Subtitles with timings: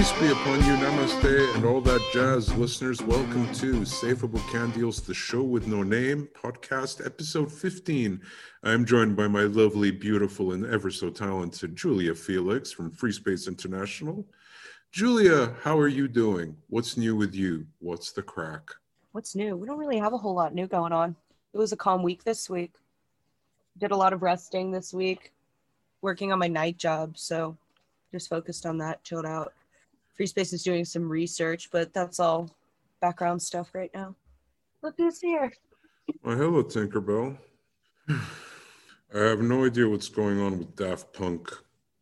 [0.00, 2.56] Peace be upon you, namaste, and all that jazz.
[2.56, 8.18] Listeners, welcome to Safeable Can Deals, the show with no name, podcast episode 15.
[8.62, 13.46] I'm joined by my lovely, beautiful, and ever so talented Julia Felix from Free Space
[13.46, 14.24] International.
[14.90, 16.56] Julia, how are you doing?
[16.70, 17.66] What's new with you?
[17.80, 18.70] What's the crack?
[19.12, 19.54] What's new?
[19.54, 21.14] We don't really have a whole lot new going on.
[21.52, 22.72] It was a calm week this week.
[23.76, 25.30] Did a lot of resting this week,
[26.00, 27.18] working on my night job.
[27.18, 27.54] So
[28.12, 29.52] just focused on that, chilled out.
[30.20, 32.54] Free Space is doing some research, but that's all
[33.00, 34.14] background stuff right now.
[34.82, 35.50] Look who's here.
[36.22, 37.38] Well, hello, Tinkerbell.
[38.10, 41.50] I have no idea what's going on with Daft Punk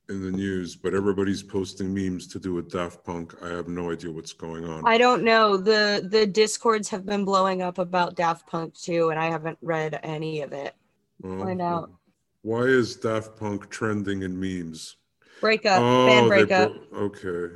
[0.08, 3.36] in the news, but everybody's posting memes to do with Daft Punk.
[3.40, 4.82] I have no idea what's going on.
[4.84, 5.56] I don't know.
[5.56, 10.00] The the discords have been blowing up about Daft Punk too, and I haven't read
[10.02, 10.74] any of it.
[11.22, 11.92] Well, Find out.
[12.42, 14.96] Why is Daft Punk trending in memes?
[15.40, 16.90] Breakup, oh, band they breakup.
[16.90, 17.54] bro- okay.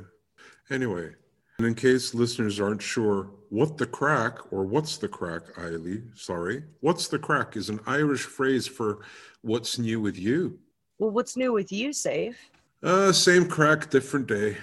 [0.69, 1.11] Anyway,
[1.57, 6.63] and in case listeners aren't sure what the crack or what's the crack, Eiley, sorry,
[6.79, 8.99] what's the crack is an Irish phrase for
[9.41, 10.57] what's new with you.
[10.99, 12.37] well, what's new with you, Safe?
[12.81, 14.57] Uh, same crack, different day.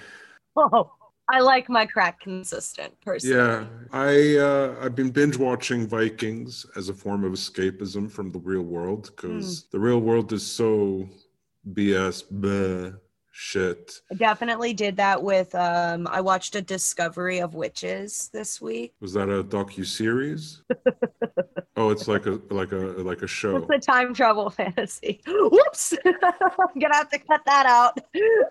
[0.55, 0.91] Oh,
[1.29, 3.37] I like my crack consistent personally.
[3.37, 8.39] Yeah, I uh, I've been binge watching Vikings as a form of escapism from the
[8.39, 11.07] real world because the real world is so
[11.71, 12.97] BS bleh,
[13.31, 14.01] shit.
[14.11, 18.93] I definitely did that with um I watched a discovery of witches this week.
[18.99, 20.63] Was that a docu series?
[21.77, 23.57] oh, it's like a like a like a show.
[23.57, 25.21] It's a time travel fantasy.
[25.27, 25.93] Whoops.
[26.05, 26.13] I'm
[26.79, 27.97] gonna have to cut that out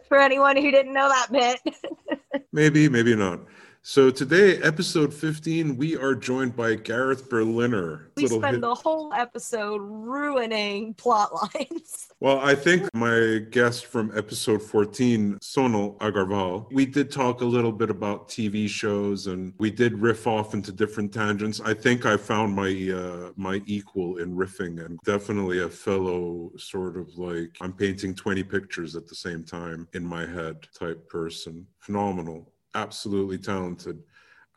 [0.08, 2.42] for anyone who didn't know that bit.
[2.52, 3.40] Maybe, maybe not.
[3.82, 8.10] So today, episode 15, we are joined by Gareth Berliner.
[8.14, 12.08] we Little spend hit- the whole episode ruining plot lines.
[12.22, 17.72] Well, I think my guest from episode 14, Sonal Agarwal, we did talk a little
[17.72, 21.62] bit about TV shows and we did riff off into different tangents.
[21.64, 26.98] I think I found my uh, my equal in riffing and definitely a fellow sort
[26.98, 31.66] of like I'm painting 20 pictures at the same time in my head type person.
[31.78, 34.02] Phenomenal, absolutely talented.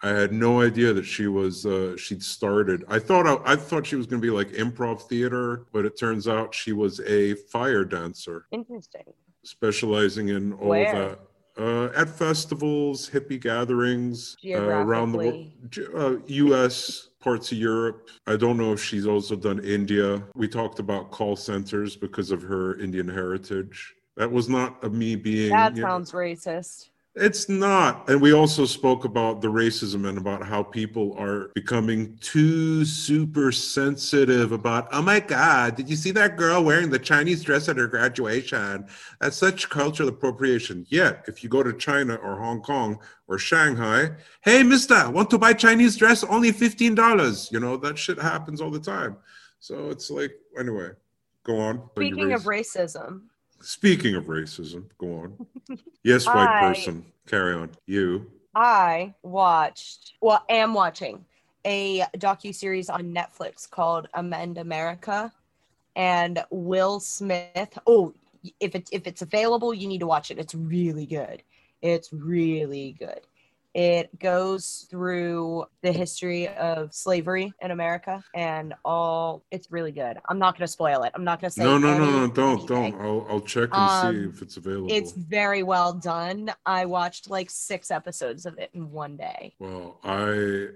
[0.01, 2.83] I had no idea that she was uh, she'd started.
[2.89, 5.97] I thought I, I thought she was going to be like improv theater, but it
[5.97, 9.13] turns out she was a fire dancer, Interesting.
[9.43, 10.93] specializing in all Where?
[10.93, 11.19] that.
[11.55, 15.45] Uh, at festivals, hippie gatherings, uh, around the world,
[15.95, 17.09] uh, U.S.
[17.19, 18.09] parts of Europe.
[18.25, 20.23] I don't know if she's also done India.
[20.33, 23.93] We talked about call centers because of her Indian heritage.
[24.17, 25.51] That was not a me being.
[25.51, 26.89] That you know- sounds racist.
[27.15, 28.09] It's not.
[28.09, 33.51] And we also spoke about the racism and about how people are becoming too super
[33.51, 37.77] sensitive about, oh my God, did you see that girl wearing the Chinese dress at
[37.77, 38.87] her graduation?
[39.21, 40.87] That's such cultural appropriation.
[40.89, 45.37] Yet, if you go to China or Hong Kong or Shanghai, hey, mister, want to
[45.37, 46.23] buy Chinese dress?
[46.23, 47.51] Only $15.
[47.51, 49.17] You know, that shit happens all the time.
[49.59, 50.89] So it's like, anyway,
[51.43, 51.89] go on.
[51.95, 53.21] Speaking of racism,
[53.63, 55.47] Speaking of racism, go on.
[56.03, 57.05] Yes, white I- person.
[57.27, 57.69] Carry on.
[57.85, 58.29] You.
[58.53, 61.23] I watched, well, am watching
[61.65, 65.31] a docu series on Netflix called Amend America,
[65.95, 67.77] and Will Smith.
[67.87, 68.13] Oh,
[68.59, 70.37] if it if it's available, you need to watch it.
[70.37, 71.41] It's really good.
[71.81, 73.21] It's really good.
[73.73, 79.43] It goes through the history of slavery in America and all.
[79.49, 80.17] It's really good.
[80.29, 81.11] I'm not going to spoil it.
[81.15, 82.67] I'm not going to say No, no, no, no, don't, anything.
[82.67, 83.01] don't.
[83.01, 84.87] I'll, I'll check and see Um, if it's available.
[84.91, 86.51] It's very well done.
[86.65, 89.55] I watched like six episodes of it in one day.
[89.59, 90.67] Well, I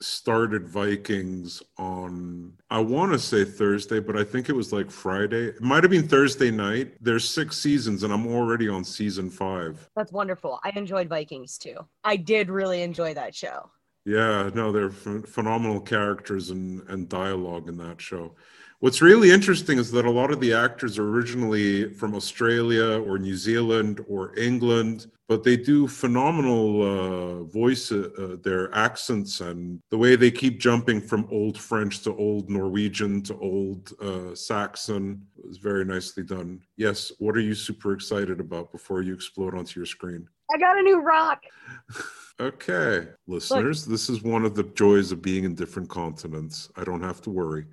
[0.00, 5.46] started Vikings on, I want to say Thursday, but I think it was like Friday.
[5.46, 6.94] It might have been Thursday night.
[7.00, 9.88] There's six seasons, and I'm already on season five.
[9.96, 10.60] That's wonderful.
[10.64, 11.76] I enjoyed Vikings too.
[12.04, 13.70] I did really enjoy that show.
[14.04, 18.34] Yeah, no, they're ph- phenomenal characters and, and dialogue in that show.
[18.80, 23.18] What's really interesting is that a lot of the actors are originally from Australia or
[23.18, 29.80] New Zealand or England, but they do phenomenal uh, voice, uh, uh, their accents, and
[29.90, 35.26] the way they keep jumping from old French to old Norwegian to old uh, Saxon
[35.50, 36.60] is very nicely done.
[36.76, 40.28] Yes, what are you super excited about before you explode onto your screen?
[40.54, 41.42] I got a new rock.
[42.40, 46.70] Okay, listeners, this is one of the joys of being in different continents.
[46.76, 47.64] I don't have to worry.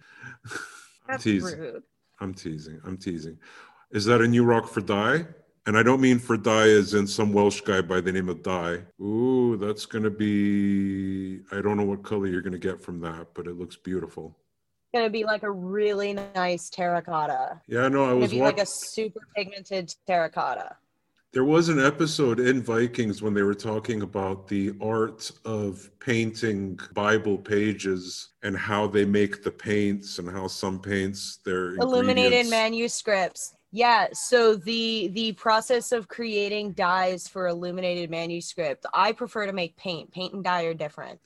[1.08, 1.60] That's teasing.
[1.60, 1.84] rude.
[2.20, 2.80] I'm teasing.
[2.86, 3.38] I'm teasing.
[3.92, 5.26] Is that a new rock for dye?
[5.68, 8.44] And I don't mean for dye as in some Welsh guy by the name of
[8.44, 8.82] Dai.
[9.02, 11.42] Ooh, that's going to be.
[11.52, 14.38] I don't know what color you're going to get from that, but it looks beautiful.
[14.94, 17.60] It's gonna be like a really nice terracotta.
[17.68, 18.58] Yeah, no, I Gonna was be watching.
[18.58, 20.78] like a super pigmented terracotta.
[21.36, 26.80] There was an episode in Vikings when they were talking about the art of painting
[26.94, 33.54] Bible pages and how they make the paints and how some paints they're illuminated manuscripts.
[33.74, 39.76] Yeah, so the the process of creating dyes for illuminated manuscript, I prefer to make
[39.76, 40.14] paint.
[40.14, 41.20] Paint and dye are different.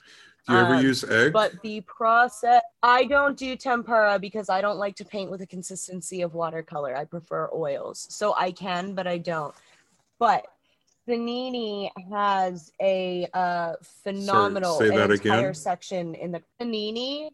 [0.47, 1.33] Do you ever Um, use egg?
[1.33, 5.45] But the process, I don't do tempera because I don't like to paint with the
[5.45, 6.95] consistency of watercolor.
[6.95, 8.07] I prefer oils.
[8.09, 9.53] So I can, but I don't.
[10.19, 10.45] But
[11.07, 13.74] Panini has a uh,
[14.04, 15.54] phenomenal that entire again.
[15.54, 17.30] section in the Panini.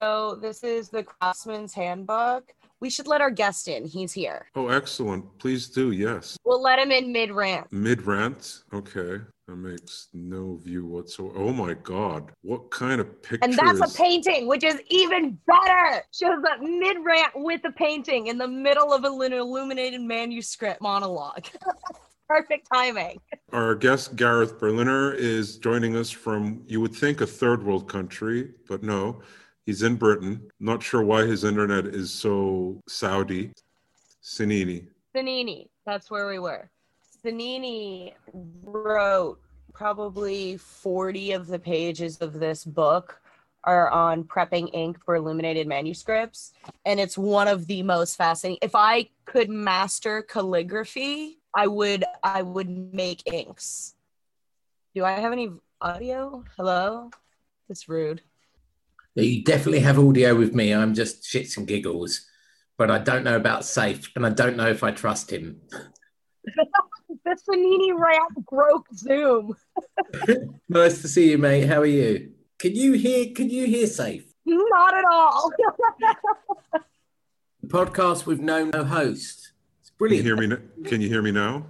[0.00, 2.52] So this is the Craftsman's Handbook.
[2.80, 3.84] We should let our guest in.
[3.84, 4.46] He's here.
[4.54, 5.38] oh, excellent.
[5.38, 5.90] Please do.
[5.90, 6.38] Yes.
[6.44, 7.70] We'll let him in mid rant.
[7.70, 8.62] Mid rant.
[8.72, 9.20] Okay.
[9.46, 11.36] That makes no view whatsoever.
[11.36, 12.32] Oh my God.
[12.42, 13.44] What kind of picture?
[13.44, 16.02] And that's a painting, which is even better.
[16.14, 21.46] Shows up mid rant with a painting in the middle of an illuminated manuscript monologue.
[22.30, 23.20] Perfect timing.
[23.52, 28.52] Our guest, Gareth Berliner, is joining us from, you would think, a third world country,
[28.68, 29.20] but no,
[29.66, 30.48] he's in Britain.
[30.60, 33.50] Not sure why his internet is so Saudi.
[34.22, 34.86] Cennini.
[35.12, 36.70] Cennini, that's where we were.
[37.24, 38.14] Cennini
[38.62, 39.40] wrote
[39.72, 43.20] probably 40 of the pages of this book
[43.64, 46.52] are on prepping ink for illuminated manuscripts.
[46.86, 48.60] And it's one of the most fascinating.
[48.62, 53.94] If I could master calligraphy, I would I would make inks.
[54.94, 55.50] Do I have any
[55.80, 56.44] audio?
[56.56, 57.10] Hello?
[57.68, 58.22] That's rude.
[59.14, 60.72] You definitely have audio with me.
[60.72, 62.26] I'm just shits and giggles,
[62.78, 65.60] but I don't know about safe, and I don't know if I trust him.
[66.44, 69.56] The Cennini rant broke Zoom.
[70.68, 71.66] Nice to see you, mate.
[71.66, 72.32] How are you?
[72.58, 73.34] Can you hear?
[73.34, 74.32] Can you hear safe?
[74.46, 75.52] Not at all.
[77.62, 79.49] The podcast with no no host.
[80.00, 80.44] It's Can you hear me?
[80.46, 81.66] n- Can you hear me now?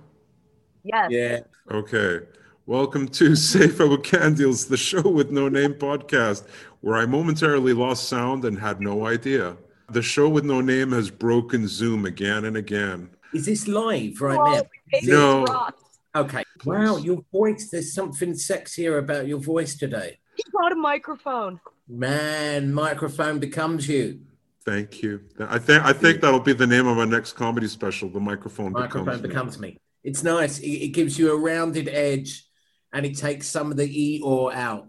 [0.85, 1.09] yes.
[1.11, 1.41] Yeah.
[1.71, 2.21] Okay.
[2.67, 6.47] Welcome to Safe with Candles, the show with no name podcast,
[6.81, 9.57] where I momentarily lost sound and had no idea.
[9.91, 13.11] The show with no name has broken Zoom again and again.
[13.35, 14.63] Is this live right Oh, now?
[15.03, 15.45] No.
[15.45, 15.83] rocks.
[16.15, 16.45] Okay.
[16.65, 17.69] Wow, your voice.
[17.71, 20.19] There's something sexier about your voice today.
[20.37, 21.61] He got a microphone.
[21.89, 24.21] Man, microphone becomes you.
[24.65, 25.23] Thank you.
[25.39, 28.09] I think I think that'll be the name of our next comedy special.
[28.11, 29.29] The microphone, Microphone becomes, me.
[29.29, 29.77] becomes me.
[30.05, 30.59] It's nice.
[30.59, 32.45] It, it gives you a rounded edge,
[32.93, 34.87] and it takes some of the e or out.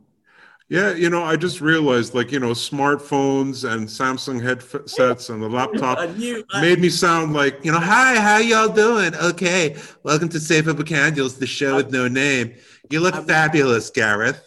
[0.68, 5.50] Yeah, you know, I just realized, like you know, smartphones and Samsung headsets and the
[5.50, 6.44] laptop I knew.
[6.52, 9.16] I, made me sound like you know, hi, how y'all doing?
[9.16, 12.54] Okay, welcome to Safe Up Candles, the show with no name.
[12.90, 14.42] You look I'm- fabulous, Gareth.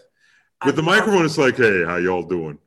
[0.65, 2.59] With the I'm laughing- microphone, it's like, hey, how y'all doing?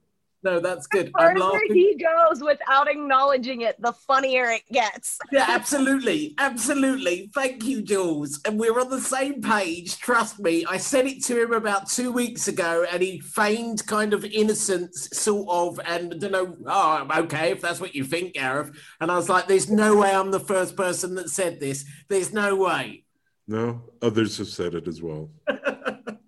[0.43, 1.11] No, that's good.
[1.15, 1.73] I'm Further laughing.
[1.73, 5.17] he goes without acknowledging it, the funnier it gets.
[5.31, 6.35] Yeah, absolutely.
[6.37, 7.29] Absolutely.
[7.33, 8.39] Thank you, Jules.
[8.45, 9.97] And we're on the same page.
[9.97, 10.63] Trust me.
[10.69, 15.09] I said it to him about two weeks ago and he feigned kind of innocence,
[15.11, 18.71] sort of, and I don't know, oh, okay, if that's what you think, Gareth.
[19.01, 21.83] And I was like, there's no way I'm the first person that said this.
[22.09, 23.03] There's no way.
[23.47, 25.29] No, others have said it as well,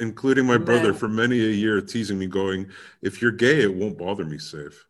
[0.00, 0.98] including my brother Man.
[0.98, 2.66] for many a year, teasing me, going,
[3.02, 4.86] "If you're gay, it won't bother me." Safe.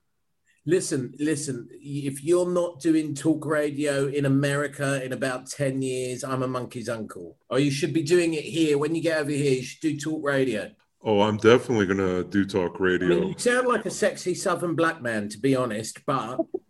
[0.64, 1.68] Listen, listen.
[1.72, 6.88] If you're not doing talk radio in America in about 10 years, I'm a monkey's
[6.88, 7.36] uncle.
[7.48, 8.76] Or you should be doing it here.
[8.76, 10.72] When you get over here, you should do talk radio.
[11.02, 13.06] Oh, I'm definitely gonna do talk radio.
[13.06, 13.32] I mean, radio.
[13.32, 16.40] you sound like a sexy southern black man, to be honest, but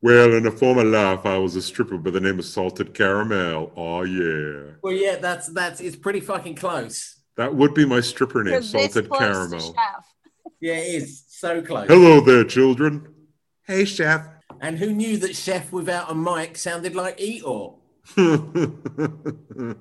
[0.00, 3.72] Well, in a former life, I was a stripper by the name of Salted Caramel.
[3.76, 7.17] Oh yeah, well, yeah, that's that's it's pretty fucking close.
[7.38, 9.60] That would be my stripper name, Salted Caramel.
[9.60, 10.04] chef.
[10.60, 11.86] Yeah, it is so close.
[11.86, 13.14] Hello there, children.
[13.64, 14.26] Hey, chef.
[14.60, 17.76] And who knew that chef without a mic sounded like Eeyore?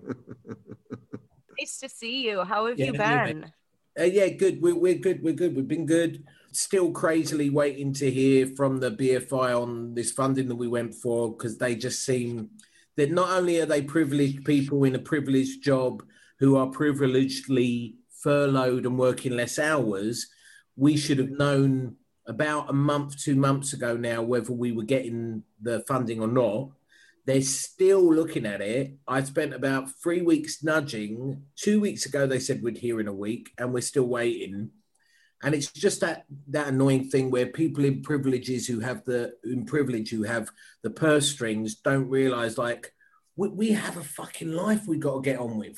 [1.60, 2.44] Nice to see you.
[2.44, 3.52] How have Yeah, you you been?
[4.00, 4.62] Uh, yeah, good.
[4.62, 5.24] We're, we're good.
[5.24, 5.56] We're good.
[5.56, 6.24] We've been good.
[6.52, 11.32] Still crazily waiting to hear from the BFI on this funding that we went for
[11.32, 12.52] because they just seem
[12.96, 16.04] that not only are they privileged people in a privileged job
[16.40, 20.28] who are privilegedly furloughed and working less hours,
[20.76, 21.96] we should have known
[22.28, 26.70] about a month, two months ago now whether we were getting the funding or not.
[27.26, 28.94] They're still looking at it.
[29.08, 31.42] I spent about three weeks nudging.
[31.58, 34.70] Two weeks ago, they said we'd hear in a week, and we're still waiting.
[35.44, 39.66] And it's just that that annoying thing where people in privileges who have the in
[39.66, 40.50] privilege who have
[40.84, 42.94] the purse strings don't realize like
[43.36, 45.78] we, we have a fucking life we got to get on with.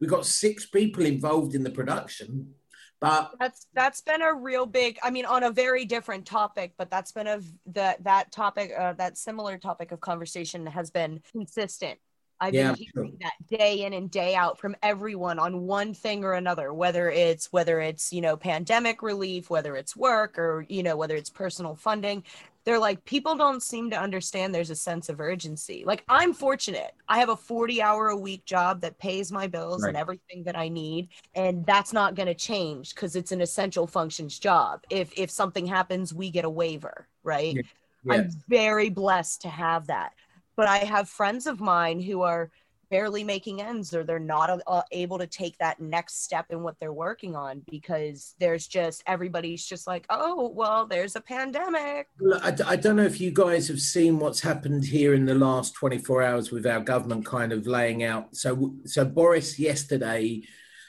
[0.00, 2.54] We got six people involved in the production,
[3.00, 4.98] but That's that's been a real big.
[5.02, 8.94] I mean, on a very different topic, but that's been a that that topic uh,
[8.94, 11.98] that similar topic of conversation has been consistent
[12.40, 16.24] I've Yeah, been hearing that day in and day out from everyone on one thing
[16.24, 20.82] or another, whether it's whether it's you know pandemic relief, whether it's work or you
[20.82, 22.24] know whether it's personal funding.
[22.64, 25.82] They're like people don't seem to understand there's a sense of urgency.
[25.86, 26.92] Like I'm fortunate.
[27.08, 30.56] I have a 40 hour a week job that pays my bills and everything that
[30.56, 34.82] I need and that's not going to change cuz it's an essential functions job.
[34.90, 37.60] If if something happens, we get a waiver, right?
[38.08, 40.12] I'm very blessed to have that.
[40.56, 42.50] But I have friends of mine who are
[42.90, 46.74] barely making ends or they're not uh, able to take that next step in what
[46.80, 52.08] they're working on because there's just everybody's just like, oh, well, there's a pandemic.
[52.42, 56.22] I don't know if you guys have seen what's happened here in the last 24
[56.22, 58.34] hours with our government kind of laying out.
[58.34, 60.42] So, so Boris yesterday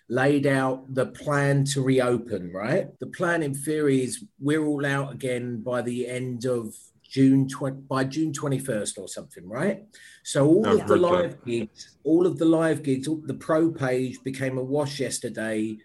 [0.10, 2.88] laid out the plan to reopen, right?
[3.00, 6.76] The plan in theory is we're all out again by the end of
[7.12, 9.84] June 20, by June 21st or something, right?
[10.24, 11.12] So all I've of the heard that.
[11.12, 15.78] live gigs, all of the live gigs, the pro page became a wash yesterday.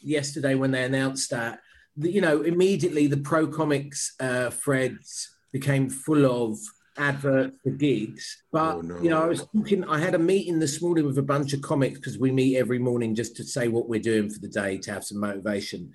[0.00, 1.60] Yesterday when they announced that,
[1.96, 6.58] the, you know, immediately the pro comics uh, threads became full of
[6.98, 8.42] adverts for gigs.
[8.52, 9.00] But Oh, no.
[9.00, 9.84] you know, I was talking.
[9.84, 12.78] I had a meeting this morning with a bunch of comics because we meet every
[12.80, 15.92] morning just to say what we're doing for the day to have some motivation.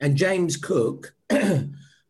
[0.00, 1.14] And James Cook,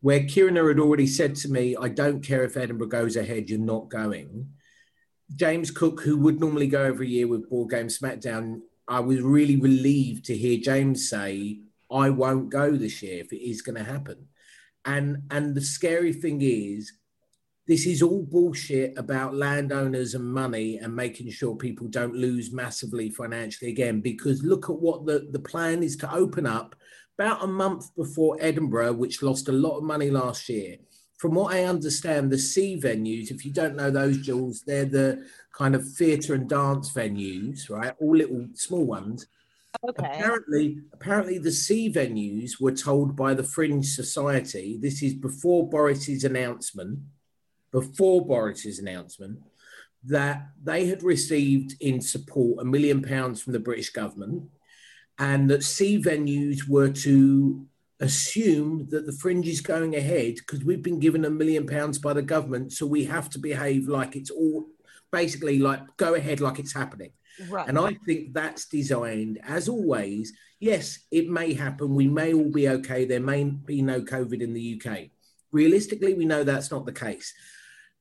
[0.01, 3.59] where Kieran had already said to me, "I don't care if Edinburgh goes ahead, you're
[3.59, 4.51] not going."
[5.37, 9.57] James Cook, who would normally go every year with Board Game Smackdown, I was really
[9.57, 13.85] relieved to hear James say, "I won't go this year if it is going to
[13.85, 14.29] happen."
[14.85, 16.93] And and the scary thing is,
[17.67, 23.11] this is all bullshit about landowners and money and making sure people don't lose massively
[23.11, 24.01] financially again.
[24.01, 26.75] Because look at what the, the plan is to open up
[27.21, 30.77] about a month before Edinburgh, which lost a lot of money last year.
[31.19, 35.27] From what I understand, the C venues, if you don't know those, Jules, they're the
[35.53, 37.93] kind of theatre and dance venues, right?
[38.01, 39.27] All little small ones.
[39.87, 40.03] Okay.
[40.03, 44.79] Apparently, apparently the C venues were told by the Fringe Society.
[44.81, 47.01] This is before Boris's announcement.
[47.71, 49.41] Before Boris's announcement,
[50.05, 54.45] that they had received in support a million pounds from the British government,
[55.21, 57.67] and that C venues were to
[58.01, 62.15] assume that the fringe is going ahead because we've been given a million pounds by
[62.15, 64.67] the government, so we have to behave like it's all
[65.13, 67.13] basically like go ahead like it's happening.
[67.49, 67.69] Right.
[67.69, 70.33] And I think that's designed, as always.
[70.59, 71.95] Yes, it may happen.
[71.95, 73.05] We may all be okay.
[73.05, 75.09] There may be no COVID in the UK.
[75.53, 77.33] Realistically, we know that's not the case.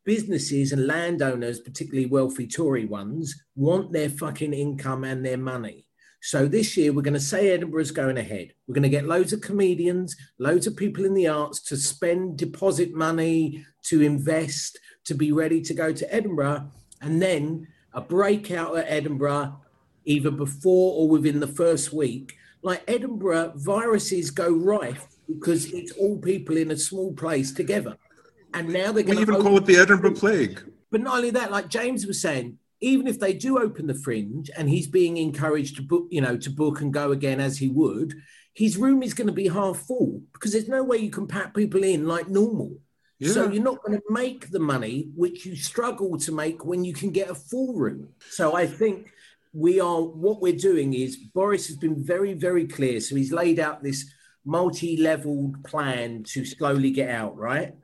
[0.05, 5.88] Businesses and landowners, particularly wealthy Tory ones, want their fucking income and their money.
[6.21, 8.53] So this year, we're going to say Edinburgh's going ahead.
[8.67, 12.37] We're going to get loads of comedians, loads of people in the arts to spend
[12.37, 16.69] deposit money, to invest, to be ready to go to Edinburgh.
[17.01, 19.59] And then a breakout at Edinburgh,
[20.05, 22.35] either before or within the first week.
[22.61, 27.95] Like Edinburgh, viruses go rife because it's all people in a small place together.
[28.53, 30.61] And now they're We to even call it the Edinburgh Plague.
[30.91, 34.49] but not only that, like James was saying, even if they do open the fringe
[34.57, 37.67] and he's being encouraged to book, you know, to book and go again as he
[37.67, 38.13] would,
[38.53, 41.53] his room is going to be half full because there's no way you can pack
[41.53, 42.77] people in like normal.
[43.21, 46.93] So you're not going to make the money which you struggle to make when you
[46.93, 48.13] can get a full room.
[48.29, 49.11] So I think
[49.51, 53.01] we are what we're doing is Boris has been very, very clear.
[53.01, 54.09] So he's laid out this
[54.45, 57.75] multi-leveled plan to slowly get out, right?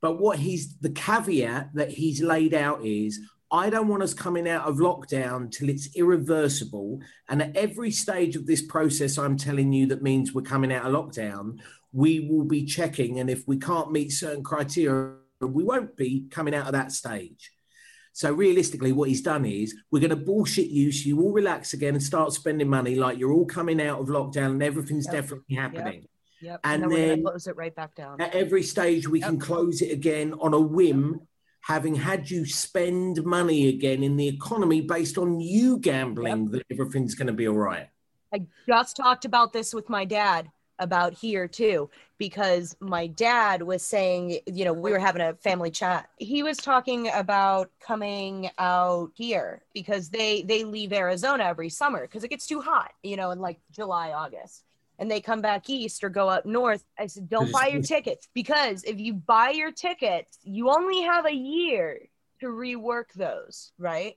[0.00, 3.20] But what he's the caveat that he's laid out is
[3.52, 7.00] I don't want us coming out of lockdown till it's irreversible.
[7.28, 10.86] And at every stage of this process, I'm telling you that means we're coming out
[10.86, 11.60] of lockdown,
[11.92, 13.20] we will be checking.
[13.20, 17.52] And if we can't meet certain criteria, we won't be coming out of that stage.
[18.14, 21.74] So realistically, what he's done is we're going to bullshit you so you all relax
[21.74, 25.14] again and start spending money like you're all coming out of lockdown and everything's Yep.
[25.14, 26.06] definitely happening.
[26.40, 26.60] Yep.
[26.64, 28.20] and then, we're then- close it right back down.
[28.20, 31.20] At every stage, we can close it again on a whim,
[31.62, 37.14] having had you spend money again in the economy based on you gambling that everything's
[37.14, 37.88] going to be all right.
[38.34, 41.88] I just talked about this with my dad about here too,
[42.18, 46.08] because my dad was saying, you know, we were having a family chat.
[46.18, 52.24] He was talking about coming out here because they they leave Arizona every summer because
[52.24, 54.64] it gets too hot, you know, in like July, August.
[55.02, 56.84] And they come back east or go up north.
[56.96, 61.26] I said, don't buy your tickets because if you buy your tickets, you only have
[61.26, 62.02] a year
[62.38, 64.16] to rework those, right?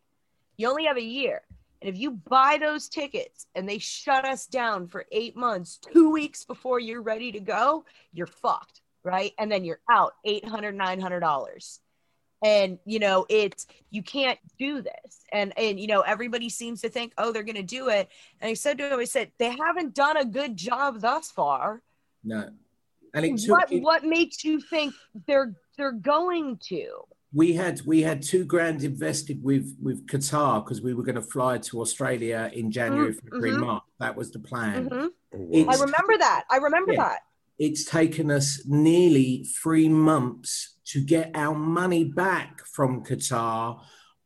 [0.57, 1.41] You only have a year.
[1.81, 6.11] And if you buy those tickets and they shut us down for eight months, two
[6.11, 9.31] weeks before you're ready to go, you're fucked, right?
[9.39, 11.79] And then you're out $800, $900.
[12.45, 16.89] And you know it's you can't do this and and you know everybody seems to
[16.89, 18.07] think oh they're going to do it
[18.39, 21.81] and i said to him i said they haven't done a good job thus far
[22.23, 22.41] No.
[23.15, 24.93] And it took what it- what makes you think
[25.27, 26.83] they're they're going to
[27.33, 31.27] we had we had two grand invested with with Qatar because we were going to
[31.35, 33.59] fly to Australia in January, Mm, February, mhm.
[33.65, 33.83] March.
[34.03, 34.89] That was the plan.
[34.89, 35.07] Mhm.
[35.33, 37.03] Oh, i It's- remember that i remember Yeah.
[37.09, 37.19] that
[37.67, 39.29] It's taken us nearly
[39.61, 43.81] three months to get our money back from Qatar.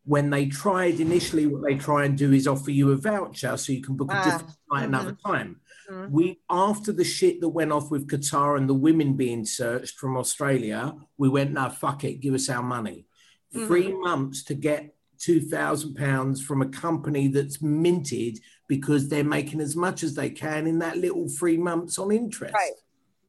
[0.05, 3.71] When they tried initially, what they try and do is offer you a voucher so
[3.71, 5.61] you can book a Ah, different flight another time.
[5.89, 6.09] Mhm.
[6.11, 10.17] We after the shit that went off with Qatar and the women being searched from
[10.17, 13.05] Australia, we went, no, fuck it, give us our money.
[13.53, 13.67] Mhm.
[13.67, 19.59] Three months to get two thousand pounds from a company that's minted because they're making
[19.61, 22.53] as much as they can in that little three months on interest.
[22.53, 22.73] Right.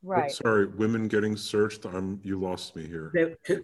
[0.02, 1.84] Right Sorry, women getting searched.
[1.84, 3.12] I'm you lost me here.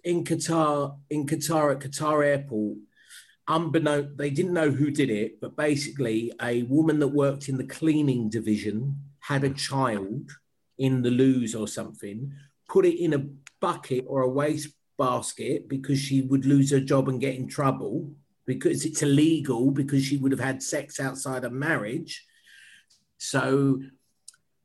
[0.05, 2.79] In Qatar, in Qatar at Qatar Airport,
[3.49, 7.65] unbeknown, they didn't know who did it, but basically, a woman that worked in the
[7.65, 10.31] cleaning division had a child
[10.79, 12.33] in the loos or something,
[12.69, 13.27] put it in a
[13.61, 18.11] bucket or a waste basket because she would lose her job and get in trouble
[18.47, 22.25] because it's illegal because she would have had sex outside of marriage.
[23.19, 23.81] So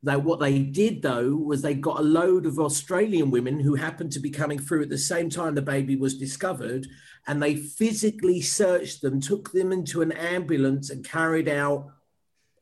[0.03, 4.11] they, what they did though was they got a load of Australian women who happened
[4.13, 6.87] to be coming through at the same time the baby was discovered,
[7.27, 11.91] and they physically searched them, took them into an ambulance, and carried out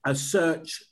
[0.05, 0.83] a search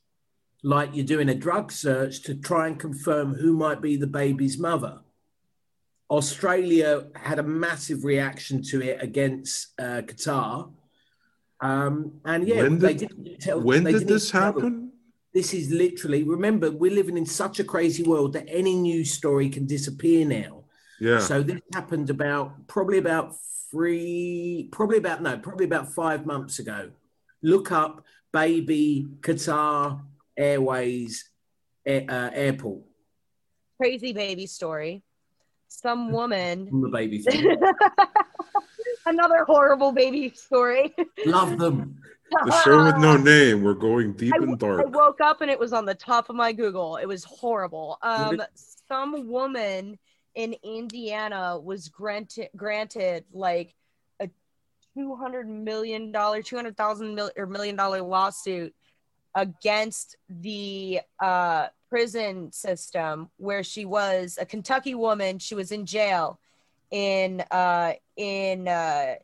[0.63, 4.57] like you're doing a drug search to try and confirm who might be the baby's
[4.57, 4.99] mother.
[6.09, 10.71] Australia had a massive reaction to it against uh, Qatar.
[11.59, 13.59] Um, and yeah, When they did- didn't tell.
[13.61, 14.86] When did this happen?
[15.33, 19.49] This is literally, remember, we're living in such a crazy world that any news story
[19.49, 20.63] can disappear now.
[20.99, 21.19] Yeah.
[21.19, 23.35] So this happened about probably about
[23.69, 26.89] three, probably about, no, probably about five months ago.
[27.43, 28.03] Look up
[28.33, 30.01] baby Qatar
[30.35, 31.29] Airways
[31.85, 32.81] air, uh, airport.
[33.79, 35.03] crazy baby story
[35.67, 37.57] some woman The baby thing.
[39.05, 41.96] another horrible baby story Love them.
[42.31, 43.63] The show with no name.
[43.63, 44.81] We're going deep I, and dark.
[44.81, 46.97] I woke up and it was on the top of my Google.
[46.97, 47.97] It was horrible.
[48.01, 48.41] Um,
[48.87, 49.97] some woman
[50.35, 53.73] in Indiana was granted granted like
[54.19, 54.29] a
[54.93, 58.73] two hundred million dollar, two hundred thousand mil- or million dollar lawsuit
[59.35, 65.39] against the uh, prison system where she was a Kentucky woman.
[65.39, 66.39] She was in jail
[66.91, 69.15] in uh, in uh,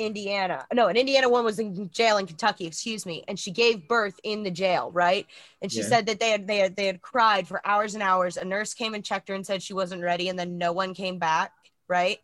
[0.00, 0.66] Indiana.
[0.72, 4.18] No, an Indiana woman was in jail in Kentucky, excuse me, and she gave birth
[4.24, 5.26] in the jail, right?
[5.62, 5.88] And she Yeah.
[5.88, 8.36] said that they had they had they had cried for hours and hours.
[8.36, 10.94] A nurse came and checked her and said she wasn't ready, and then no one
[10.94, 11.52] came back,
[11.88, 12.18] right?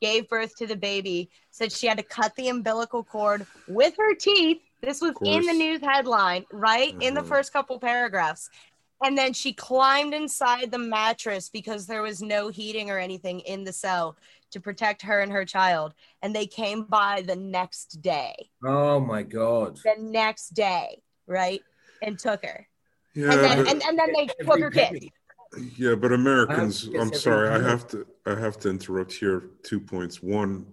[0.00, 4.14] Gave birth to the baby, said she had to cut the umbilical cord with her
[4.14, 4.60] teeth.
[4.82, 6.94] This was in the news headline, right?
[7.00, 7.28] In the Mhm.
[7.28, 8.50] first couple paragraphs.
[9.04, 13.64] And then she climbed inside the mattress because there was no heating or anything in
[13.64, 14.16] the cell
[14.52, 15.94] to protect her and her child.
[16.22, 18.34] And they came by the next day,
[18.64, 19.78] Oh my God.
[19.84, 21.60] the next day, right?
[22.02, 22.66] And took her.
[23.14, 25.10] Yeah, and, then, but- and, and then they took her kid.
[25.76, 29.50] Yeah, but Americans, I'm sorry, I have to I have to interrupt here.
[29.62, 30.22] Two points.
[30.22, 30.64] One,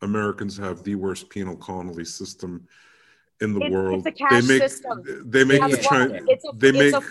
[0.00, 2.68] Americans have the worst penal colony system
[3.40, 4.06] in the It's- it's world.
[4.06, 5.02] a cash they make system.
[5.26, 7.06] they make That's why China it's a- they it's make a-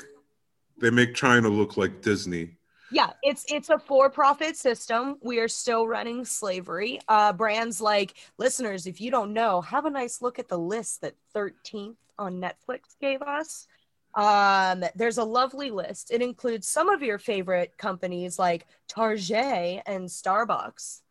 [0.80, 2.56] they make China look like Disney.
[2.91, 5.17] Yeah, it's it's a for-profit system.
[5.21, 6.99] We are still running slavery.
[7.08, 11.01] Uh, brands like listeners, if you don't know, have a nice look at the list
[11.01, 13.67] that 13th on Netflix gave us.
[14.13, 16.12] Um, there's a lovely list.
[16.12, 21.01] It includes some of your favorite companies like Target and Starbucks.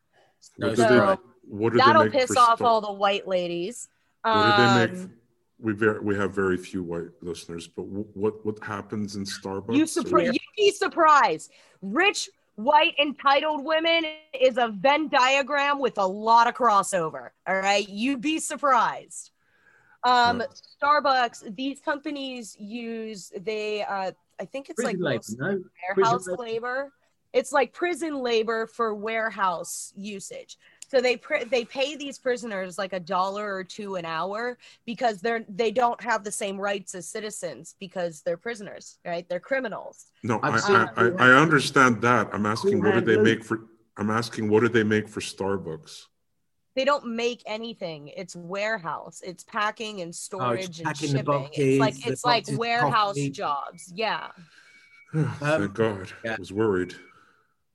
[0.59, 1.17] What do So- they
[1.49, 3.89] what That'll piss for off Star- all the white ladies.
[4.23, 5.05] What do they make?
[5.05, 5.15] Um,
[5.63, 9.75] We very, we have very few white listeners, but wh- what what happens in Starbucks?
[9.77, 11.53] You or- surpri- you'd be surprised.
[11.83, 14.05] Rich, white, entitled women
[14.39, 17.31] is a Venn diagram with a lot of crossover.
[17.47, 19.31] All right, you'd be surprised.
[20.03, 20.43] Um.
[20.83, 21.55] Starbucks.
[21.57, 23.83] These companies use they.
[23.83, 25.65] Uh, I think it's Prison like labor, no?
[25.97, 26.93] warehouse Prison labor.
[27.33, 30.59] It's like prison labor for warehouse usage.
[30.91, 35.21] So they pr- they pay these prisoners like a dollar or two an hour because
[35.21, 39.29] they're they don't have the same rights as citizens because they're prisoners, right?
[39.29, 40.07] They're criminals.
[40.25, 42.31] No, I've I, I, I, I understand that.
[42.33, 43.61] I'm asking what do they make for
[43.97, 46.07] I'm asking what do they make for Starbucks?
[46.75, 48.09] They don't make anything.
[48.09, 49.23] It's warehouse.
[49.25, 51.49] It's packing and oh, storage and packing the shipping.
[51.53, 53.31] it's like it's like warehouse coffee.
[53.31, 53.93] jobs.
[53.95, 54.29] Yeah.
[55.13, 56.13] Thank um, God.
[56.25, 56.33] yeah.
[56.33, 56.97] I was worried.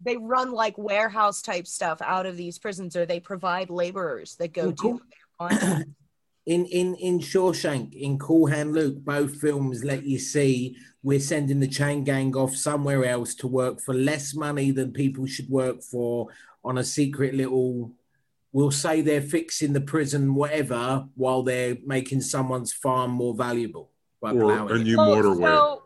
[0.01, 4.53] They run like warehouse type stuff out of these prisons, or they provide laborers that
[4.53, 5.01] go Well, cool.
[5.49, 5.86] to.
[6.45, 11.60] in in in Shawshank, in Cool Hand Luke, both films let you see we're sending
[11.60, 15.81] the chain gang off somewhere else to work for less money than people should work
[15.84, 16.27] for
[16.63, 17.91] on a secret little.
[18.51, 24.31] We'll say they're fixing the prison, whatever, while they're making someone's farm more valuable by
[24.31, 24.84] or plowing a it.
[24.84, 25.41] new Oh, motorway.
[25.58, 25.84] So,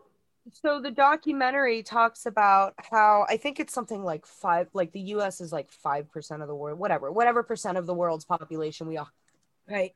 [0.52, 5.40] so the documentary talks about how I think it's something like five, like the U.S.
[5.40, 8.96] is like five percent of the world, whatever, whatever percent of the world's population we
[8.96, 9.10] are,
[9.68, 9.94] right?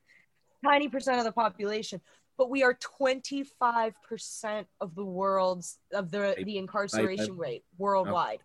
[0.64, 2.00] Tiny percent of the population,
[2.36, 8.40] but we are twenty five percent of the world's of the the incarceration rate worldwide.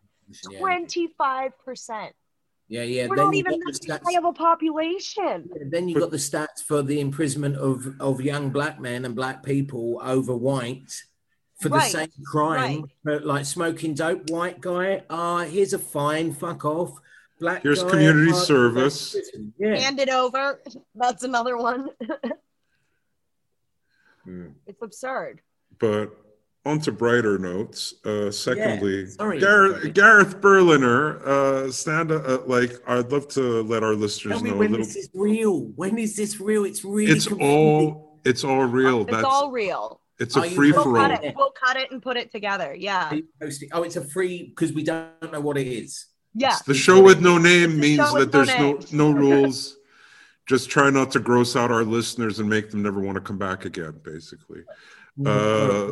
[0.58, 2.14] Twenty five percent.
[2.68, 2.84] yeah.
[2.84, 3.08] yeah.
[3.08, 5.50] We're Then not even that high of a population.
[5.70, 9.44] Then you got the stats for the imprisonment of, of young black men and black
[9.44, 10.92] people over white
[11.60, 14.30] for the Right, same crime, but like smoking dope.
[14.30, 17.00] White guy, ah, here's a fine, fuck off.
[17.40, 19.16] Black Here's guy, community ah, service.
[19.58, 19.78] Yeah.
[19.78, 20.62] Hand it over.
[20.96, 21.90] That's another one.
[24.26, 24.48] Hmm.
[24.68, 25.42] it's absurd.
[25.80, 26.12] But
[26.66, 27.96] on to brighter notes.
[28.06, 29.94] Uh, secondly, sorry, Gareth.
[29.94, 34.58] Gareth Berliner, uh, stand uh, like I'd love to let our listeners Tell me know
[34.58, 34.86] a when little.
[34.86, 35.62] this is real.
[35.78, 36.66] When is this real?
[36.66, 37.10] It's real.
[37.10, 37.58] It's confusing.
[37.58, 39.02] all it's all real.
[39.02, 40.02] It's That's all real.
[40.20, 41.32] It's a free for cut all.
[41.36, 42.76] We'll cut it and put it together.
[42.76, 43.10] Yeah.
[43.10, 46.06] Are you posting- Oh, it's a free because we don't know what it is.
[46.34, 46.58] Yeah.
[46.66, 48.80] The show with no name a means that there's no name.
[48.92, 49.78] no rules.
[50.48, 53.38] Just try not to gross out our listeners and make them never want to come
[53.38, 53.94] back again.
[54.04, 54.62] Basically,
[55.26, 55.92] uh,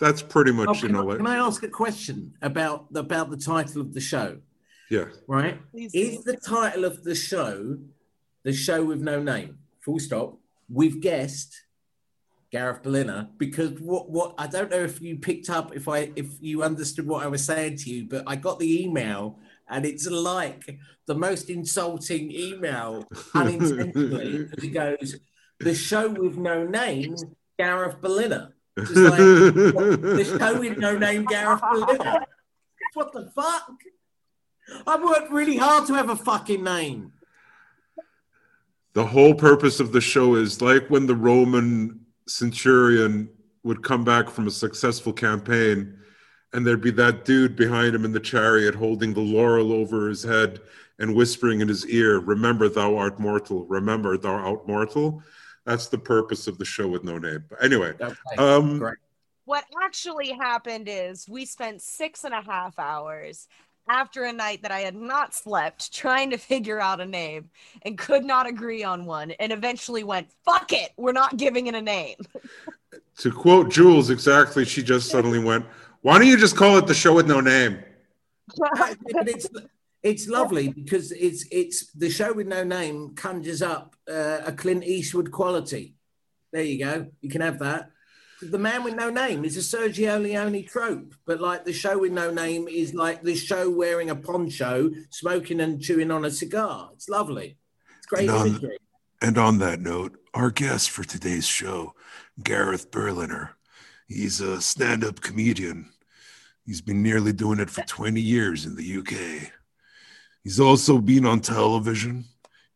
[0.00, 2.86] that's pretty Oh, much you can, know I, like can I ask a question about
[2.94, 4.38] about the title of the show?
[4.90, 5.06] yeah.
[5.28, 5.60] Right?
[5.70, 6.32] Please Is do.
[6.32, 7.78] the title of the show
[8.42, 9.58] the show with no name?
[9.80, 10.38] Full stop.
[10.68, 11.62] We've guessed
[12.50, 16.26] Gareth Berliner because what what I don't know if you picked up if I if
[16.40, 20.06] you understood what I was saying to you, but I got the email and it's
[20.06, 25.16] like the most insulting email unintentionally because it goes
[25.58, 27.16] the show with no name
[27.58, 27.96] Gareth.
[28.02, 32.26] Just like the show with no name Gareth Berliner.
[32.94, 33.70] What the fuck?
[34.86, 37.12] I've worked really hard to have a fucking name.
[38.94, 43.28] the whole purpose of the show is like when the Roman centurion
[43.62, 45.98] would come back from a successful campaign
[46.52, 50.22] and there'd be that dude behind him in the chariot holding the laurel over his
[50.22, 50.60] head
[50.98, 53.66] and whispering in his ear, Remember, thou art mortal.
[53.66, 55.22] Remember, thou art mortal.
[55.66, 57.44] That's the purpose of the show with no name.
[57.50, 58.36] But anyway, Okay.
[58.38, 58.80] um,
[59.44, 63.46] What actually happened is we spent six and a half hours
[63.88, 67.50] after a night that I had not slept trying to figure out a name
[67.82, 71.74] and could not agree on one and eventually went, fuck it, we're not giving it
[71.74, 72.16] a name.
[73.18, 75.64] to quote Jules exactly, she just suddenly went,
[76.02, 77.82] Why don't you just call it the show with no name?
[79.08, 79.48] it's
[80.02, 84.84] it's lovely because it's it's the show with no name conjures up uh, a Clint
[84.84, 85.94] Eastwood quality.
[86.52, 87.08] There you go.
[87.20, 87.90] You can have that.
[88.42, 92.12] The man with no name is a Sergio Leone trope, but like the show with
[92.12, 96.90] no name is like the show wearing a poncho, smoking and chewing on a cigar.
[96.92, 97.56] It's lovely.
[97.96, 98.70] It's great And on-.
[99.22, 101.94] And on that note, our guest for today's show,
[102.42, 103.56] Gareth Berliner.
[104.06, 105.90] He's a stand up comedian.
[106.66, 109.50] He's been nearly doing it for 20 years in the UK.
[110.44, 112.26] He's also been on television,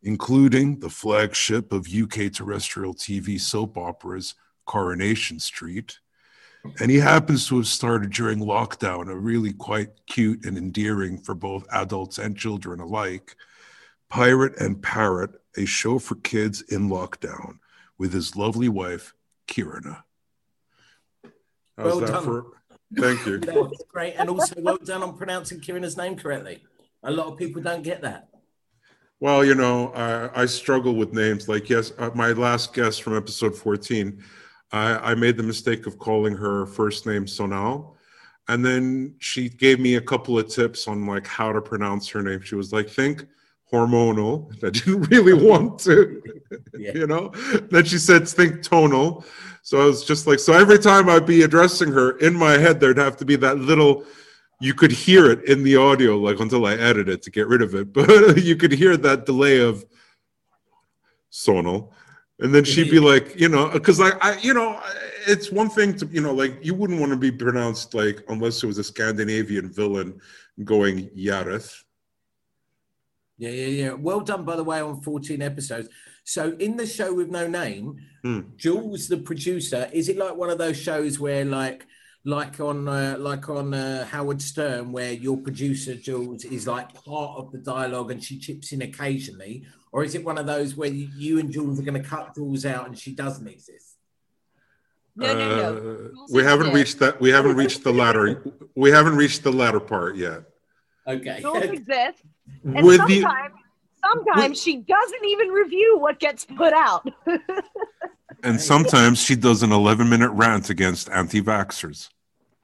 [0.01, 4.33] including the flagship of UK terrestrial TV soap operas,
[4.65, 5.99] Coronation Street.
[6.79, 11.33] And he happens to have started during lockdown, a really quite cute and endearing for
[11.33, 13.35] both adults and children alike,
[14.09, 17.57] Pirate and Parrot, a show for kids in lockdown
[17.97, 19.13] with his lovely wife,
[19.47, 20.03] Kirana.
[21.77, 22.23] How's Well that done.
[22.23, 22.45] for?
[22.95, 23.37] Thank you.
[23.39, 24.13] That's great.
[24.17, 26.63] And also well done on pronouncing Kieran's name correctly.
[27.03, 28.27] A lot of people don't get that.
[29.19, 31.47] Well, you know, I, I struggle with names.
[31.47, 34.21] Like, yes, uh, my last guest from episode 14,
[34.71, 37.95] I, I made the mistake of calling her first name Sonal.
[38.47, 42.21] And then she gave me a couple of tips on like how to pronounce her
[42.21, 42.41] name.
[42.41, 43.25] She was like, think
[43.71, 44.51] hormonal.
[44.63, 46.21] I didn't really want to,
[46.77, 46.91] Yeah.
[46.93, 47.29] you know.
[47.69, 49.23] Then she said, think tonal.
[49.63, 52.79] So I was just like, so every time I'd be addressing her in my head,
[52.79, 54.05] there'd have to be that little
[54.63, 57.63] you could hear it in the audio like until i edit it to get rid
[57.63, 59.83] of it but you could hear that delay of
[61.31, 61.89] sonal
[62.41, 64.79] and then she'd be like you know because I, I you know
[65.27, 68.61] it's one thing to you know like you wouldn't want to be pronounced like unless
[68.63, 70.19] it was a scandinavian villain
[70.63, 71.83] going yareth
[73.37, 73.93] Yeah, yeah, yeah.
[73.93, 75.89] Well done, by the way, on 14 episodes.
[76.23, 77.85] So, in the show with no name,
[78.23, 78.41] Hmm.
[78.55, 81.87] Jules, the producer, is it like one of those shows where, like,
[82.23, 87.39] like on uh, like on uh, Howard Stern, where your producer Jules is like part
[87.39, 90.89] of the dialogue and she chips in occasionally, or is it one of those where
[90.89, 93.97] you, you and Jules are going to cut Jules out and she doesn't exist?
[95.15, 96.11] No, no, no.
[96.13, 96.75] Uh, we haven't exist.
[96.75, 97.19] reached that.
[97.19, 98.43] We haven't reached the latter.
[98.75, 100.43] We haven't reached the latter part yet.
[101.05, 101.41] Okay.
[101.43, 102.23] Rules exist.
[102.63, 103.55] And With the sometimes,
[104.05, 107.11] sometimes she doesn't even review what gets put out.
[108.43, 112.09] and sometimes she does an 11 minute rant against anti-vaxxers.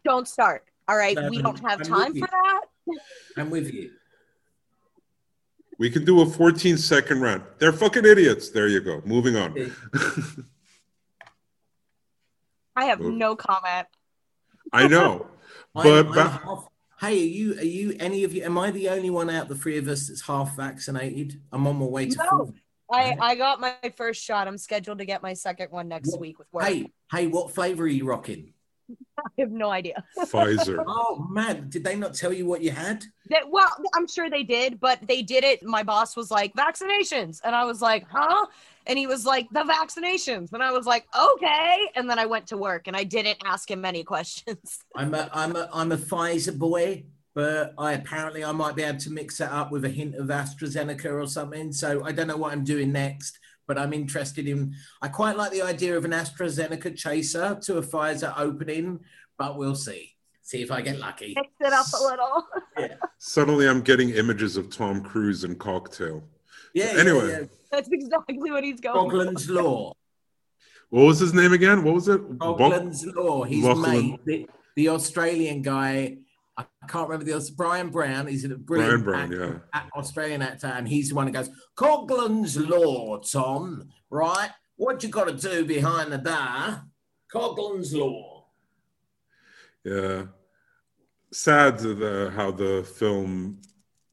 [0.05, 0.63] don't start.
[0.87, 1.15] All right.
[1.15, 2.61] No, we don't have time for that.
[3.35, 3.91] I'm with you.
[5.79, 7.43] We can do a 14 second round.
[7.59, 8.49] They're fucking idiots.
[8.49, 9.01] There you go.
[9.05, 9.71] Moving on.
[12.75, 13.87] I have Well- no comment.
[14.73, 15.21] I know.
[15.21, 15.31] I'm-
[15.73, 16.67] But I'm half-
[17.01, 17.53] hey, are you?
[17.59, 17.95] Are you?
[17.99, 18.43] Any of you?
[18.43, 21.39] Am I the only one out the three of us that's half vaccinated?
[21.51, 22.29] I'm on my way to No.
[22.29, 22.53] full.
[22.91, 24.47] I, I got my first shot.
[24.47, 26.63] I'm scheduled to get my second one next What- week with work.
[26.65, 28.53] Hey, hey, what flavor are you rocking?
[29.19, 30.03] I have no idea.
[30.17, 30.83] Pfizer.
[30.87, 33.03] Oh man, did they not tell you what you had?
[33.29, 35.63] That, well, I'm sure they did, but they did it.
[35.63, 37.41] My boss was like, vaccinations.
[37.43, 38.45] And I was like, huh?
[38.85, 40.53] And he was like, the vaccinations.
[40.53, 41.89] And I was like, okay.
[41.95, 44.79] And then I went to work and I didn't ask him any questions.
[44.95, 48.99] I'm a I'm a I'm a Pfizer boy, but I apparently I might be able
[48.99, 51.73] to mix it up with a hint of AstraZeneca or something.
[51.73, 55.51] So I don't know what I'm doing next, but I'm interested in I quite like
[55.51, 59.01] the idea of an AstraZeneca chaser to a Pfizer opening,
[59.37, 60.13] but we'll see.
[60.41, 61.33] See if I get lucky.
[61.35, 62.47] Mix it up a little.
[62.79, 62.95] yeah.
[63.17, 66.23] Suddenly I'm getting images of Tom Cruise and cocktail.
[66.73, 67.29] Yeah, yeah, Anyway.
[67.29, 67.43] yeah.
[67.71, 69.03] That's exactly what he's going for.
[69.17, 69.93] Bogland's Law.
[70.89, 71.83] What was his name again?
[71.83, 72.21] What was it?
[72.37, 73.43] Bo- Bogland's Law.
[73.43, 73.91] His Lachlan.
[73.91, 76.19] mate, the, the Australian guy.
[76.57, 77.45] I can't remember the other.
[77.55, 78.27] Bryan Brown.
[78.27, 81.49] He's a brilliant Bryan Brown, actor, a- Australian actor, and he's the one who goes,
[81.75, 83.89] "Coughlin's Law, Tom.
[84.09, 84.49] Right?
[84.75, 86.83] What you got to do behind the bar?
[87.31, 88.45] Coughlin's Law."
[89.83, 90.23] Yeah.
[91.31, 93.61] Sad the, how the film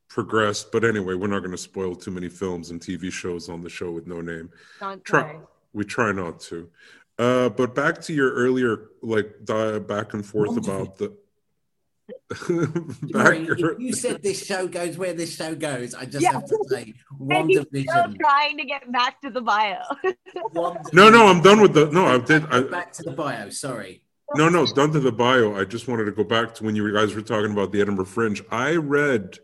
[0.09, 3.61] progressed, but anyway, we're not going to spoil too many films and TV shows on
[3.61, 4.51] the show with no name.
[4.81, 5.45] Don't Try, worry.
[5.73, 6.69] we try not to.
[7.19, 10.83] Uh, but back to your earlier, like, di- back and forth Wonderful.
[10.83, 11.17] about the.
[13.13, 16.33] Sorry, if you said this show goes where this show goes, I just Yeah.
[16.33, 16.95] have to say,
[17.31, 19.79] And he's still trying to get back to the bio.
[20.93, 21.91] No, no, I'm done with the.
[21.91, 22.45] No, I did.
[22.47, 23.51] I, Back to the bio.
[23.51, 24.03] Sorry.
[24.35, 25.55] No, no, done to the bio.
[25.55, 28.07] I just wanted to go back to when you guys were talking about the Edinburgh
[28.07, 28.43] Fringe.
[28.51, 29.39] I read,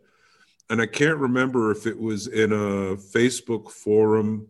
[0.71, 4.49] and I can't remember if it was in a Facebook forum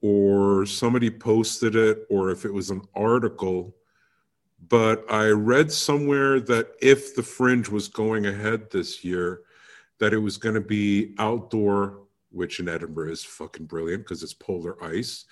[0.00, 3.76] or somebody posted it or if it was an article,
[4.68, 9.40] but I read somewhere that if the Fringe was going ahead this year,
[9.98, 14.34] that it was going to be outdoor, which in Edinburgh is fucking brilliant because it's
[14.34, 15.24] polar ice,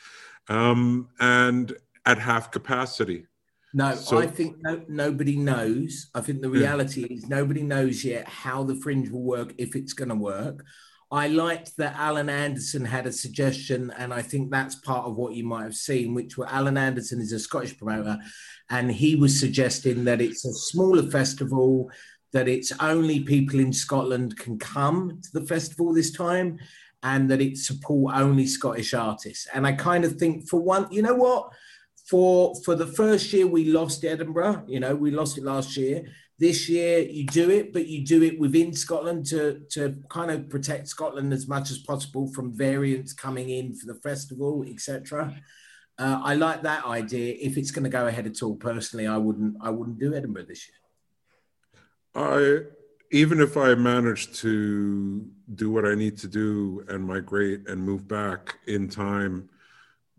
[0.48, 3.26] um, and at half capacity.
[3.74, 6.08] No, So- I think no, nobody knows.
[6.14, 6.60] I think the Yeah.
[6.60, 10.64] reality is nobody knows yet how the fringe will work, if it's going to work.
[11.10, 15.34] I liked that Alan Anderson had a suggestion, and I think that's part of what
[15.34, 18.18] you might have seen, which were Alan Anderson is a Scottish promoter,
[18.68, 21.90] and he was suggesting that it's a smaller festival,
[22.32, 26.58] that it's only people in Scotland can come to the festival this time,
[27.02, 29.46] and that it support only Scottish artists.
[29.54, 31.52] And I kind of think for one, you know what?
[32.08, 34.64] for for the first year we lost Edinburgh.
[34.66, 36.04] You know, we lost it last year.
[36.38, 40.48] This year you do it, but you do it within Scotland to to kind of
[40.48, 45.35] protect Scotland as much as possible from variants coming in for the festival, etc.
[45.98, 47.37] Uh, I like that idea.
[47.40, 49.57] If it's going to go ahead at all, personally, I wouldn't.
[49.61, 50.79] I wouldn't do Edinburgh this year.
[52.14, 52.61] I
[53.11, 58.07] even if I manage to do what I need to do and migrate and move
[58.07, 59.48] back in time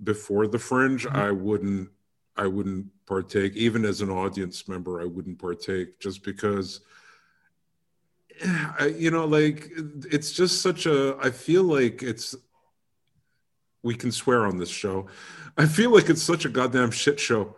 [0.03, 1.89] before the fringe, I wouldn't
[2.39, 3.55] I wouldn't partake.
[3.55, 6.79] Even as an audience member, I wouldn't partake just because
[8.95, 9.69] you know, like
[10.09, 12.35] it's just such a I feel like it's
[13.83, 15.07] we can swear on this show.
[15.57, 17.55] I feel like it's such a goddamn shit show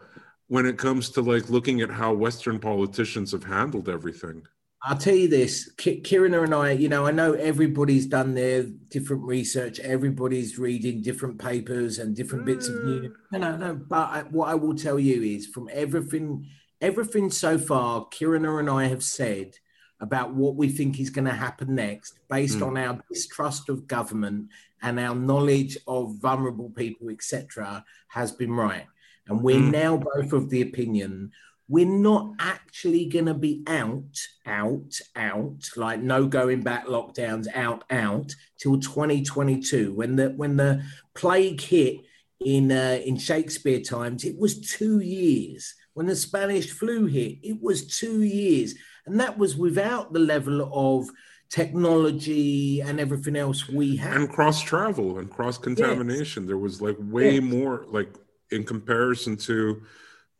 [0.47, 4.47] when it comes to like looking at how Western politicians have handled everything.
[4.83, 8.63] I'll tell you this, Ki- Kieran and I, you know, I know everybody's done their
[8.63, 13.11] different research, everybody's reading different papers and different bits of news.
[13.31, 13.75] No, no, no.
[13.75, 16.47] But I, what I will tell you is from everything,
[16.81, 19.53] everything so far, Kirina and I have said
[19.99, 22.67] about what we think is going to happen next, based Mm.
[22.67, 24.49] on our distrust of government
[24.81, 28.87] and our knowledge of vulnerable people, etc., has been right.
[29.27, 29.71] And we're Mm.
[29.71, 31.31] now both of the opinion
[31.71, 37.83] we're not actually going to be out, out, out, like no going back lockdowns, out,
[37.89, 39.93] out till 2022.
[39.93, 40.83] When the when the
[41.15, 42.01] plague hit
[42.39, 47.61] in uh, in Shakespeare times, it was two years when the Spanish flu hit, it
[47.61, 48.75] was two years.
[49.05, 51.09] And that was without the level of
[51.49, 54.15] technology and everything else we have.
[54.15, 56.43] And cross travel and cross contamination.
[56.43, 56.47] Yes.
[56.47, 57.43] There was like way yes.
[57.43, 58.13] more, like
[58.51, 59.81] in comparison to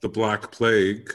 [0.02, 1.12] the Black Plague.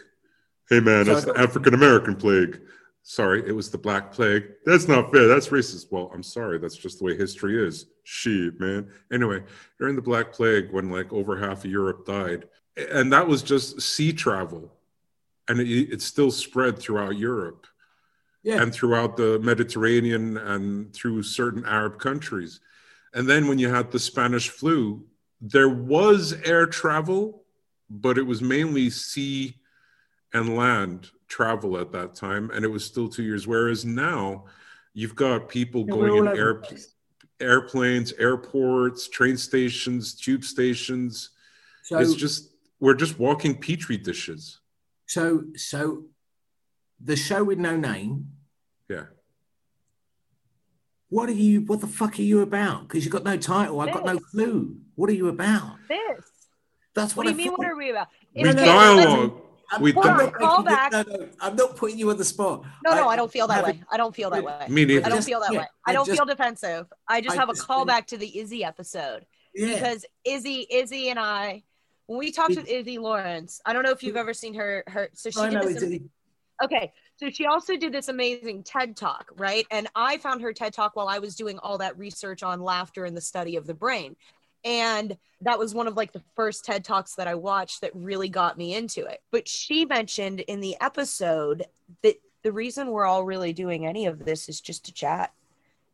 [0.69, 2.61] Hey man, that's the African American plague.
[3.03, 4.49] Sorry, it was the Black Plague.
[4.65, 5.29] That's not fair.
[5.29, 5.93] That's racist.
[5.93, 6.59] Well, I'm sorry.
[6.59, 7.87] That's just the way history is.
[8.03, 8.91] Shit, man.
[9.13, 9.45] Anyway,
[9.79, 13.81] during the Black Plague, when like over half of Europe died, and that was just
[13.81, 14.73] sea travel,
[15.49, 17.69] and it, it still spread throughout Europe,
[18.43, 18.61] yeah.
[18.61, 22.59] and throughout the Mediterranean, and through certain Arab countries.
[23.15, 25.05] And then when you had the Spanish flu,
[25.41, 27.45] there was air travel,
[27.89, 29.57] but it was mainly sea
[30.33, 33.47] and land travel at that time, and it was still two years.
[33.47, 34.45] Whereas now,
[34.95, 36.63] you've got people going in air,
[37.41, 41.31] airplanes, airports, train stations, tube stations.
[41.85, 44.61] So, it's just we're just walking petri dishes.
[45.07, 46.05] So, so
[47.01, 48.33] the show with no name.
[48.89, 49.05] Yeah.
[51.09, 51.61] What are you?
[51.63, 52.89] What the fuck are you about?
[52.89, 53.81] Because you've got no title.
[53.81, 54.77] I've got no clue.
[54.97, 55.77] What are you about?
[55.89, 56.36] This.
[56.97, 57.55] That's what, what do you mean?
[57.57, 58.09] What are we about?
[58.35, 59.43] We dialogue.
[59.71, 60.93] I'm, we not call back.
[60.93, 62.65] No, no, I'm not putting you on the spot.
[62.85, 63.83] No, no, I, I don't feel that way.
[63.91, 64.67] I don't feel that way.
[64.69, 65.05] Me neither.
[65.05, 65.67] I don't feel that yeah, way.
[65.87, 66.87] I don't just, feel defensive.
[67.09, 69.75] I just I have a callback to the Izzy episode yeah.
[69.75, 71.65] because Izzy, Izzy, and I,
[72.07, 74.85] when we talked with Izzy Lawrence, I don't know if you've ever seen her.
[74.87, 76.01] Her so she oh, did this.
[76.63, 79.67] Okay, so she also did this amazing TED talk, right?
[79.71, 83.05] And I found her TED talk while I was doing all that research on laughter
[83.05, 84.17] and the study of the brain.
[84.67, 88.29] And that was one of like the first TED Talks that I watched that really
[88.29, 89.21] got me into it.
[89.31, 91.65] But she mentioned in the episode
[92.03, 95.33] that the reason we're all really doing any of this is just to chat.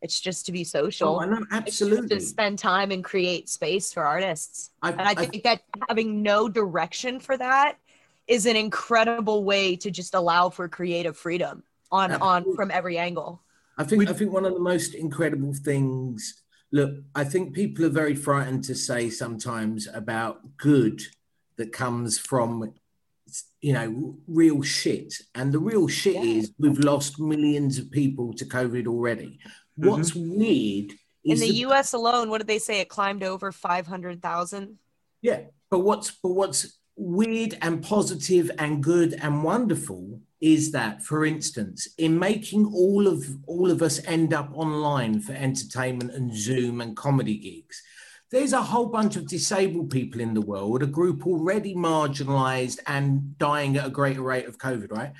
[0.01, 1.15] It's just to be social.
[1.15, 2.09] Oh, I know, absolutely.
[2.09, 4.71] to spend time and create space for artists.
[4.81, 7.77] I, and I think I, that having no direction for that
[8.27, 12.51] is an incredible way to just allow for creative freedom on absolutely.
[12.51, 13.41] on from every angle.
[13.77, 16.42] I think I think one of the most incredible things
[16.73, 21.01] Look, I think people are very frightened to say sometimes about good
[21.57, 22.73] that comes from,
[23.61, 25.13] you know, real shit.
[25.35, 26.21] And the real shit yeah.
[26.21, 29.39] is we've lost millions of people to COVID already.
[29.79, 29.87] Mm-hmm.
[29.87, 32.79] What's weird in the, the, US alone, what did they say?
[32.81, 34.77] It climbed over 500,000.
[35.21, 35.41] Yeah.
[35.69, 41.87] But what's, but what's weird and positive and good and wonderful is that, for instance,
[41.97, 46.97] in making all of all of us end up online for entertainment and Zoom and
[46.97, 47.81] comedy gigs,
[48.29, 53.37] there's a whole bunch of disabled people in the world, a group already marginalized and
[53.37, 55.13] dying at a greater rate of COVID, right?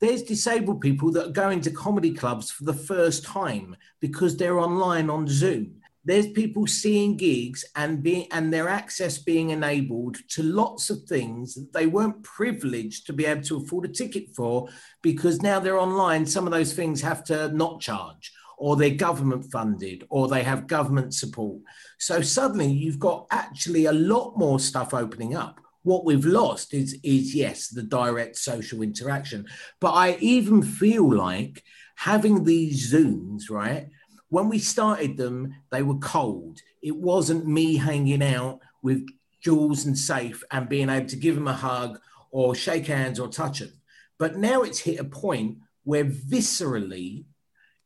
[0.00, 4.58] There's disabled people that are going to comedy clubs for the first time because they're
[4.58, 10.42] online on Zoom there's people seeing gigs and being and their access being enabled to
[10.42, 14.68] lots of things that they weren't privileged to be able to afford a ticket for
[15.02, 19.50] because now they're online some of those things have to not charge or they're government
[19.50, 21.58] funded or they have government support.
[21.98, 25.60] So suddenly you've got actually a lot more stuff opening up.
[25.82, 29.46] What we've lost is is yes the direct social interaction.
[29.80, 31.64] But i even feel like
[31.96, 33.88] having these zooms right
[34.30, 36.60] when we started them, they were cold.
[36.82, 39.06] It wasn't me hanging out with
[39.42, 43.28] Jules and Safe and being able to give them a hug or shake hands or
[43.28, 43.72] touch them.
[44.18, 47.24] But now it's hit a point where viscerally,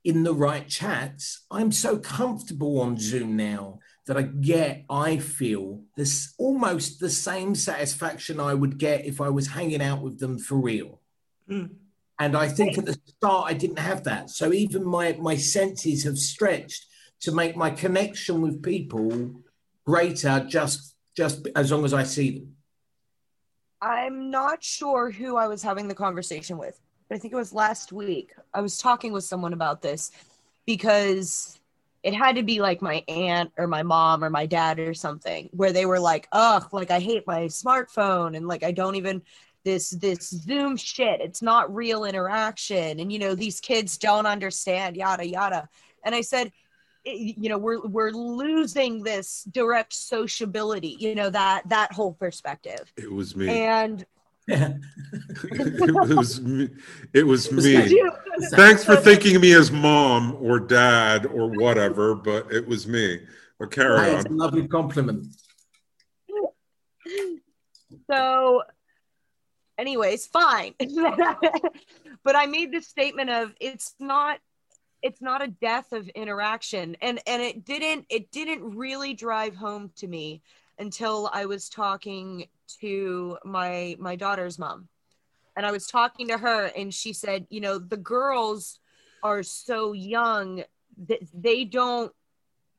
[0.05, 5.81] in the right chats, I'm so comfortable on Zoom now that I get, I feel
[5.97, 10.39] this almost the same satisfaction I would get if I was hanging out with them
[10.39, 11.01] for real.
[11.49, 11.71] Mm.
[12.19, 14.31] And I think at the start I didn't have that.
[14.31, 16.87] So even my my senses have stretched
[17.21, 19.43] to make my connection with people
[19.85, 22.57] greater just just as long as I see them.
[23.81, 27.53] I'm not sure who I was having the conversation with, but I think it was
[27.53, 28.33] last week.
[28.53, 30.11] I was talking with someone about this
[30.67, 31.59] because
[32.03, 35.49] it had to be like my aunt or my mom or my dad or something
[35.53, 39.23] where they were like, "Ugh, like I hate my smartphone and like I don't even
[39.65, 44.97] this this zoom shit it's not real interaction and you know these kids don't understand
[44.97, 45.69] yada yada
[46.05, 46.53] and i said
[47.05, 53.11] you know we're we're losing this direct sociability you know that that whole perspective it
[53.11, 54.07] was me and
[54.47, 56.69] it was me.
[57.15, 58.07] It was me.
[58.51, 63.21] Thanks for thinking of me as mom or dad or whatever, but it was me.
[63.59, 64.27] But carry on.
[64.27, 65.29] a lovely compliment.
[68.11, 68.63] So
[69.79, 70.75] anyways fine.
[72.25, 74.39] But i made this statement of it's not
[75.03, 76.97] it's not a death of interaction.
[77.03, 80.41] And and it didn't it didn't really drive home to me
[80.79, 82.47] until i was talking
[82.81, 84.89] to my my daughter's mom.
[85.57, 88.81] And I was talking to her, and she said, you know, the girls
[89.23, 90.65] are so young
[91.07, 92.13] that they don't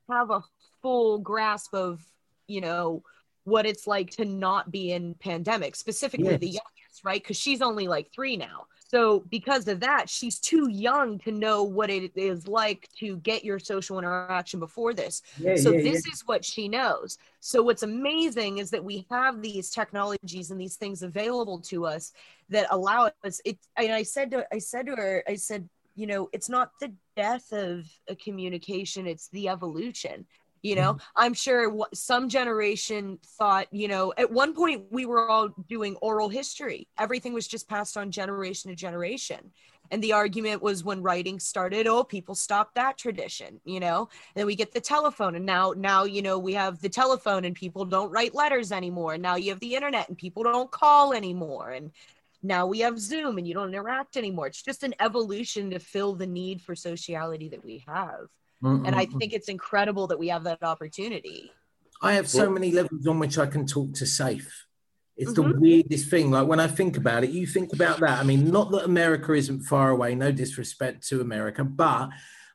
[0.09, 0.43] have a
[0.81, 2.03] full grasp of,
[2.47, 3.01] you know,
[3.45, 6.39] what it's like to not be in pandemic, specifically Yes.
[6.39, 6.74] the youngest,
[7.05, 7.21] right?
[7.21, 8.65] Because she's only like three now.
[8.87, 13.43] So because of that, she's too young to know what it is like to get
[13.43, 15.21] your social interaction before this.
[15.39, 17.17] Yeah, so yeah, this is what she knows.
[17.39, 22.13] So what's amazing is that we have these technologies and these things available to us
[22.49, 23.41] that allow us.
[23.43, 23.57] It.
[23.75, 26.93] And I said to I said to her, I said, you know, it's not the
[27.15, 30.25] death of a communication; it's the evolution.
[30.65, 31.07] You know, mm-hmm.
[31.15, 36.27] I'm sure some generation thought, you know, at one point we were all doing oral
[36.27, 36.87] history.
[36.97, 39.51] Everything was just passed on generation to generation.
[39.91, 44.09] And the argument was when writing started, oh, people stopped that tradition, you know.
[44.09, 47.45] And then we get the telephone, and now, now, you know, we have the telephone,
[47.45, 49.13] and people don't write letters anymore.
[49.13, 51.69] And now you have the internet, and people don't call anymore.
[51.69, 51.91] And
[52.41, 54.47] now we have Zoom, and you don't interact anymore.
[54.47, 58.29] It's just an evolution to fill the need for sociality that we have.
[58.63, 61.51] Mm, And I think it's incredible that we have that opportunity.
[62.01, 64.65] I have so many levels on which I can talk to safe.
[65.17, 65.59] It's the Mhm.
[65.59, 66.29] weirdest thing.
[66.31, 68.19] Like when I think about it, you think about that.
[68.19, 72.09] I mean, not that America isn't far away, no disrespect to America, but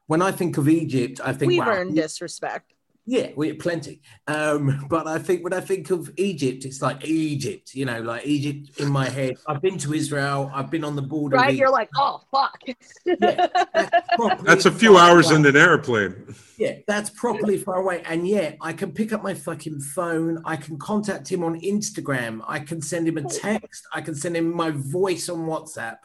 [0.07, 2.75] when I think of Egypt, I think We've wow, earned disrespect.
[3.07, 4.03] Yeah, we have plenty.
[4.27, 8.27] Um, but I think when I think of Egypt, it's like Egypt, you know, like
[8.27, 9.37] Egypt in my head.
[9.47, 10.51] I've been to Israel.
[10.55, 11.37] I've been on the border.
[11.37, 11.55] Right?
[11.55, 12.61] You're like, oh, fuck.
[13.07, 13.49] Yeah.
[13.75, 15.41] That's, That's a few hours away.
[15.41, 16.35] in an airplane.
[16.59, 18.03] Yeah, that's properly far away.
[18.05, 20.43] And yet I can pick up my fucking phone.
[20.45, 22.43] I can contact him on Instagram.
[22.47, 23.87] I can send him a text.
[23.93, 25.97] I can send him my voice on WhatsApp.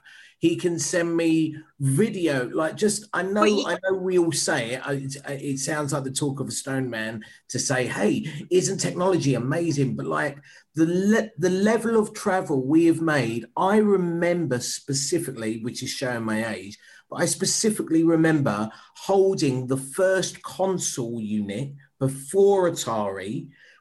[0.45, 2.35] He can send me video.
[2.61, 4.81] Like just, I know, you- I know we all say it.
[4.89, 7.13] I- It, uh, it sounds like the talk of a stone man
[7.51, 8.13] to say, "Hey,
[8.59, 10.35] isn't technology amazing?" But like
[10.79, 13.41] the le- the level of travel we have made,
[13.73, 16.77] I remember specifically, which is showing my age.
[17.09, 18.57] But I specifically remember
[19.09, 21.67] holding the first console unit
[21.99, 23.35] before Atari,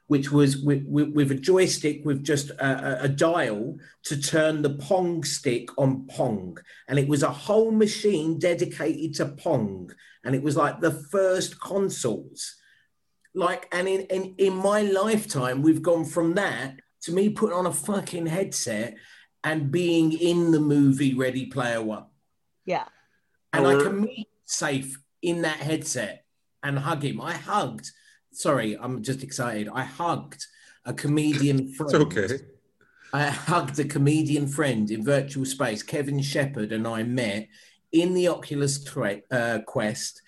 [0.07, 4.61] which was with, with, with a joystick with just a, a, a dial to turn
[4.61, 6.57] the Pong stick on Pong.
[6.87, 9.91] And it was a whole machine dedicated to Pong.
[10.23, 12.55] And it was like the first consoles.
[13.33, 17.65] Like, and in, in, in my lifetime, we've gone from that to me putting on
[17.65, 18.95] a fucking headset
[19.43, 22.05] and being in the movie Ready Player One
[22.65, 22.85] yeah.
[23.53, 26.25] and I can meet safe in that headset
[26.63, 27.21] and hug him.
[27.21, 27.91] I hugged.
[28.35, 29.69] Sorry, I'm just excited.
[29.73, 30.45] I hugged
[30.85, 31.93] a comedian friend.
[31.93, 32.45] It's okay.
[33.13, 35.81] I hugged a comedian friend in virtual space.
[35.81, 37.47] Kevin Shepherd and I met
[37.91, 40.21] in the Oculus tra- uh, Quest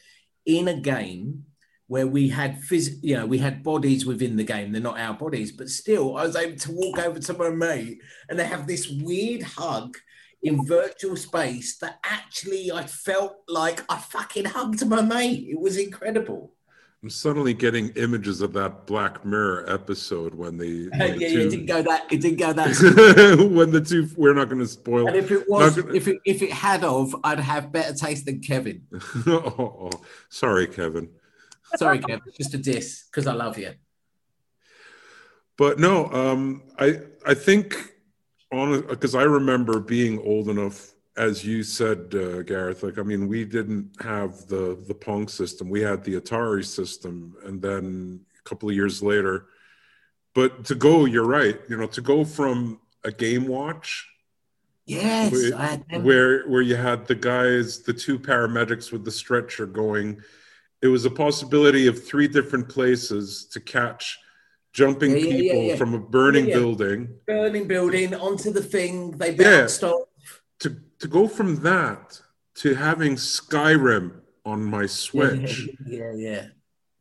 [0.46, 1.44] in a game
[1.88, 4.72] where we had phys- you know, we had bodies within the game.
[4.72, 8.00] They're not our bodies, but still, I was able to walk over to my mate
[8.30, 9.98] and they have this weird hug
[10.44, 15.48] in virtual space that actually I felt like I fucking hugged my mate.
[15.50, 16.54] It was incredible.
[17.04, 21.30] I'm suddenly getting images of that Black Mirror episode when the, yeah, when the yeah,
[21.30, 22.12] two- it didn't go that.
[22.12, 23.50] It didn't go that.
[23.52, 26.18] when the two we're not going to spoil and if it was, gonna- if it
[26.26, 28.82] if it had of, I'd have better taste than Kevin.
[29.28, 31.10] oh, oh, sorry kevin
[31.76, 32.22] Sorry, Kevin.
[32.36, 33.74] just a diss because I love you.
[35.58, 37.76] but no um i i think
[38.54, 43.28] on because i remember being old enough as you said uh, gareth like i mean
[43.28, 48.50] we didn't have the the pong system we had the atari system and then a
[48.50, 49.46] couple of years later
[50.36, 54.08] but to go you're right you know to go from a game watch
[54.90, 56.06] Yes, Wait, I had them.
[56.06, 60.22] where where you had the guys the two paramedics with the stretcher going
[60.82, 64.18] it was a possibility of three different places to catch
[64.72, 65.76] jumping Yeah, yeah, people yeah.
[65.76, 69.12] from a burning building burning building onto the thing.
[69.18, 70.07] They bounced off.
[71.00, 72.20] To go from that
[72.56, 76.46] to having skyrim on my switch Yeah, yeah.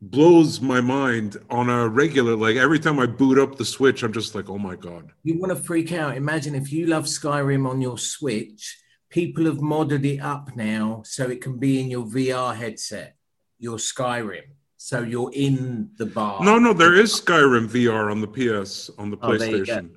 [0.01, 4.13] blows my mind on a regular like every time i boot up the switch i'm
[4.13, 6.15] just like oh my god You want to freak out?
[6.17, 8.77] Imagine if you love Skyrim on your Switch.
[9.09, 13.15] People have modded it up now so it can be in your VR headset,
[13.57, 14.47] your Skyrim.
[14.77, 16.43] So you're in the bar.
[16.43, 19.73] No, no, there is Skyrim VR on the PS on the Oh, there you go.
[19.73, 19.89] PlayStation.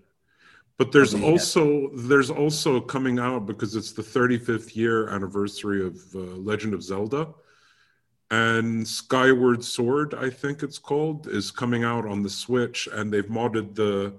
[0.81, 1.22] But there's go.
[1.31, 6.20] also there's also coming out because it's the 35th year anniversary of uh,
[6.51, 7.28] Legend of Zelda,
[8.31, 13.26] and Skyward Sword, I think it's called, is coming out on the Switch, and they've
[13.26, 14.14] modded the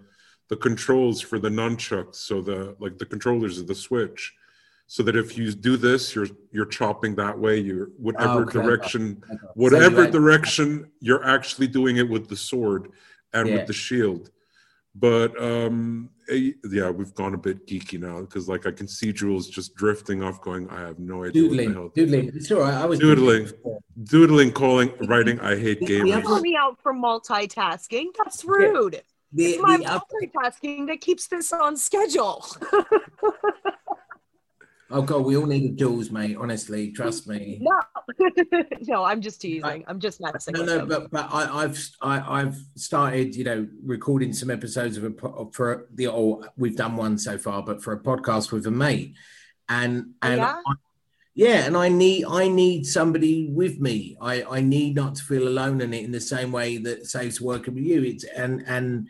[0.50, 4.32] the controls for the nunchucks, so the like the controllers of the Switch,
[4.86, 7.58] so that if you do this, you're you're chopping that way.
[7.60, 8.68] You're whatever Oh, clever.
[8.78, 12.92] direction So whatever had- direction you're actually doing it with the sword
[13.34, 13.56] and Yeah.
[13.56, 14.30] with the shield
[14.94, 19.12] But um, Eh, yeah, we've gone a bit geeky now because like I can see
[19.12, 21.44] Jules just drifting off, going, I have no idea.
[21.44, 21.92] what the Doodling, hell.
[21.94, 22.32] doodling.
[22.34, 22.74] It's all right.
[22.74, 23.50] I was Doodling.
[24.06, 25.40] doodling, calling, writing.
[25.42, 26.14] I hate The- the gamers.
[26.14, 28.06] other- Call me out for multitasking.
[28.18, 29.02] That's rude.
[29.34, 32.46] The, It's my the other- multitasking that keeps this on schedule.
[34.92, 36.38] oh god, we all need a Jules, mate.
[36.40, 37.60] Honestly, trust me.
[37.62, 37.80] no,
[38.88, 39.84] no, I'm just teasing.
[39.88, 40.54] I'm just messing.
[40.54, 40.88] No, no, them.
[40.88, 45.88] but but I, I've I, I've started, you know, recording some episodes of a for
[45.94, 49.16] the or we've done one so far, but for a podcast with a mate,
[49.70, 50.56] and Oh, and yeah?
[50.66, 50.74] I,
[51.34, 54.18] yeah, and I need I need somebody with me.
[54.22, 57.40] I I need not to feel alone in it in the same way that saves
[57.40, 58.04] working with you.
[58.04, 59.08] It's and and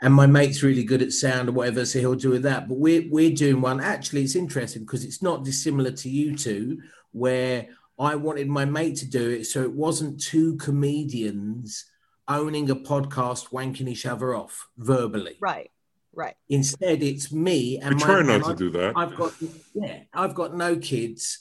[0.00, 2.68] and my mate's really good at sound or whatever, so he'll do with that.
[2.68, 3.80] But we're we're doing one.
[3.80, 6.80] Actually, it's interesting because it's not dissimilar to you two,
[7.12, 7.66] where
[7.98, 11.84] I wanted my mate to do it, so it wasn't two comedians
[12.28, 15.36] owning a podcast wanking each other off verbally.
[15.40, 15.70] right,
[16.12, 16.36] right.
[16.48, 18.92] Instead, it's me and We my, try and not to I've- do that.
[18.96, 19.32] I've got
[19.74, 21.40] yeah, I've got no kids.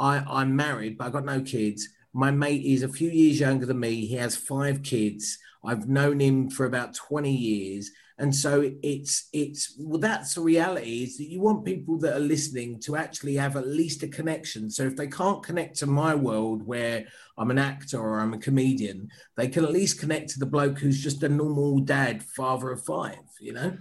[0.00, 1.88] I I'm married, but I've got no kids.
[2.12, 4.06] My mate is a few years younger than me.
[4.06, 5.38] He has five kids.
[5.64, 7.90] I've known him for about 20 years.
[8.18, 12.20] And so it's it's well, that's the reality is that you want people that are
[12.20, 14.70] listening to actually have at least a connection.
[14.70, 17.06] So if they can't connect to my world where
[17.36, 20.78] I'm an actor or I'm a comedian, they can at least connect to the bloke
[20.78, 23.76] who's just a normal dad, father of five, you know?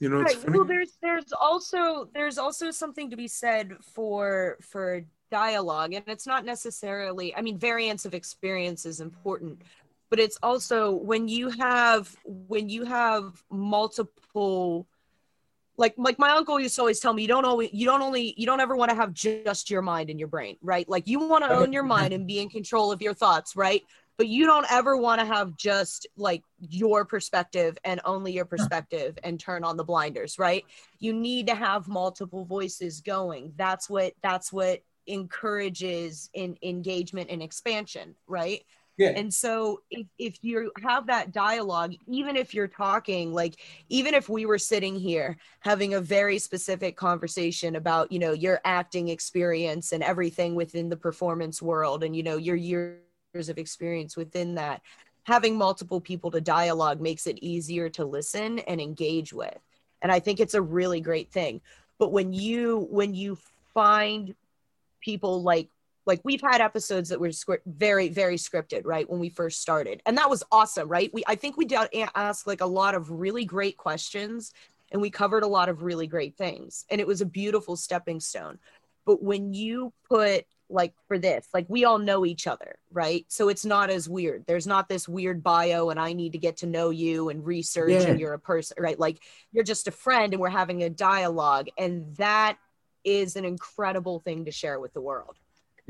[0.00, 0.50] You know, right.
[0.50, 6.26] Well, there's there's also there's also something to be said for for dialogue, and it's
[6.26, 7.34] not necessarily.
[7.34, 9.62] I mean, variance of experience is important,
[10.10, 14.86] but it's also when you have when you have multiple.
[15.76, 18.34] Like, like my uncle used to always tell me, you don't always, you don't only,
[18.36, 20.86] you don't ever want to have just your mind in your brain, right?
[20.86, 23.82] Like, you want to own your mind and be in control of your thoughts, right?
[24.20, 29.16] but you don't ever want to have just like your perspective and only your perspective
[29.24, 30.66] and turn on the blinders right
[30.98, 37.42] you need to have multiple voices going that's what that's what encourages in engagement and
[37.42, 38.62] expansion right
[39.00, 39.12] Yeah.
[39.16, 43.56] and so if, if you have that dialogue even if you're talking like
[43.88, 48.60] even if we were sitting here having a very specific conversation about you know your
[48.66, 54.18] acting experience and everything within the performance world and you know your years of experience
[54.18, 54.82] within that
[55.22, 59.58] having multiple people to dialogue makes it easier to listen and engage with
[60.02, 61.58] and i think it's a really great thing
[61.98, 63.38] but when you when you
[63.72, 64.34] find
[65.00, 65.70] people like
[66.10, 69.96] like we've had episodes that were script, very very scripted right when we first started
[70.06, 71.10] and that was awesome right?
[71.14, 71.88] We i think we did
[72.28, 74.52] ask like a lot of really great questions
[74.92, 78.18] and we covered a lot of really great things and it was a beautiful stepping
[78.30, 78.58] stone.
[79.06, 83.24] But when you put like for this like we all know each other right?
[83.28, 84.44] So it's not as weird.
[84.46, 87.90] There's not this weird bio and i need to get to know you and research
[87.92, 88.08] Yeah.
[88.10, 88.98] and you're a person right?
[89.06, 89.18] Like
[89.52, 92.54] you're just a friend and we're having a dialogue and that
[93.04, 95.36] is an incredible thing to share with the world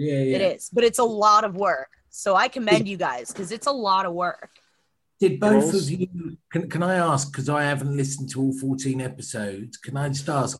[0.01, 0.36] Yeah, yeah.
[0.36, 3.66] it is but it's a lot of work so i commend you guys because it's
[3.66, 4.51] a lot of work
[5.20, 6.09] Did both of you?
[6.51, 7.30] Can, can I ask?
[7.30, 9.76] Because I haven't listened to all fourteen episodes.
[9.76, 10.57] Can I just ask?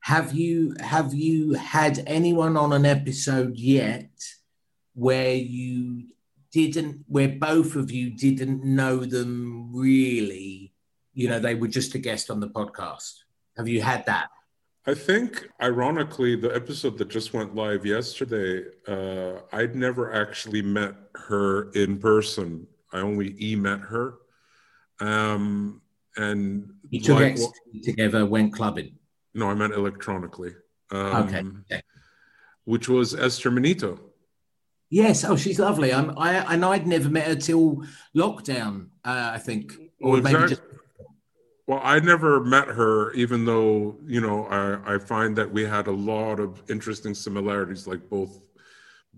[0.00, 4.12] Have you have you had anyone on an episode yet
[4.92, 6.12] where you
[6.52, 10.74] didn't, where both of you didn't know them really?
[11.14, 13.14] You know, they were just a guest on the podcast.
[13.56, 14.28] Have you had that?
[14.84, 20.94] I think, ironically, the episode that just went live yesterday, uh, I'd never actually met
[21.14, 22.66] her in person.
[22.92, 24.14] I only e met her.
[25.00, 25.80] Um,
[26.16, 27.38] and You took like-
[27.84, 28.98] together, went clubbing.
[29.34, 30.52] no, I meant electronically.
[30.90, 31.82] Um, Okay.
[32.64, 33.98] Which was Esther Manito.
[34.90, 35.24] Yes.
[35.24, 35.92] Oh, she's lovely.
[35.92, 37.82] I'm, I and I'd never met her till
[38.14, 38.88] lockdown.
[39.04, 40.62] Uh, I think, or Well, maybe just
[41.72, 45.86] Well, I never met her, even though, you know, I, I find that we had
[45.86, 48.42] a lot of interesting similarities, like both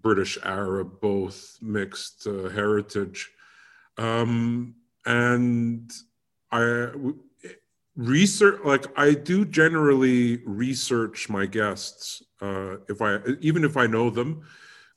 [0.01, 3.29] British Arab, both mixed uh, heritage.
[3.99, 5.91] Um, and
[6.53, 6.93] I
[7.97, 14.11] research, like, I do generally research my guests, uh, if I, even if I know
[14.11, 14.43] them,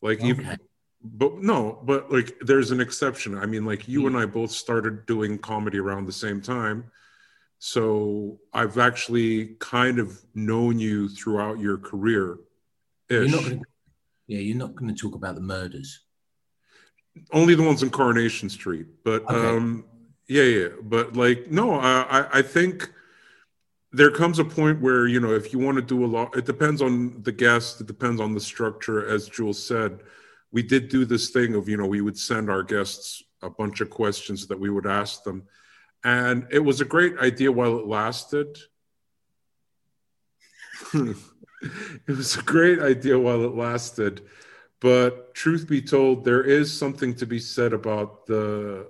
[0.03, 0.59] like, even,
[1.03, 3.35] but no, but like, there's an exception.
[3.35, 4.07] I mean, like, you Hmm.
[4.09, 6.91] and I both started doing comedy around the same time.
[7.59, 12.37] So I've actually kind of known you throughout your career.
[13.09, 13.61] You're not gonna,
[14.27, 16.01] yeah, you're not going to talk about the murders.
[17.31, 18.85] Only the ones in Coronation Street.
[19.03, 19.35] But Okay.
[19.57, 19.85] um
[20.27, 20.67] yeah, yeah.
[20.83, 22.91] But like no, I I- I think
[23.93, 26.45] there comes a point where, you know, if you want to do a lot, it
[26.45, 30.01] depends on the guest, it depends on the structure, as Jules said.
[30.51, 33.79] We did do this thing of, you know, we would send our guests a bunch
[33.81, 35.43] of questions that we would ask them.
[36.03, 38.57] And it was a great idea while it lasted.
[40.93, 41.17] it
[42.07, 44.21] was a great idea while it lasted.
[44.79, 48.87] But truth be told, there is something to be said about the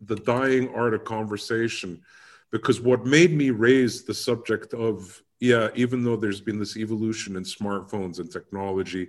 [0.00, 2.02] the dying art of conversation.
[2.50, 7.36] Because what made me raise the subject of, yeah, even though there's been this evolution
[7.36, 9.08] in smartphones and technology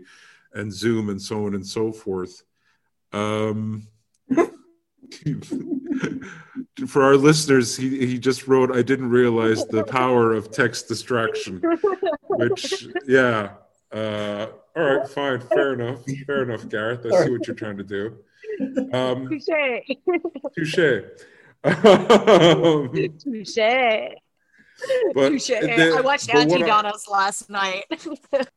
[0.54, 2.44] and Zoom and so on and so forth,
[3.14, 3.88] um,
[6.88, 11.62] for our listeners, he, he just wrote, I didn't realize the power of text distraction,
[12.30, 13.52] which, yeah.
[13.92, 16.04] Uh, all right, fine, fair enough.
[16.28, 17.06] Fair enough, Gareth.
[17.06, 18.18] I see what you're trying to do.
[18.94, 19.46] Um, Touche.
[20.56, 21.04] touche.
[21.64, 22.92] Um,
[23.24, 23.58] Touche.
[25.14, 25.52] but, Touche.
[25.52, 27.86] I watched Auntie I- last night.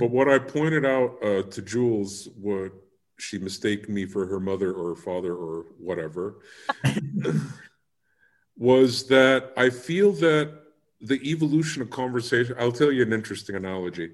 [0.00, 2.72] But what I pointed out uh, to Jules, what
[3.20, 6.40] she mistaken me for her mother or her father or whatever,
[8.56, 10.52] was that I feel that
[11.00, 12.54] the evolution of conversation.
[12.58, 14.10] I'll tell you an interesting analogy.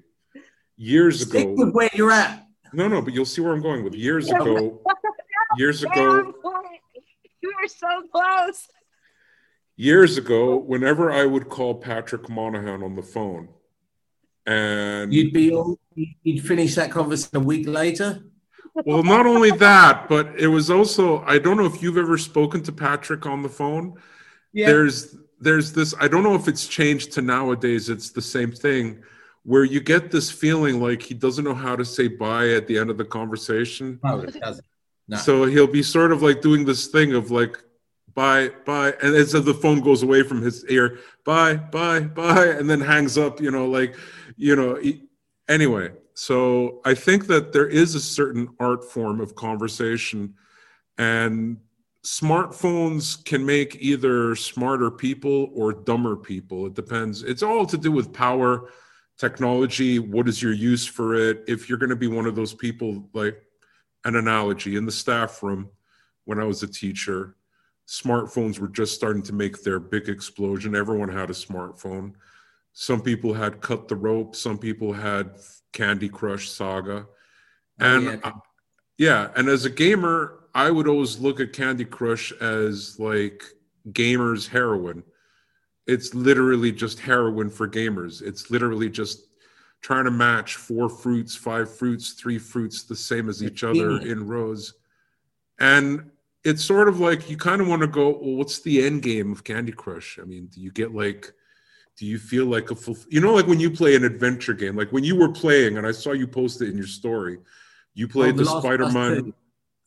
[0.77, 2.45] Years Stick ago, with where you're at.
[2.73, 3.93] no, no, but you'll see where I'm going with.
[3.95, 4.81] Years ago,
[5.57, 6.33] years ago,
[7.41, 8.67] you were so close.
[9.75, 13.49] years ago, whenever I would call Patrick Monahan on the phone,
[14.45, 15.77] and You'd be on.
[16.23, 18.21] You'd finish that conversation a week later.
[18.85, 22.61] Well, not only that, but it was also I don't know if you've ever spoken
[22.63, 23.95] to Patrick on the phone.
[24.53, 24.67] Yeah.
[24.67, 29.03] There's there's this I don't know if it's changed to nowadays it's the same thing
[29.43, 32.77] where you get this feeling like he doesn't know how to say bye at the
[32.77, 33.99] end of the conversation.
[34.03, 34.65] No, it doesn't.
[35.07, 35.17] No.
[35.17, 37.57] So he'll be sort of like doing this thing of like
[38.13, 42.67] bye bye and as the phone goes away from his ear bye bye bye and
[42.67, 43.95] then hangs up you know like
[44.35, 45.03] you know he-
[45.47, 50.33] anyway so i think that there is a certain art form of conversation
[50.97, 51.57] and
[52.03, 57.91] smartphones can make either smarter people or dumber people it depends it's all to do
[57.91, 58.69] with power
[59.17, 62.53] technology what is your use for it if you're going to be one of those
[62.53, 63.41] people like
[64.05, 65.69] an analogy in the staff room
[66.27, 67.35] when I was a teacher.
[67.87, 70.75] Smartphones were just starting to make their big explosion.
[70.75, 72.13] Everyone had a smartphone.
[72.73, 75.31] Some people had Cut the Rope, some people had
[75.77, 77.05] Candy Crush Saga.
[77.79, 78.17] And yeah.
[78.23, 78.31] uh,
[78.97, 83.43] yeah, and as a gamer, I would always look at Candy Crush as like
[83.89, 85.03] gamers' heroin.
[85.85, 88.23] It's literally just heroin for gamers.
[88.23, 89.27] It's literally just
[89.81, 94.25] trying to match four fruits, five fruits, three fruits, the same as each other in
[94.25, 94.73] rows.
[95.59, 96.09] And
[96.43, 99.31] it's sort of like you kind of want to go, well, what's the end game
[99.31, 100.17] of Candy Crush?
[100.19, 101.31] I mean, do you get like,
[101.97, 104.75] do you feel like a full, you know, like when you play an adventure game,
[104.75, 107.39] like when you were playing, and I saw you post it in your story,
[107.95, 109.33] you played Oh, The the, Last Spider Man, 2.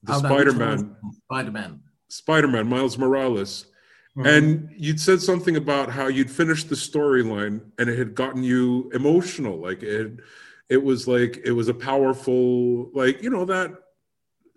[0.03, 0.97] the Spider which one was Man.
[1.25, 1.81] Spider-Man.
[2.09, 3.67] Spider Man, Miles Morales.
[4.17, 4.27] Mhm.
[4.27, 8.91] And you'd said something about how you'd finished the storyline and it had gotten you
[8.93, 9.57] emotional.
[9.61, 10.15] Like it,
[10.69, 13.71] it was like it was a powerful, like you know that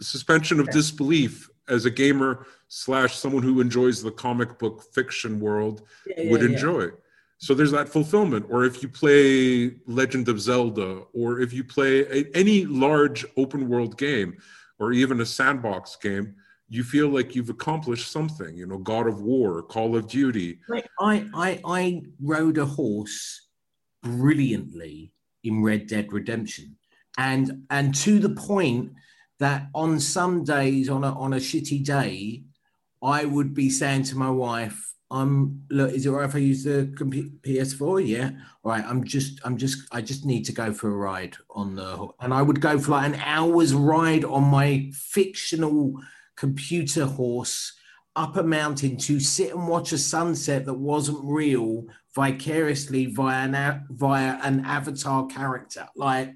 [0.02, 0.74] suspension of Yeah.
[0.74, 6.42] disbelief as a gamer slash someone who enjoys the comic book fiction world Yeah, would
[6.42, 6.90] enjoy yeah.
[7.44, 8.46] So there's that fulfillment.
[8.50, 13.68] Or if you play Legend of Zelda, or if you play a, any large open
[13.68, 14.38] world game,
[14.80, 16.36] or even a sandbox game,
[16.70, 18.56] you feel like you've accomplished something.
[18.56, 20.62] You know, God of War, Call of Duty.
[21.02, 23.50] I, I, I rode a horse
[24.02, 25.12] brilliantly
[25.44, 26.78] in Red Dead Redemption,
[27.18, 28.94] and and to the point
[29.40, 32.46] that on some days, on a on a shitty day,
[33.04, 36.64] I would be saying to my wife, "I'm look, is it right if I use
[36.64, 38.06] the compu- PS4?
[38.06, 38.32] Yeah,
[38.64, 38.84] all right.
[38.86, 42.16] I'm just, I'm just, I just need to go for a ride on the, ho-"
[42.20, 45.94] and I would go for like an hour's ride on my fictional
[46.36, 47.74] computer horse."
[48.16, 51.84] up a mountain to sit and watch a sunset that wasn't real
[52.14, 56.36] vicariously via an, via an avatar character like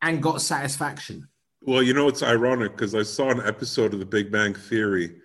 [0.00, 1.28] and got satisfaction
[1.60, 5.20] Well, you know, it's ironic because I saw an episode of The Big Bang Theory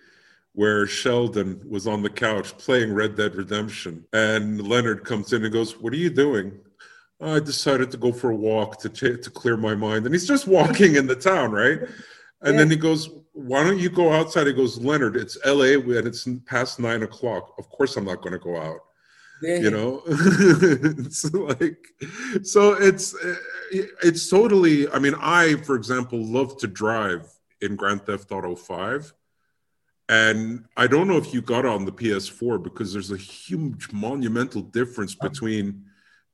[0.57, 5.53] where Sheldon was on the couch playing Red Dead Redemption, and Leonard comes in and
[5.53, 6.51] goes, "What are you doing?"
[7.21, 10.27] I decided to go for a walk to ch- to clear my mind, and he's
[10.27, 11.81] just walking in the town, right?
[12.41, 15.75] And then he goes, "Why don't you go outside?" He goes, "Leonard, it's L.A.
[15.75, 17.53] and it's past nine o'clock.
[17.59, 18.79] Of course, I'm not going to go out."
[19.61, 21.85] you know it's like
[22.41, 23.15] so it's
[24.01, 27.27] it's totally i mean i for example love to drive
[27.61, 29.13] in grand theft auto 5
[30.09, 34.61] and i don't know if you got on the ps4 because there's a huge monumental
[34.61, 35.83] difference between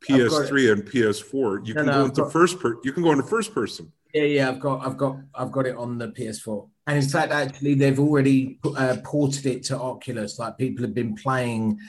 [0.07, 3.03] ps3 and ps4 you No, can no, go I've into got- first per you can
[3.03, 6.09] go into first person Yeah, yeah, I've got, I've got, I've got it on the
[6.09, 6.69] PS4.
[6.85, 10.37] And in fact, actually, they've already uh, ported it to Oculus.
[10.37, 11.79] Like people have been playing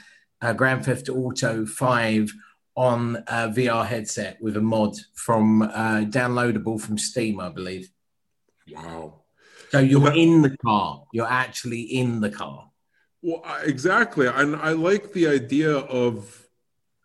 [0.41, 2.33] uh, Grand Theft Auto Five
[2.77, 7.91] on a VR headset with a mod from uh, downloadable from Steam, I believe.
[8.73, 9.24] Wow.
[9.75, 11.05] So you're in the car.
[11.13, 12.71] You're actually in the car.
[13.23, 14.27] Well, exactly.
[14.27, 16.47] And I like the idea of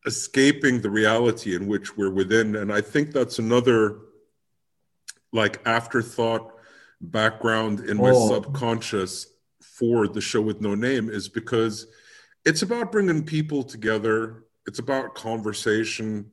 [0.06, 2.56] escaping the reality in which we're within.
[2.58, 3.98] And I think that's another
[5.32, 6.54] like afterthought
[7.02, 8.34] background in my oh.
[8.34, 9.28] subconscious
[9.62, 11.88] for the show with no name is because
[12.46, 14.44] it's about bringing people together.
[14.68, 16.32] It's about conversation.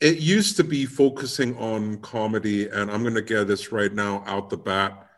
[0.00, 4.22] It used to be focusing on comedy, and I'm going to get this right now
[4.26, 5.08] out the bat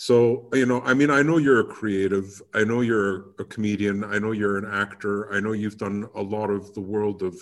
[0.00, 2.40] so, you know, I mean, I know you're a creative.
[2.54, 4.02] I know you're a comedian.
[4.02, 5.30] I know you're an actor.
[5.30, 7.36] I know you've done a lot of the world of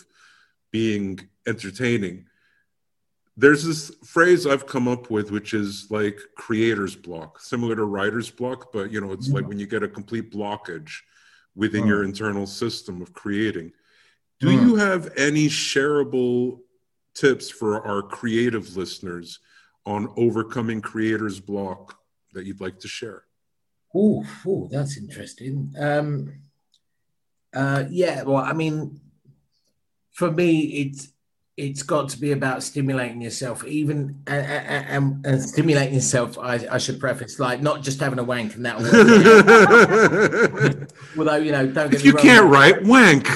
[0.73, 2.27] being entertaining.
[3.37, 8.29] There's this phrase I've come up with, which is like creator's block, similar to writer's
[8.29, 10.91] block, but you know, it's like when you get a complete blockage
[11.55, 13.71] within your internal system of creating.
[14.41, 14.67] Do hmm.
[14.67, 16.59] you have any shareable
[17.15, 19.39] tips for our creative listeners
[19.87, 21.98] on overcoming creator's block
[22.39, 23.25] that you'd like to share?
[23.95, 25.75] Oh, oh, that's interesting.
[25.79, 26.33] Um,
[27.53, 29.01] uh, yeah, well, I mean,
[30.13, 31.09] for me, it's
[31.57, 36.39] it's got to be about stimulating yourself, even and, and, and stimulating yourself.
[36.39, 38.77] I, I, should preface, like not just having a wank and that.
[41.19, 43.27] Although you know, don't get if you wrong, can't write wank,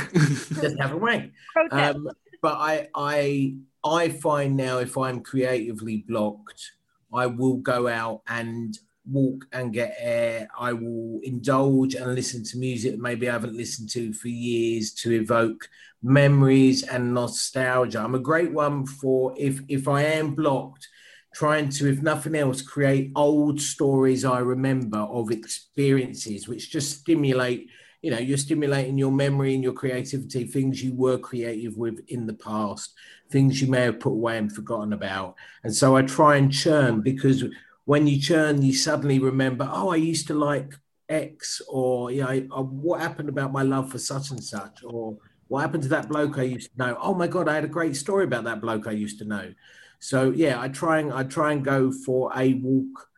[0.60, 1.32] just have a wank.
[1.72, 2.08] Um,
[2.40, 6.70] but I, I, I find now if I'm creatively blocked,
[7.12, 8.78] I will go out and
[9.10, 10.48] walk and get air.
[10.58, 15.12] I will indulge and listen to music maybe I haven't listened to for years to
[15.12, 15.68] evoke
[16.02, 18.00] memories and nostalgia.
[18.00, 20.88] I'm a great one for if if I am blocked,
[21.34, 27.68] trying to, if nothing else, create old stories I remember of experiences which just stimulate.
[28.02, 32.26] You know, you're stimulating your memory and your creativity, things you were creative with in
[32.26, 32.92] the past,
[33.30, 35.36] things you may have put away and forgotten about.
[35.62, 37.44] And so I try and churn because
[37.84, 40.74] when you churn, you suddenly remember, oh, I used to like
[41.08, 45.18] X, or you know, I, what happened about my love for such and such, or
[45.48, 46.98] what happened to that bloke I used to know?
[47.00, 49.52] Oh my God, I had a great story about that bloke I used to know.
[49.98, 53.08] So yeah, I try and I try and go for a walk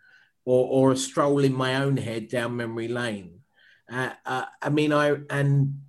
[0.45, 3.41] or or a stroll in my own head down memory lane.
[3.91, 5.81] Uh, uh, I mean, I and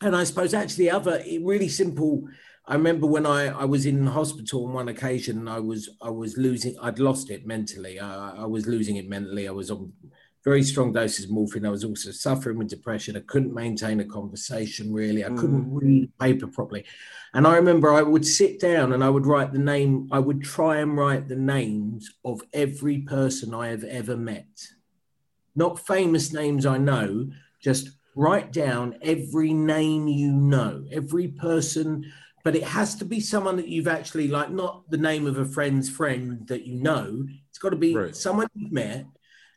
[0.00, 2.28] and I suppose actually other really simple
[2.66, 6.38] I remember when I, I was in hospital on one occasion, I was I was
[6.38, 8.00] losing, I'd lost it mentally.
[8.00, 9.46] I, I was losing it mentally.
[9.46, 9.92] I was on
[10.44, 11.66] very strong doses of morphine.
[11.66, 13.16] I was also suffering with depression.
[13.16, 15.24] I couldn't maintain a conversation really.
[15.24, 15.80] I couldn't mm.
[15.80, 16.84] read paper properly.
[17.34, 20.42] And I remember I would sit down and I would write the name, I would
[20.42, 24.68] try and write the names of every person I have ever met.
[25.54, 32.10] Not famous names I know, just write down every name you know, every person
[32.44, 35.46] but it has to be someone that you've actually like not the name of a
[35.46, 37.24] friend's friend that you know.
[37.48, 38.14] It's got to be right.
[38.14, 39.06] someone you've met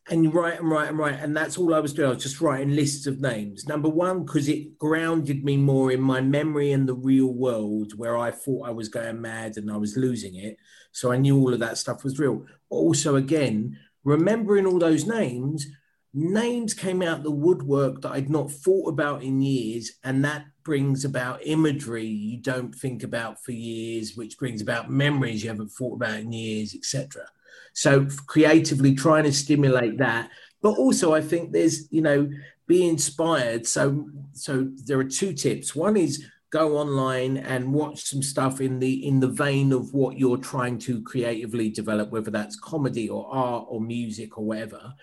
[0.09, 2.07] and you write and write and write and that's all i was doing.
[2.09, 3.67] I was just writing lists of names.
[3.67, 8.17] Number one because it grounded me more in my memory and the real world where
[8.17, 10.57] i thought i was going mad and i was losing it.
[10.93, 12.45] So i knew all of that stuff was real.
[12.69, 15.67] But also again remembering all those names
[16.13, 21.05] names came out the woodwork that i'd not thought about in years and that brings
[21.05, 25.95] about imagery you don't think about for years, which brings about memories you haven't thought
[25.95, 27.23] about in years, etc.
[27.71, 30.29] So creatively trying to stimulate that,
[30.61, 32.29] but also I think there's you know
[32.67, 33.65] be inspired.
[33.65, 35.73] So so there are two tips.
[35.73, 40.19] One is go online and watch some stuff in the in the vein of what
[40.19, 44.93] you're trying to creatively develop, whether that's comedy or art or music or whatever.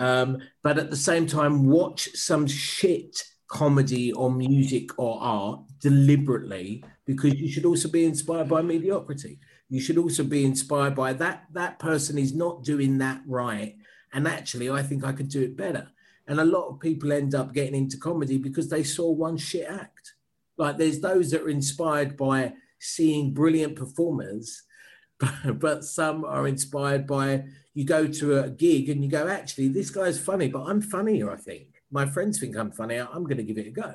[0.00, 3.22] Um, but at the same time, watch some shit
[3.54, 9.38] comedy or music or art deliberately because you should also be inspired by mediocrity.
[9.68, 13.76] You should also be inspired by that that person is not doing that right.
[14.12, 15.86] And actually i think i could do it better.
[16.26, 19.68] And a lot of people end up getting into comedy because they saw one shit
[19.68, 20.14] act.
[20.56, 24.62] Like there's those that are inspired by seeing brilliant performers
[25.20, 29.68] but, but some are inspired by you go to a gig and you go actually
[29.68, 33.36] this guy's funny but i'm funnier i think my friends think I'm funny, I'm going
[33.36, 33.94] to give it a go.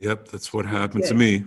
[0.00, 1.08] Yep, that's what happened yeah.
[1.08, 1.44] to me.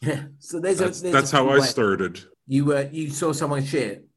[0.00, 2.24] Yeah, so there's that's, a, there's that's how I started.
[2.46, 4.08] You were uh, you saw someone shit.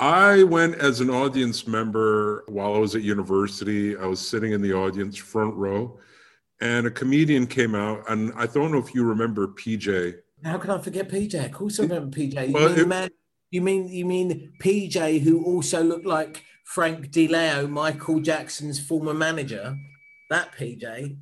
[0.00, 3.98] I went as an audience member while I was at university.
[3.98, 5.98] I was sitting in the audience front row,
[6.62, 10.14] and a comedian came out, and I don't know if you remember PJ.
[10.42, 11.44] How can I forget PJ?
[11.44, 12.48] Of course, I remember PJ.
[12.48, 13.10] You well, mean it, man
[13.50, 19.76] You mean you mean PJ, who also looked like Frank DiLeo, Michael Jackson's former manager?
[20.30, 21.16] That PJ.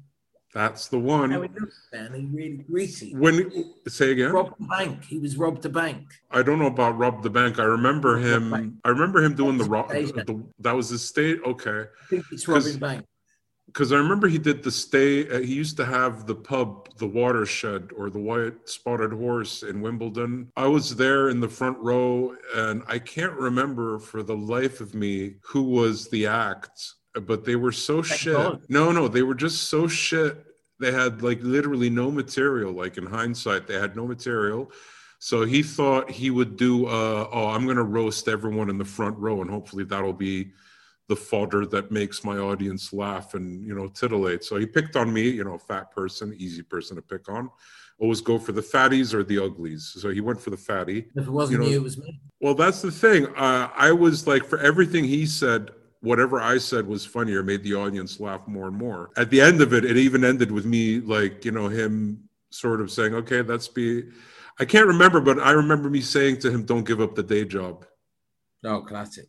[0.55, 1.31] That's the How one.
[1.31, 2.15] he looked, man.
[2.15, 3.15] He really greasy.
[3.15, 4.33] When say again?
[4.33, 5.05] Robbed the bank.
[5.05, 6.07] He was robbed the bank.
[6.31, 7.59] I don't know about rob the bank.
[7.59, 8.81] I remember Rob the him.
[8.85, 9.89] I remember him doing the, rob.
[9.91, 11.41] The, that was his state.
[11.45, 13.05] Okay, I think it's robbing bank.
[13.67, 15.29] because I remember he did the stay.
[15.29, 19.83] Uh, he used to have the pub, the Watershed, or the White Spotted Horse in
[19.83, 20.51] Wimbledon.
[20.57, 24.95] I was there in the front row, and I can't remember for the life of
[24.95, 26.95] me who was the act.
[27.15, 28.35] But they were so Thank shit.
[28.35, 28.63] God.
[28.69, 30.45] No, no, they were just so shit.
[30.81, 32.73] They had like literally no material.
[32.73, 34.71] Like in hindsight, they had no material.
[35.19, 36.87] So he thought he would do.
[36.87, 40.53] Uh, oh, I'm gonna roast everyone in the front row, and hopefully that'll be
[41.09, 44.45] the fodder that makes my audience laugh and you know titillate.
[44.45, 47.51] So he picked on me, you know, fat person, easy person to pick on.
[47.99, 49.97] Always go for the fatties or the uglies.
[49.99, 51.09] So he went for the fatty.
[51.17, 52.21] If it wasn't you you, it was me.
[52.41, 53.27] Well, that's the thing.
[53.35, 55.71] Uh, I was like, for everything he said,
[56.01, 59.11] whatever I said was funnier, made the audience laugh more and more.
[59.17, 62.81] At the end of it, it even ended with me, like, you know, him sort
[62.81, 64.05] of saying, okay, let's be.
[64.61, 67.45] I can't remember, but I remember me saying to him, don't give up the day
[67.45, 67.87] job.
[68.65, 69.29] Oh, classic.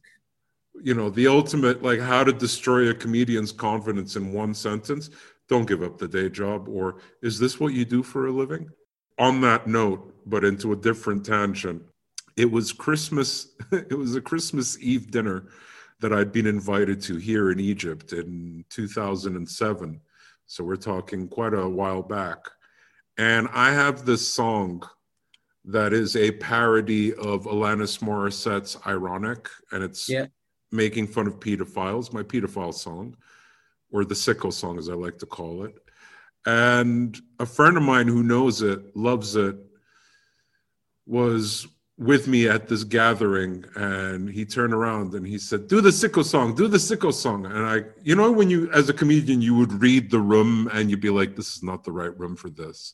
[0.82, 5.10] You know, the ultimate, like, how to destroy a comedian's confidence in one sentence.
[5.48, 6.68] Don't give up the day job.
[6.70, 8.70] Or is this what you do for a living?
[9.18, 11.82] On that note, but into a different tangent,
[12.38, 13.50] it was Christmas.
[13.72, 15.50] It was a Christmas Eve dinner
[16.00, 20.00] that I'd been invited to here in Egypt in 2007.
[20.45, 22.38] So we're talking quite a while back.
[23.18, 24.88] And I have this song
[25.66, 30.28] that is a parody of Alanis Morissette's Ironic, and it's Yeah.
[30.72, 33.18] making fun of pedophiles, my pedophile song,
[33.91, 35.76] or the sicko song, as I like to call it.
[36.45, 39.58] And a friend of mine who knows it, loves it,
[41.06, 41.68] was
[42.00, 46.24] with me at this gathering and he turned around and he said, Do the sicko
[46.24, 47.45] song, do the sicko song.
[47.45, 50.89] And I, you know, when you, as a comedian, you would read the room and
[50.89, 52.93] you'd be like, This is not the right room for this.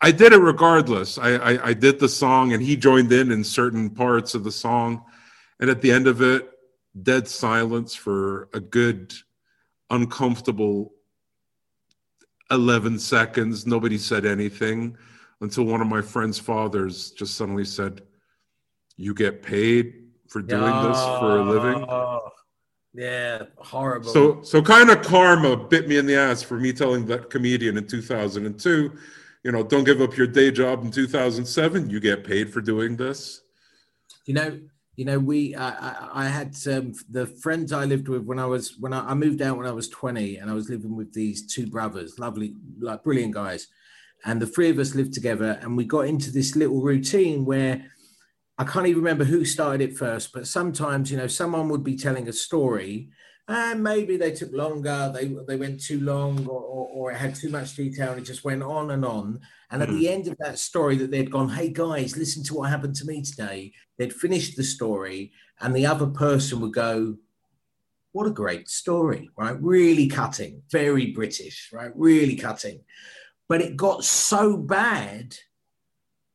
[0.00, 1.18] I did it regardless.
[1.18, 4.52] I, I, I did the song and he joined in in certain parts of the
[4.52, 5.04] song.
[5.58, 6.48] And at the end of it,
[7.02, 9.12] dead silence for a good,
[9.90, 10.92] uncomfortable
[12.52, 13.66] 11 seconds.
[13.66, 14.96] Nobody said anything
[15.40, 18.02] until one of my friend's fathers just suddenly said,
[18.96, 21.84] You get paid for doing this for a living?
[21.88, 22.30] Oh,
[22.94, 24.12] Yeah, horrible.
[24.12, 27.78] So, so kind of karma bit me in the ass for me telling that comedian
[27.78, 28.92] in 2002,
[29.42, 31.88] you know, don't give up your day job in 2007.
[31.88, 33.42] You get paid for doing this.
[34.26, 34.60] you know,
[34.96, 38.44] you know, we I, I, I had um, the friends I lived with when I
[38.44, 41.14] was when I, I moved out when I was 20 and I was living with
[41.14, 43.68] these two brothers, lovely, like brilliant guys.
[44.24, 47.86] And the three of us lived together and we got into this little routine where
[48.58, 51.96] I can't even remember who started it first, but sometimes, you know, someone would be
[51.96, 53.10] telling a story
[53.50, 57.34] and maybe they took longer, they they went too long, or, or, or it had
[57.34, 59.40] too much detail, and it just went on and on.
[59.72, 59.98] And at hmm.
[59.98, 63.06] the end of that story, that they'd gone, "Hey guys, listen to what happened to
[63.06, 67.16] me today." They'd finished the story, and the other person would go,
[68.12, 69.60] "What a great story, right?
[69.60, 71.90] Really cutting, very British, right?
[71.96, 72.84] Really cutting."
[73.50, 75.34] But it got so bad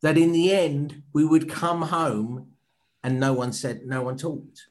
[0.01, 2.51] that in the end, we would come home,
[3.05, 4.68] and no one said, no one talked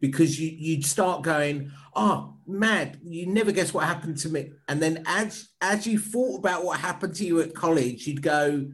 [0.00, 4.52] because you, you'd start going, oh, mad, you never guess what happened to me.
[4.68, 8.68] And then as, as you thought about what happened to you at college, you'd go,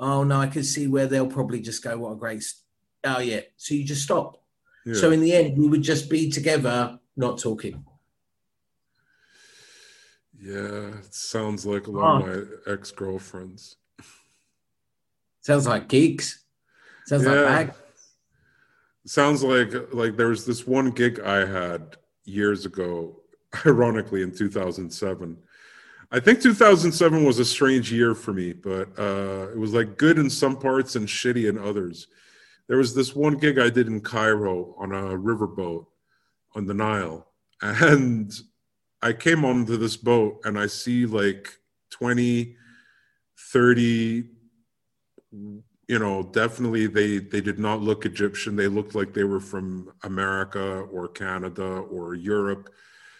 [0.00, 2.64] oh, no, I can see where they'll probably just go, what a great, st-"
[3.04, 3.42] oh, yeah.
[3.58, 4.42] So you just stop.
[4.86, 4.94] Yeah.
[4.94, 7.84] So in the end, we would just be together, not talking.
[10.40, 12.26] Yeah, it sounds like a lot Oh.
[12.26, 13.76] of my ex girlfriends.
[15.40, 16.40] Sounds like geeks.
[17.06, 17.44] Sounds like Yeah.
[17.44, 17.74] bag.
[19.06, 23.22] Sounds like like there was this one gig I had years ago,
[23.66, 25.36] ironically in 2007.
[26.10, 30.18] I think 2007 was a strange year for me, but uh, it was like good
[30.18, 32.08] in some parts and shitty in others.
[32.68, 35.86] There was this one gig I did in Cairo on a riverboat
[36.56, 37.28] on the Nile,
[37.62, 38.32] and
[39.06, 41.48] I came onto this boat and I see like
[41.90, 42.56] 20,
[43.52, 44.24] 30
[45.88, 48.56] you know definitely they they did not look egyptian.
[48.56, 52.70] They looked like they were from america or canada or europe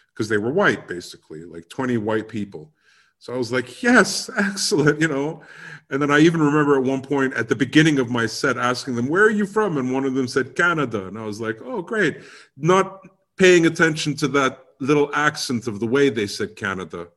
[0.09, 2.73] because they were white basically like 20 white people.
[3.19, 5.41] So i was like yes excellent you know?
[5.89, 8.95] And then i even remember at one point at the beginning of my set asking
[8.95, 9.77] them where are you from?
[9.77, 11.07] And one of them said canada.
[11.07, 12.17] And i was like oh great.
[12.57, 13.07] Not
[13.37, 17.07] paying attention to that little accent of the way they said canada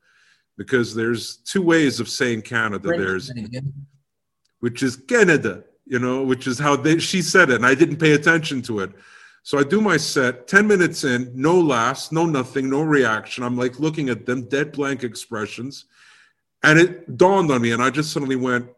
[0.56, 3.30] because there's two ways of saying canada there's
[4.60, 5.64] which is Canada.
[5.86, 8.78] you know, which is how they, she said it, and I didn't pay attention to
[8.80, 8.92] it.
[9.42, 13.42] So I do my set, 10 minutes in, no laughs, no nothing, no reaction.
[13.42, 15.86] I'm like looking at them, dead blank expressions.
[16.62, 18.68] And it dawned on me, and I just suddenly went,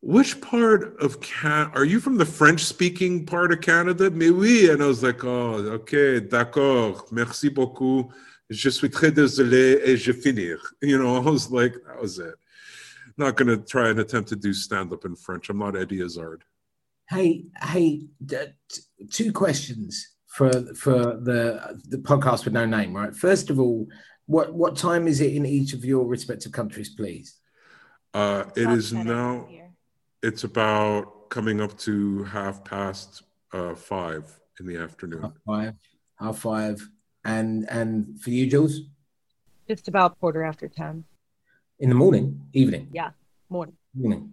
[0.00, 4.10] which part of Can are you from the French speaking part of Canada?
[4.10, 4.70] Mais oui.
[4.70, 8.10] And I was like, oh, okay, d'accord, merci beaucoup.
[8.50, 10.58] Je suis très désolé et je finir.
[10.82, 12.34] You know, I was like, that was it.
[13.16, 15.50] Not going to try and attempt to do stand up in French.
[15.50, 16.44] I'm not Eddie Izzard.
[17.08, 18.36] Hey, hey, d-
[18.68, 23.14] t- two questions for for the the podcast with no name, right?
[23.16, 23.88] First of all,
[24.26, 27.34] what what time is it in each of your respective countries, please?
[28.14, 29.67] Uh, it About is now, here.
[30.22, 35.22] It's about coming up to half past uh, five in the afternoon.
[35.22, 35.74] Half five,
[36.18, 36.88] half five,
[37.24, 38.80] and and for you, Jules,
[39.68, 41.04] Just about quarter after 10.
[41.80, 42.88] in the morning, evening.
[42.92, 43.10] Yeah,
[43.48, 43.76] morning.
[43.94, 44.32] Morning.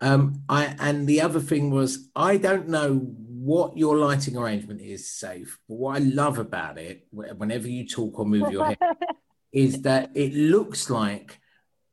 [0.00, 5.08] Um, I and the other thing was I don't know what your lighting arrangement is,
[5.10, 5.58] safe.
[5.68, 8.78] But what I love about it, whenever you talk or move your head,
[9.52, 11.38] is that it looks like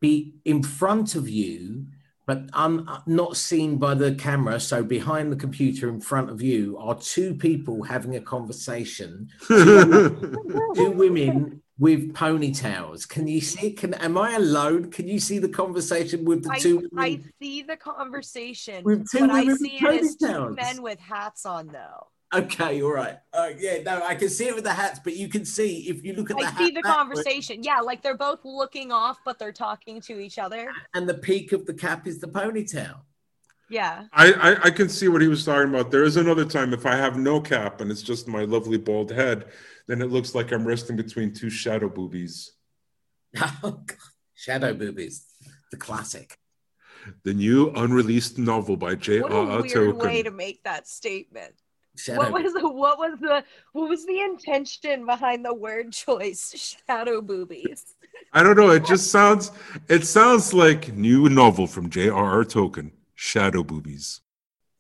[0.02, 1.86] be in front of you,
[2.26, 4.60] but I'm uh, not seen by the camera.
[4.60, 9.30] So behind the computer, in front of you, are two people having a conversation.
[9.48, 13.08] two women with ponytails.
[13.08, 13.72] Can you see?
[13.72, 14.92] Can am I alone?
[14.92, 16.90] Can you see the conversation with the I, two?
[16.98, 21.00] I see the conversation, With two but I see with it as two men with
[21.00, 22.08] hats on, though.
[22.34, 23.18] Okay, all right.
[23.32, 26.04] Uh, yeah, no, I can see it with the hats, but you can see if
[26.04, 27.64] you look at the I hat see the backwards conversation.
[27.64, 30.72] Yeah, like they're both looking off, but they're talking to each other.
[30.94, 33.02] and the peak of the cap is the ponytail.
[33.70, 34.06] Yeah.
[34.14, 35.90] I, I, I can see what he was talking about.
[35.90, 39.12] There is another time if I have no cap and it's just my lovely bald
[39.12, 39.46] head,
[39.88, 42.52] then it looks like I'm resting between two shadow boobies.
[43.64, 43.98] Oh, God.
[44.36, 45.26] Shadow boobies,
[45.72, 46.38] the classic.
[47.24, 49.62] The new unreleased novel by What a J.R.R.
[49.62, 51.63] weird way to make that statement.
[51.96, 52.20] Shadow.
[52.20, 56.76] What was the what was the what was the intention behind the word choice?
[56.88, 57.96] Shadow boobies.
[58.34, 58.72] I don't know.
[58.72, 59.52] It just sounds.
[59.90, 62.44] It sounds like new novel from J.R.R.
[62.46, 62.92] Tolkien.
[63.16, 64.22] Shadow boobies.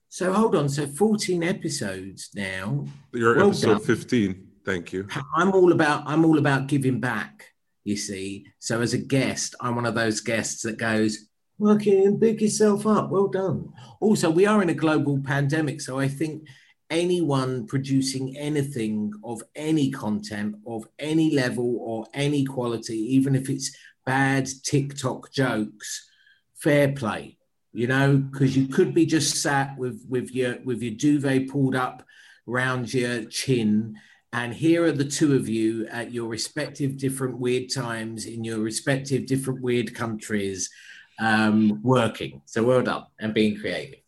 [0.09, 0.67] so hold on.
[0.69, 2.85] So 14 episodes now.
[3.13, 3.81] Your Well episode done.
[3.81, 4.47] 15.
[4.65, 5.07] Thank you.
[5.35, 7.53] I'm all about I'm all about giving back,
[7.83, 8.47] you see.
[8.59, 11.27] So as a guest, I'm one of those guests that goes,
[11.59, 13.09] working, big yourself up.
[13.09, 13.71] Well done.
[13.99, 16.47] Also, we are in a global pandemic, so I think
[16.89, 23.75] anyone producing anything of any content of any level or any quality, even if it's
[24.05, 26.09] bad TikTok jokes,
[26.55, 27.37] fair play.
[27.71, 31.75] You know, because you could be just sat with with your with your duvet pulled
[31.75, 32.03] up
[32.45, 33.97] round your chin
[34.33, 38.57] and here are the two of you at your respective different weird times in your
[38.57, 40.71] respective different weird countries
[41.19, 42.41] um, working.
[42.45, 43.99] So well done and being creative.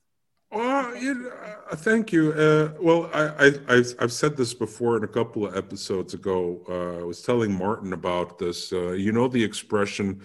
[0.52, 1.32] Well, you,
[1.74, 2.32] thank you.
[2.34, 6.61] Uh, well, I, I, I've, I've said this before in a couple of episodes ago.
[6.70, 8.72] Uh, I was telling Martin about this.
[8.72, 10.22] Uh, you know the expression,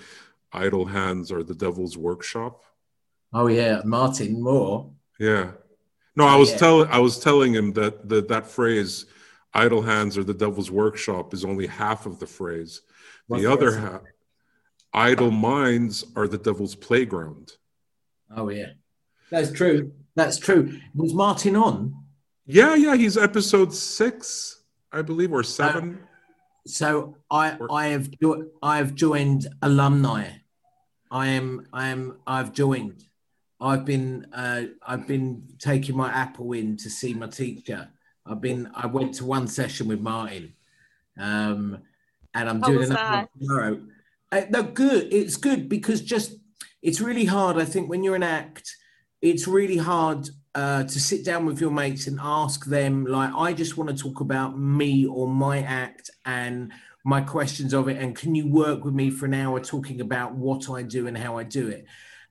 [0.53, 2.63] idle hands are the devil's workshop?
[3.33, 4.91] Oh yeah, Martin Moore.
[5.19, 5.53] Yeah.
[6.17, 6.57] No, I was Yeah.
[6.59, 9.07] telling I was telling him that that that phrase,
[9.55, 12.83] "idle hands are the devil's workshop," is only half of the phrase.
[13.29, 14.03] What's the the other half,
[14.93, 17.53] idle minds are the devil's playground.
[18.35, 18.73] Oh yeah,
[19.31, 19.93] that's true.
[20.17, 20.79] That's true.
[20.95, 21.95] Was Martin on?
[22.47, 26.01] Yeah, yeah, he's episode six, I believe, or seven.
[26.67, 30.31] So I Or- I have jo- I have joined alumni.
[31.11, 33.05] I am I am I've joined.
[33.61, 37.89] I've been uh, I've been taking my Apple in to see my teacher.
[38.27, 40.55] I've been I went to one session with Martin,
[41.19, 41.79] um,
[42.35, 43.81] and I'm How doing was another one tomorrow.
[44.33, 45.13] Uh, no, good.
[45.13, 46.37] It's good because just
[46.83, 47.57] it's really hard.
[47.59, 48.77] I think when you're an act,
[49.23, 53.53] it's really hard uh, to sit down with your mates and ask them like, I
[53.53, 56.73] just want to talk about me or my act and
[57.05, 60.35] my questions of it, and can you work with me for an hour talking about
[60.35, 61.87] what I do and how I do it?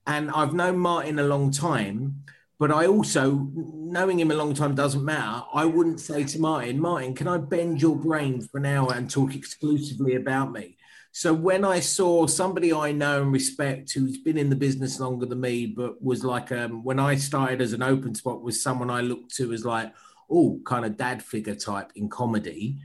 [0.06, 2.24] And I've known Martin a long time,
[2.60, 5.44] but I also, knowing him a long time doesn't matter.
[5.54, 9.10] I wouldn't say to Martin, Martin, can I bend your brain for an hour and
[9.10, 10.78] talk exclusively about me?
[11.12, 15.26] So when I saw somebody I know and respect who's been in the business longer
[15.26, 18.89] than me, but was like um, when I started as an open spot was someone
[18.89, 19.93] I looked to as like,
[20.30, 22.78] oh, kind of dad figure type in comedy.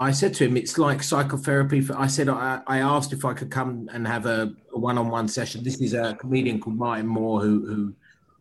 [0.00, 1.82] I said to him, it's like psychotherapy.
[1.82, 5.28] For, I said, I, I asked if I could come and have a, a one-on-one
[5.28, 5.62] session.
[5.62, 7.94] This is a comedian called Martin Moore who, who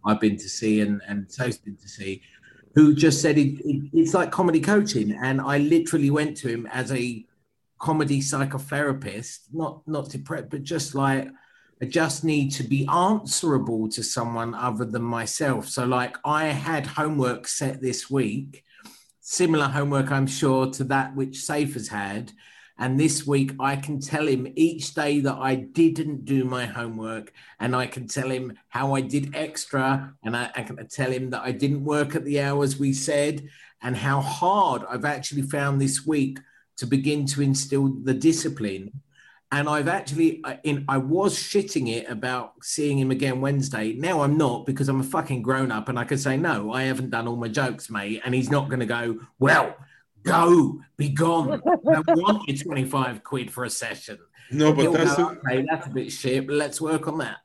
[0.06, 2.22] I've been to see and, and So's been to see,
[2.76, 5.12] who just said it, it, it's like comedy coaching.
[5.12, 7.26] And I literally went to him as a
[7.80, 11.30] comedy psychotherapist, not not depressed, but just like
[11.82, 15.70] I just need to be answerable to someone other than myself.
[15.70, 18.66] So, like, I had homework set this week,
[19.22, 22.34] similar homework, I'm sure, to that which Safe has had.
[22.78, 27.32] And this week, I can tell him each day that I didn't do my homework,
[27.62, 31.30] and I can tell him how I did extra, and I, I can tell him
[31.30, 33.48] that I didn't work at the hours we said,
[33.82, 36.40] and how hard I've actually found this week
[36.80, 38.92] to begin to instill the discipline
[39.52, 43.94] and I've actually in I was shitting it about seeing him again Wednesday.
[43.94, 46.84] Now I'm not because I'm a fucking grown up and I can say no, I
[46.84, 48.22] haven't done all my jokes, mate.
[48.24, 49.20] And he's not going to go.
[49.40, 49.76] Well,
[50.24, 51.62] go, be gone.
[51.66, 54.20] I want you 25 quid for a session.
[54.52, 56.46] No, but He'll that's go, a, okay, that's a bit shit.
[56.46, 57.38] But let's work on that.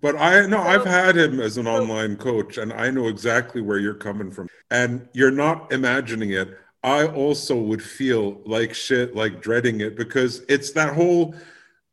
[0.00, 3.78] but I no, I've had him as an online coach, and I know exactly where
[3.78, 4.48] you're coming from.
[4.70, 6.58] And you're not imagining it.
[6.84, 11.34] I also would feel like shit, like dreading it, because it's that whole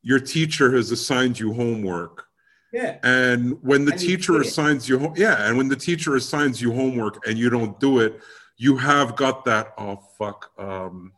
[0.01, 2.25] your teacher has assigned you homework.
[2.71, 2.97] Yeah.
[3.03, 4.47] And when the And you teacher it.
[4.47, 8.19] assigns you, yeah, and when the teacher assigns you homework and you don't do it,
[8.57, 9.73] you have got that.
[9.77, 10.51] Oh fuck.
[10.57, 11.13] Um,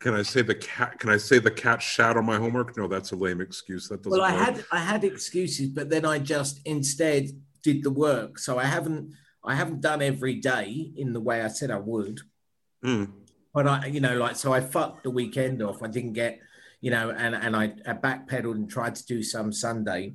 [0.00, 0.98] can I say the cat?
[0.98, 2.76] Can I say the cat shat on my homework?
[2.76, 3.88] No, that's a lame excuse.
[3.88, 4.18] That doesn't.
[4.18, 4.44] Well, I work.
[4.56, 7.30] had I had excuses, but then I just instead
[7.62, 8.38] did the work.
[8.38, 9.12] So I haven't
[9.44, 12.20] I haven't done every day in the way I said I would.
[12.84, 13.10] Mm.
[13.52, 15.82] But I, you know, like so I fucked the weekend off.
[15.82, 16.40] I didn't get,
[16.80, 20.14] you know, and and I, I backpedaled and tried to do some Sunday.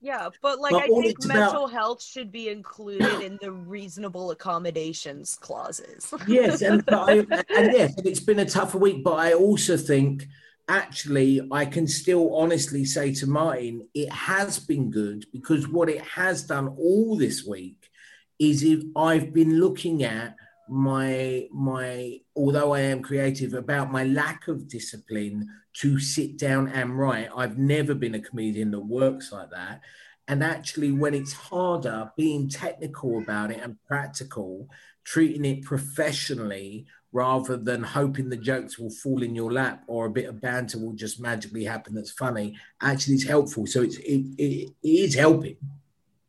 [0.00, 3.50] Yeah, but like But I think it's about- mental health should be included in the
[3.50, 6.12] reasonable accommodations clauses.
[6.28, 9.02] Yes, and I, and yes, and it's been a tougher week.
[9.02, 10.26] But I also think
[10.68, 16.02] actually I can still honestly say to Martin, it has been good because what it
[16.02, 17.90] has done all this week
[18.38, 20.36] is if I've been looking at
[20.70, 26.98] my my although I am creative about my lack of discipline to sit down and
[26.98, 27.28] write.
[27.36, 29.80] I've never been a comedian that works like that.
[30.26, 34.68] And actually, when it's harder, being technical about it and practical,
[35.04, 40.10] treating it professionally rather than hoping the jokes will fall in your lap or a
[40.10, 43.66] bit of banter will just magically happen that's funny, actually is helpful.
[43.66, 45.56] So it's it, it, it is helping.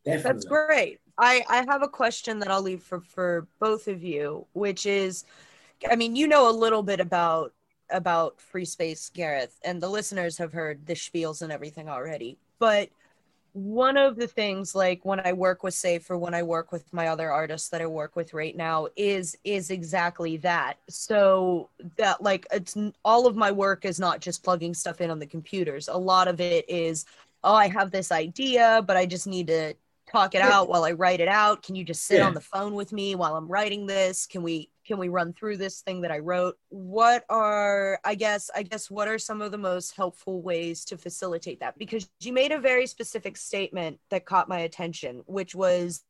[0.05, 0.31] Definitely.
[0.31, 0.99] That's great.
[1.19, 5.25] I, I have a question that I'll leave for, for both of you, which is,
[5.89, 7.53] I mean, you know a little bit about
[7.91, 12.37] about free space, Gareth, and the listeners have heard the spiels and everything already.
[12.59, 12.89] But
[13.53, 16.91] one of the things, like when I work with Safe or when I work with
[16.93, 20.75] my other artists that I work with right now, is is exactly that.
[20.87, 25.19] So that like it's all of my work is not just plugging stuff in on
[25.19, 25.87] the computers.
[25.87, 27.05] A lot of it is,
[27.43, 29.73] oh, I have this idea, but I just need to
[30.11, 31.63] talk it out while I write it out.
[31.63, 32.27] Can you just sit Yeah.
[32.27, 34.25] on the phone with me while I'm writing this?
[34.25, 36.57] Can we can we run through this thing that I wrote?
[36.69, 40.97] What are I guess I guess what are some of the most helpful ways to
[40.97, 41.77] facilitate that?
[41.77, 46.03] Because you made a very specific statement that caught my attention, which was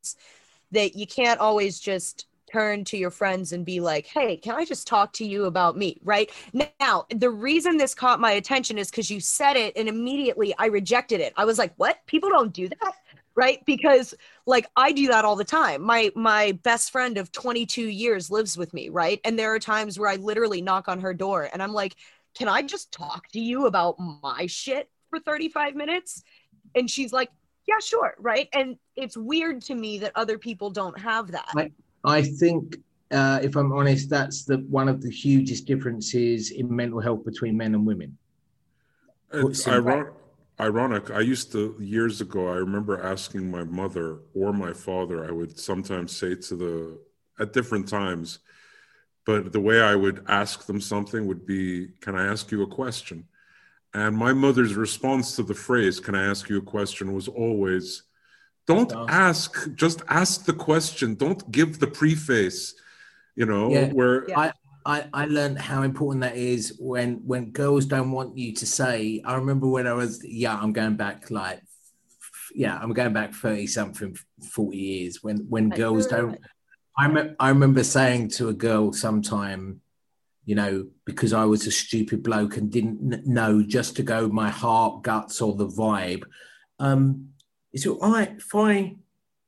[0.71, 4.65] that you can't always just turn to your friends and be like, "Hey, can I
[4.65, 6.31] just talk to you about me?" Right?
[6.79, 10.67] Now, the reason this caught my attention is cuz you said it and immediately I
[10.67, 11.33] rejected it.
[11.37, 11.99] I was like, "What?
[12.07, 12.95] People don't do that?"
[13.39, 14.13] Right because
[14.45, 18.57] like i do that all the time my my best friend of 22 years lives
[18.57, 21.63] with me right and there are times where i literally knock on her door and
[21.63, 21.95] i'm like
[22.37, 26.23] can i just talk to you about my shit for 35 minutes
[26.75, 27.29] and she's like
[27.67, 31.73] yeah sure right and it's weird to me that other people don't have that Right.
[32.03, 32.77] I think,
[33.11, 37.57] uh, if I'm honest, that's the one of the hugest differences in mental health between
[37.57, 38.17] men and women.
[39.33, 39.91] It's Simple.
[39.91, 40.13] ironic.
[40.59, 41.09] Ironic.
[41.11, 42.47] I used to years ago.
[42.49, 45.25] I remember asking my mother or my father.
[45.25, 46.99] I would sometimes say to the
[47.39, 48.39] at different times,
[49.25, 52.67] but the way I would ask them something would be, "Can I ask you a
[52.67, 53.27] question?"
[53.93, 58.03] And my mother's response to the phrase, "Can I ask you a question?" was always,
[58.67, 59.73] "Don't Just ask.
[59.75, 61.15] Just ask the question.
[61.15, 62.75] Don't give the preface."
[63.35, 63.93] You know, Yeah.
[63.93, 64.39] where Yeah.
[64.39, 64.53] I,
[65.13, 69.21] I learned how important that is when when girls don't want you to say.
[69.25, 71.61] I remember when I was yeah, I'm going back like
[72.53, 74.17] yeah, I'm going back thirty something,
[74.51, 75.19] forty years.
[75.21, 76.41] When when I girls don't, it.
[76.97, 79.81] I rem- I remember saying to a girl sometime,
[80.45, 84.27] you know, because I was a stupid bloke and didn't kn- know just to go
[84.27, 86.23] my heart, guts, or the vibe.
[86.79, 87.29] Um,
[87.73, 88.95] is it all right if I?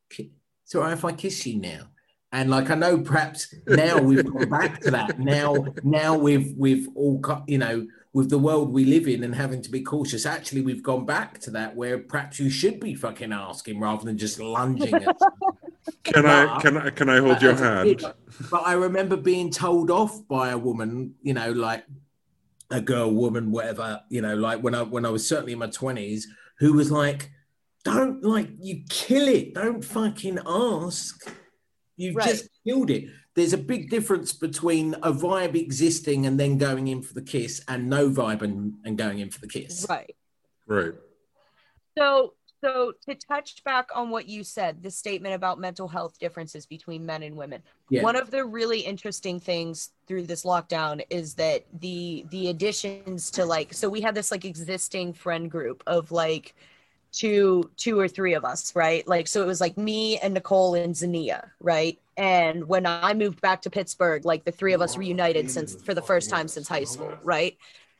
[0.09, 1.90] It's all right if I kiss you now.
[2.31, 5.19] And like I know, perhaps now we've gone back to that.
[5.19, 9.33] Now, now we've we've all got you know with the world we live in and
[9.33, 10.25] having to be cautious.
[10.25, 14.17] Actually, we've gone back to that where perhaps you should be fucking asking rather than
[14.17, 15.17] just lunging at.
[16.03, 18.13] can I can I can I hold your as a hand?
[18.49, 21.85] But I remember being told off by a woman, you know, like
[22.69, 25.67] a girl, woman, whatever, you know, like when I when I was certainly in my
[25.67, 26.27] twenties,
[26.59, 27.31] who was like,
[27.83, 31.29] don't like you kill it, don't fucking ask.
[32.01, 32.29] You've Right.
[32.29, 33.09] just killed it.
[33.35, 37.61] There's a big difference between a vibe existing and then going in for the kiss
[37.67, 39.85] and no vibe and, and going in for the kiss.
[39.87, 40.15] Right.
[40.65, 40.93] Right.
[41.95, 42.33] So,
[42.63, 47.05] so to touch back on what you said, the statement about mental health differences between
[47.05, 47.61] men and women.
[47.89, 48.01] Yeah.
[48.01, 53.45] One of the really interesting things through this lockdown is that the the additions to
[53.45, 56.55] like so we had this like existing friend group of like
[57.11, 59.07] two two or three of us, right?
[59.07, 61.99] Like so it was like me and Nicole and Zania, right?
[62.17, 65.93] And when I moved back to Pittsburgh, like the three of us reunited since for
[65.93, 67.57] the first time since high school, right?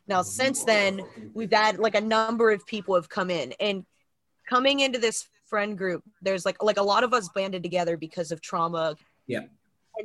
[0.08, 3.86] Now since then, we've had like a number of people have come in and
[4.48, 8.32] coming into this friend group there's like like a lot of us banded together because
[8.32, 8.96] of trauma
[9.28, 9.42] Yeah.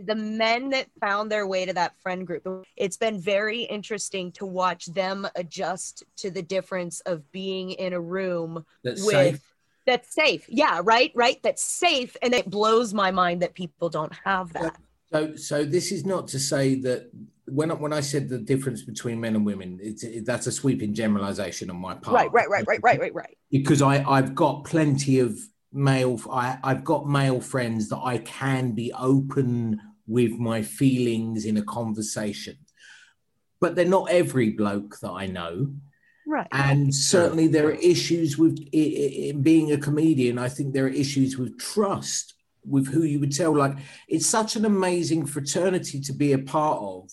[0.04, 2.46] The men that found their way to that friend group
[2.76, 8.00] it's been very interesting to watch them adjust to the difference of being in a
[8.00, 9.52] room That's with safe.
[9.86, 14.12] that's safe yeah right right that's safe and it blows my mind that people don't
[14.24, 14.76] have that
[15.12, 17.10] So, so this is not to say that
[17.46, 20.52] when I, when I said the difference between men and women, it's it, that's a
[20.52, 22.14] sweeping generalization on my part.
[22.16, 25.38] right right right right right right right Because I I've got plenty of
[25.72, 31.56] male I I've got male friends that I can be open with my feelings in
[31.56, 32.56] a conversation,
[33.60, 35.72] but they're not every bloke that I know.
[36.26, 40.38] right And certainly there are issues with i- i- in being a comedian.
[40.38, 42.34] I think there are issues with trust,
[42.64, 43.54] with who you would tell.
[43.56, 43.76] Like
[44.08, 47.10] it's such an amazing fraternity to be a part of.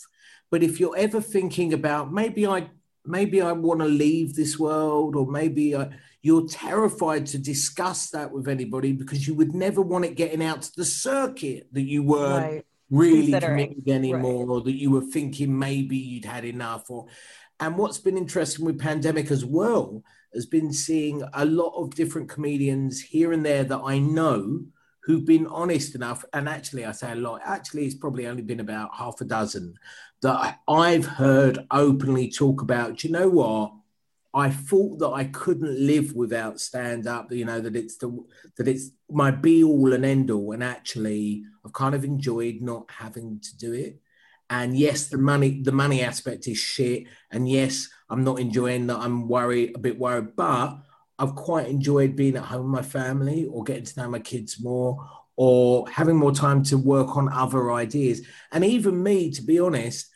[0.51, 2.69] But if you're ever thinking about maybe I
[3.05, 5.89] maybe I want to leave this world, or maybe I,
[6.23, 10.61] you're terrified to discuss that with anybody because you would never want it getting out
[10.61, 12.65] to the circuit that you were right.
[12.89, 17.05] really committed anymore or that you were thinking maybe you'd had enough or
[17.59, 20.01] and what's been interesting with pandemic as well
[20.33, 24.61] has been seeing a lot of different comedians here and there that I know
[25.03, 28.61] who've been honest enough and actually I say a lot actually it's probably only been
[28.61, 29.75] about half a dozen
[30.21, 33.73] that I've heard openly talk about do you know what
[34.33, 38.25] I thought that I couldn't live without stand up, you know, that it's the
[38.57, 40.53] that it's my be all and end all.
[40.53, 43.99] And actually I've kind of enjoyed not having to do it.
[44.49, 47.05] And yes, the money, the money aspect is shit.
[47.31, 48.97] And yes, I'm not enjoying that.
[48.97, 50.77] I'm worried, a bit worried, but
[51.17, 54.61] I've quite enjoyed being at home with my family or getting to know my kids
[54.61, 58.21] more or having more time to work on other ideas.
[58.51, 60.07] And even me, to be honest,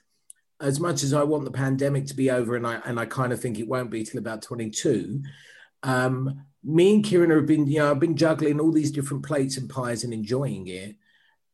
[0.60, 3.32] as much as I want the pandemic to be over, and I and I kind
[3.32, 5.22] of think it won't be till about 22.
[5.84, 9.58] Um, me and Kieran have been, you know, I've been juggling all these different plates
[9.58, 10.96] and pies and enjoying it.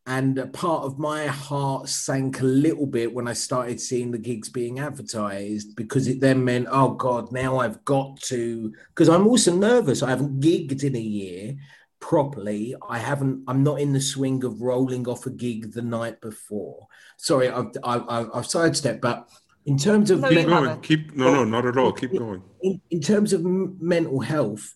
[0.06, 4.18] And a part of my heart sank a little bit when I started seeing the
[4.18, 8.74] gigs being advertised because it then meant, oh God, now I've got to.
[8.90, 10.04] Because I'm also nervous.
[10.04, 11.56] I haven't gigged in a year
[12.04, 12.76] properly.
[12.90, 13.44] I haven't.
[13.48, 16.86] I'm not in the swing of rolling off a gig the night before.
[17.18, 19.30] Sorry, I've I've, I've I've sidestepped, but
[19.66, 20.64] in terms of No, Keep you going.
[20.66, 20.84] haven't.
[20.84, 21.94] Keep no, no, not at all.
[21.94, 22.44] Keep going.
[22.62, 24.76] in, in terms of m- mental health,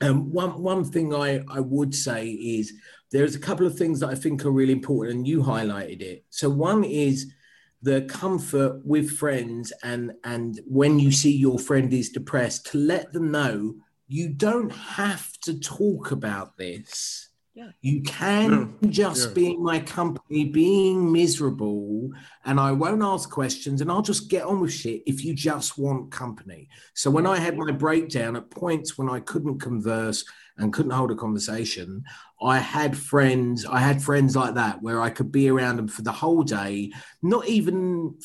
[0.00, 2.72] um, one one thing I, I would say is
[3.12, 6.24] there's a couple of things that I think are really important, and you highlighted it.
[6.30, 7.34] So one is
[7.82, 13.12] the comfort with friends, and and when you see your friend is depressed, to let
[13.12, 13.74] them know
[14.06, 17.30] you don't have to talk about this.
[17.54, 17.68] Yeah.
[17.82, 19.34] You can just yeah.
[19.34, 22.10] be in my company being miserable
[22.44, 25.78] and I won't ask questions and I'll just get on with shit if you just
[25.78, 26.68] want company.
[26.94, 30.24] So when I had my breakdown at points when I couldn't converse
[30.58, 32.02] and couldn't hold a conversation,
[32.42, 36.02] I had friends, I had friends like that where I could be around them for
[36.02, 36.90] the whole day,
[37.22, 38.18] not even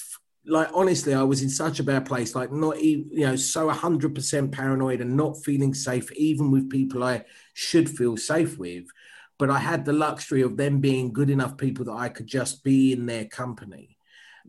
[0.45, 3.70] like honestly, I was in such a bad place, like not even you know, so
[3.70, 8.86] hundred percent paranoid and not feeling safe, even with people I should feel safe with.
[9.38, 12.64] But I had the luxury of them being good enough people that I could just
[12.64, 13.98] be in their company.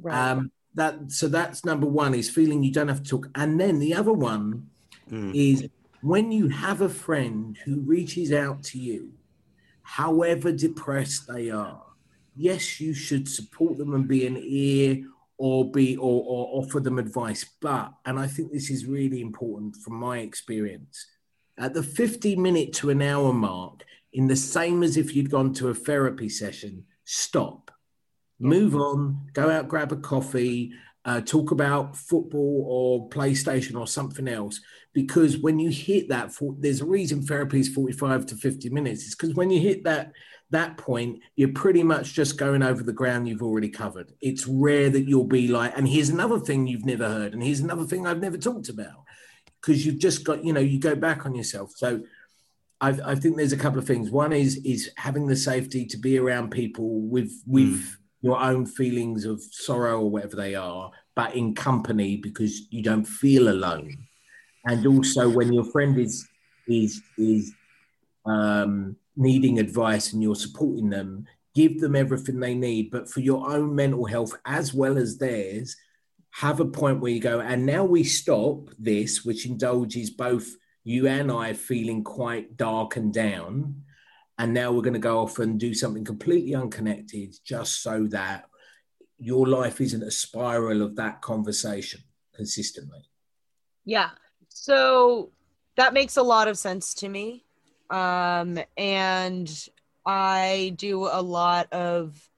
[0.01, 3.61] right Um, that so that's number one is feeling you don't have to talk, and
[3.61, 4.67] then the other one
[5.11, 5.35] Mm.
[5.35, 5.67] is
[6.03, 9.13] when you have a friend who reaches out to you,
[9.83, 11.83] however depressed they are.
[12.37, 15.03] Yes, you should support them and be an ear
[15.41, 17.47] or be or, or offer them advice.
[17.63, 21.07] But and I think this is really important from my experience.
[21.59, 25.55] At the 50 minute to an hour mark, in the same as if you'd gone
[25.55, 27.71] to a therapy session, stop,
[28.39, 30.73] move on, go out, grab a coffee,
[31.07, 34.61] uh, talk about football or PlayStation or something else.
[34.93, 39.07] Because when you hit that, there's a reason therapy is 45 to 50 minutes.
[39.07, 40.13] It's because when you hit that
[40.51, 44.13] that point, you're pretty much just going over the ground you've already covered.
[44.21, 47.61] It's rare that you'll be like, and here's another thing you've never heard, and here's
[47.61, 49.05] another thing I've never talked about.
[49.61, 51.73] because you've just got you know you go back on yourself.
[51.77, 52.03] So
[52.81, 54.11] I, I think there's a couple of things.
[54.11, 57.97] One is is having the safety to be around people with with mm.
[58.23, 63.05] your own feelings of sorrow or whatever they are, but in company because you don't
[63.05, 64.07] feel alone.
[64.67, 66.27] And also when your friend is
[66.67, 67.53] is is
[68.27, 72.91] um, needing advice and you're supporting them, give them everything they need.
[72.91, 75.77] But for your own mental health as well as theirs,
[76.33, 80.49] have a point where you go, and now we stop this, which indulges both
[80.85, 83.83] you and I feeling quite dark and down.
[84.39, 88.45] And now we're going to go off and do something completely unconnected just so that
[89.19, 92.01] your life isn't a spiral of that conversation
[92.35, 93.11] consistently.
[93.85, 94.11] Yeah.
[94.49, 95.33] So
[95.77, 97.45] that makes a lot of sense to me.
[97.91, 99.69] Um, and
[100.07, 102.29] I do a lot of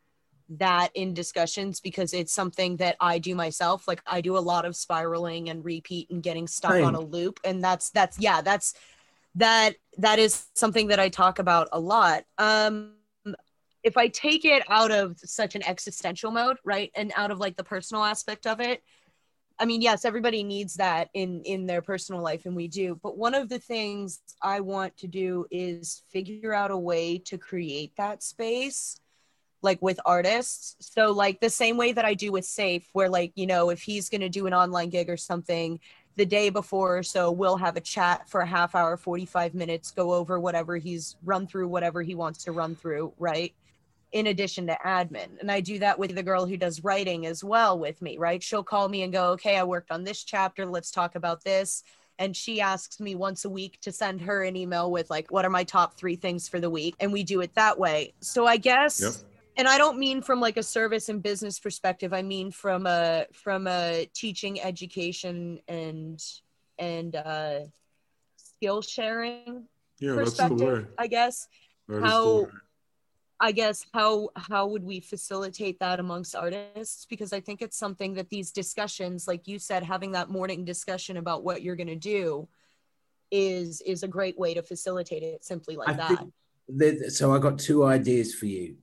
[0.58, 3.88] that in discussions because it's something that I do myself.
[3.88, 6.84] Like I do a lot of spiraling and repeat and getting stuck Same.
[6.84, 7.40] on a loop.
[7.44, 8.74] And that's that's yeah, that's
[9.36, 12.24] that that is something that I talk about a lot.
[12.38, 12.94] Um
[13.82, 16.92] if I take it out of such an existential mode, right?
[16.94, 18.82] And out of like the personal aspect of it,
[19.58, 22.98] I mean, yes, everybody needs that in in their personal life and we do.
[23.02, 27.38] But one of the things I want to do is figure out a way to
[27.38, 28.98] create that space
[29.62, 30.76] like with artists.
[30.80, 33.80] So like the same way that I do with Safe, where like, you know, if
[33.80, 35.78] he's gonna do an online gig or something,
[36.16, 39.90] the day before or so we'll have a chat for a half hour, 45 minutes,
[39.92, 43.54] go over whatever he's run through, whatever he wants to run through, right?
[44.12, 45.40] In addition to admin.
[45.40, 48.42] And I do that with the girl who does writing as well with me, right?
[48.42, 51.82] She'll call me and go, okay, I worked on this chapter, let's talk about this
[52.18, 55.46] and she asks me once a week to send her an email with like what
[55.46, 58.12] are my top 3 things for the week and we do it that way.
[58.20, 59.14] So I guess yep
[59.56, 62.12] and I don't mean from like a service and business perspective.
[62.12, 66.22] I mean from a from a teaching, education, and
[66.78, 67.60] and uh,
[68.36, 69.64] skill sharing
[69.98, 70.88] yeah, perspective.
[70.98, 71.48] I guess
[71.88, 72.48] that how
[73.42, 77.04] I guess how how would we facilitate that amongst artists?
[77.06, 81.16] Because I think it's something that these discussions, like you said, having that morning discussion
[81.16, 82.48] about what you're going to do,
[83.32, 85.44] is is a great way to facilitate it.
[85.44, 86.26] Simply like I that.
[86.68, 88.76] That, so I got two ideas for you.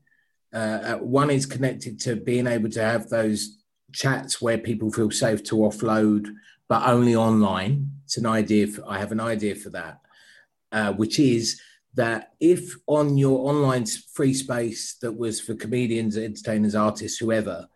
[0.53, 3.63] Uh, uh, one is connected to being able to have those
[3.93, 6.33] chats where people feel safe to offload,
[6.67, 7.91] but only online.
[8.03, 8.67] It's an idea.
[8.67, 10.01] For, I have an idea for that,
[10.73, 11.61] uh, which is
[11.95, 17.67] that if on your online free space that was for comedians, entertainers, artists, whoever,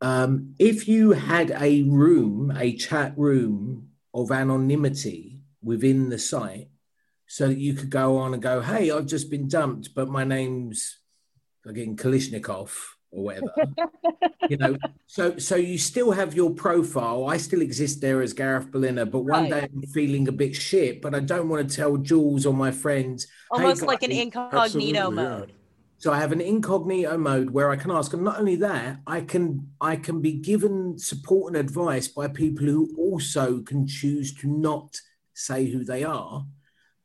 [0.00, 6.68] um, if you had a room, a chat room of anonymity within the site,
[7.26, 10.24] so that you could go on and go, "Hey, I've just been dumped, but my
[10.24, 10.98] name's
[11.64, 12.70] fucking Kalishnikov
[13.12, 13.52] or whatever.
[14.48, 14.76] you know,
[15.06, 17.26] so so you still have your profile.
[17.26, 19.62] I still exist there as Gareth Berliner, but one right.
[19.62, 22.70] day I'm feeling a bit shit, but I don't want to tell Jules or my
[22.70, 23.26] friends.
[23.50, 25.48] Almost hey, like an incognito mode.
[25.50, 25.54] Yeah.
[25.98, 29.20] So I have an incognito mode where I can ask, and not only that, I
[29.20, 34.48] can I can be given support and advice by people who also can choose to
[34.48, 34.96] not
[35.34, 36.46] say who they are,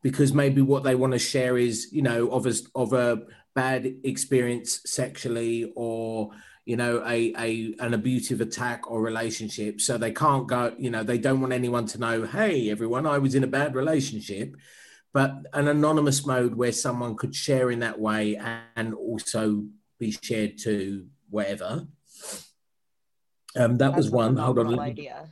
[0.01, 3.23] because maybe what they want to share is, you know, of a of a
[3.55, 6.31] bad experience sexually or
[6.65, 11.03] you know a, a an abusive attack or relationship so they can't go you know
[11.03, 14.55] they don't want anyone to know hey everyone i was in a bad relationship
[15.13, 18.35] but an anonymous mode where someone could share in that way
[18.75, 19.63] and also
[19.99, 21.87] be shared to wherever
[23.57, 25.29] um, that That's was one hold on idea.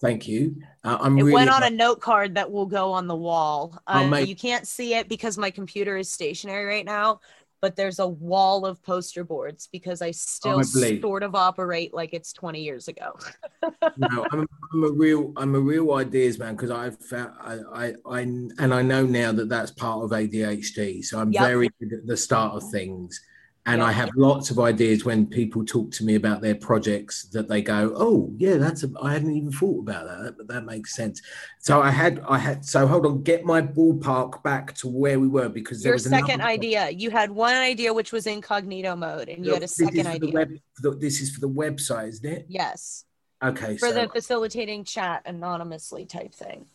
[0.00, 0.62] Thank you.
[0.84, 3.76] Uh, I'm it really went on a note card that will go on the wall.
[3.86, 7.20] Uh, you can't see it because my computer is stationary right now,
[7.60, 12.32] but there's a wall of poster boards because I still sort of operate like it's
[12.32, 13.18] 20 years ago.
[13.96, 17.94] no, I'm, I'm, a real, I'm a real ideas man because I've found, I, I,
[18.06, 21.04] I, and I know now that that's part of ADHD.
[21.04, 21.42] So I'm yep.
[21.42, 23.20] very good at the start of things.
[23.66, 23.86] And yeah.
[23.86, 27.60] I have lots of ideas when people talk to me about their projects that they
[27.60, 31.20] go, "Oh, yeah, that's a, I hadn't even thought about that, but that makes sense."
[31.58, 32.64] So I had, I had.
[32.64, 36.88] So hold on, get my ballpark back to where we were because your second idea.
[36.88, 40.32] You had one idea which was incognito mode, and you had a second idea.
[40.32, 42.46] Web, the, this is for the website, isn't it?
[42.48, 43.04] Yes.
[43.42, 43.76] Okay.
[43.76, 46.66] For so, the facilitating chat anonymously type thing.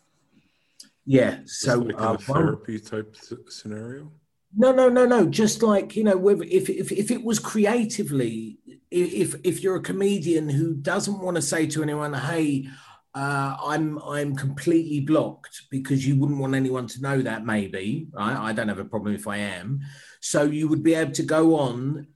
[1.05, 1.39] Yeah.
[1.45, 3.15] So like uh, a therapy type
[3.49, 4.11] scenario.
[4.55, 5.27] No, no, no, no.
[5.27, 8.59] Just like you know, if if if it was creatively,
[8.91, 12.67] if if you're a comedian who doesn't want to say to anyone, "Hey,
[13.15, 17.45] uh, I'm I'm completely blocked," because you wouldn't want anyone to know that.
[17.45, 18.37] Maybe right?
[18.37, 19.81] I don't have a problem if I am.
[20.19, 22.07] So you would be able to go on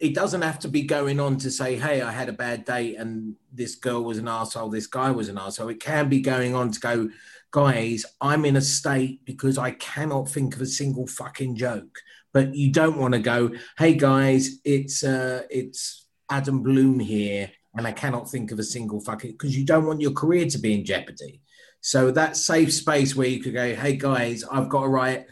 [0.00, 2.96] it doesn't have to be going on to say, hey, I had a bad day,
[2.96, 5.68] and this girl was an asshole, this guy was an asshole.
[5.68, 7.10] It can be going on to go,
[7.50, 11.98] guys, I'm in a state because I cannot think of a single fucking joke.
[12.32, 17.86] But you don't want to go, hey guys, it's uh it's Adam Bloom here, and
[17.86, 20.74] I cannot think of a single fucking because you don't want your career to be
[20.74, 21.40] in jeopardy.
[21.80, 25.26] So that safe space where you could go, hey guys, I've got to write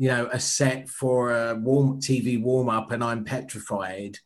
[0.00, 4.16] you know, a set for a warm TV warm up and I'm petrified.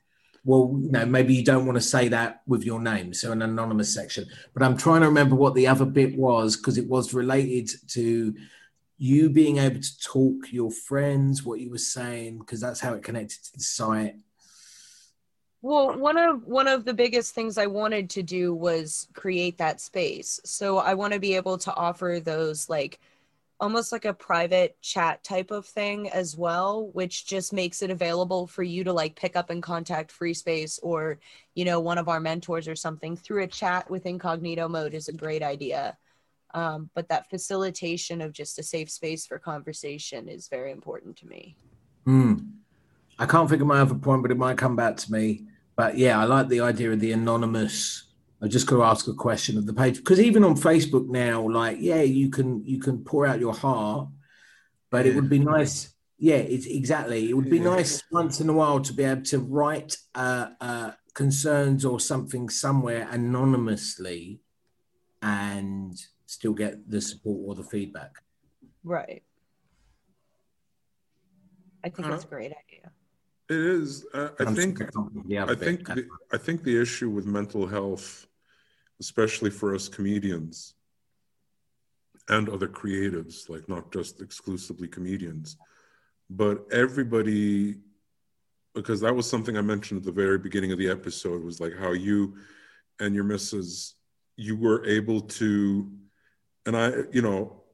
[0.44, 3.42] Well, you know, maybe you don't want to say that with your name, so an
[3.42, 4.26] anonymous section.
[4.52, 8.34] But I'm trying to remember what the other bit was because it was related to
[8.98, 13.02] you being able to talk your friends, what you were saying, because that's how it
[13.02, 14.16] connected to the site.
[15.62, 19.80] Well, one of one of the biggest things I wanted to do was create that
[19.80, 20.38] space.
[20.44, 23.00] So I want to be able to offer those like
[23.64, 28.46] almost like a private chat type of thing as well which just makes it available
[28.46, 31.18] for you to like pick up and contact free space or
[31.54, 35.08] you know one of our mentors or something through a chat with incognito mode is
[35.08, 35.96] a great idea.
[36.52, 41.26] Um, but that facilitation of just a safe space for conversation is very important to
[41.26, 41.56] me.
[42.04, 42.34] Hmm.
[43.18, 45.46] i can't think of my other point but it might come back to me.
[45.74, 48.03] But yeah i like the idea of the anonymous
[48.44, 51.48] I just got to ask a question of the page because even on Facebook now,
[51.48, 54.08] like yeah, you can you can pour out your heart,
[54.90, 55.94] but it would be nice.
[56.18, 57.30] Yeah, it's exactly.
[57.30, 60.90] It would be nice once in a while to be able to write uh, uh,
[61.14, 64.40] concerns or something somewhere anonymously,
[65.22, 65.94] and
[66.26, 68.12] still get the support or the feedback.
[68.82, 69.22] right
[71.84, 72.86] i think it's a great idea
[73.48, 74.06] It is.
[74.14, 74.78] Uh, I I'm think.
[74.78, 75.80] sorry, the other I think.
[75.86, 76.04] The,
[76.36, 78.26] I think the issue with mental health,
[79.00, 80.74] especially for us comedians
[82.28, 85.56] and other creatives, like not just exclusively comedians,
[86.30, 87.76] but everybody,
[88.74, 91.76] because that was something I mentioned at the very beginning of the episode, was like
[91.78, 92.36] how you
[93.00, 93.94] and your missus,
[94.36, 95.90] you were able to,
[96.66, 97.64] and I, you know,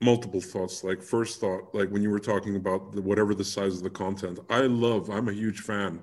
[0.00, 0.84] multiple thoughts.
[0.84, 3.90] Like first thought like when you were talking about the, whatever the size of the
[3.90, 6.00] content i love i'm a huge fan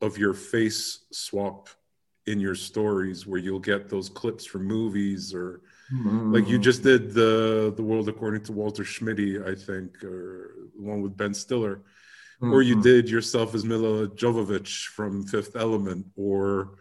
[0.00, 1.68] of your face swap
[2.26, 5.60] in your stories where you'll get those clips from movies or
[6.32, 10.82] like you just did the the world according to walter schmitty i think or the
[10.82, 11.82] one with ben stiller
[12.42, 12.82] or you Mhm.
[12.82, 16.78] did yourself as milla jovovich from fifth element or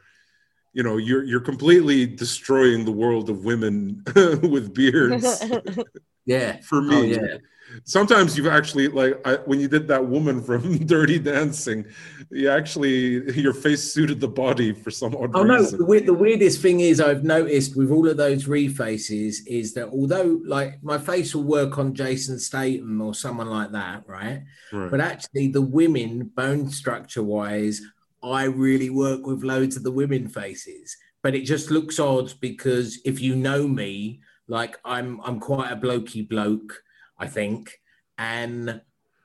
[0.75, 5.43] you know you're you're completely destroying the world of women with beards
[6.25, 6.57] yeah.
[6.61, 7.37] for oh, me Oh yeah.
[7.85, 11.85] sometimes you've actually like I, when you did that woman from dirty dancing
[12.29, 15.63] you actually your face suited the body for some odd Oh no!
[15.63, 20.41] The, the weirdest thing is I've noticed with all of those refaces is that although
[20.45, 24.43] like my face will work on Jason Statham or someone like that, right?
[24.73, 24.91] right.
[24.91, 27.81] But actually, the women bone structure wise,
[28.25, 30.95] I really work with loads of the women faces.
[31.21, 35.75] But it just looks odd because if you know me, like I'm I'm quite a
[35.75, 36.83] blokey bloke,
[37.17, 37.79] I think,
[38.17, 38.81] and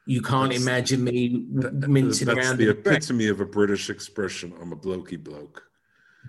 [0.07, 2.57] you can't That's- imagine me That- mincing that's around.
[2.59, 2.97] the in a dress.
[2.97, 5.63] epitome of a british expression i'm a blokey bloke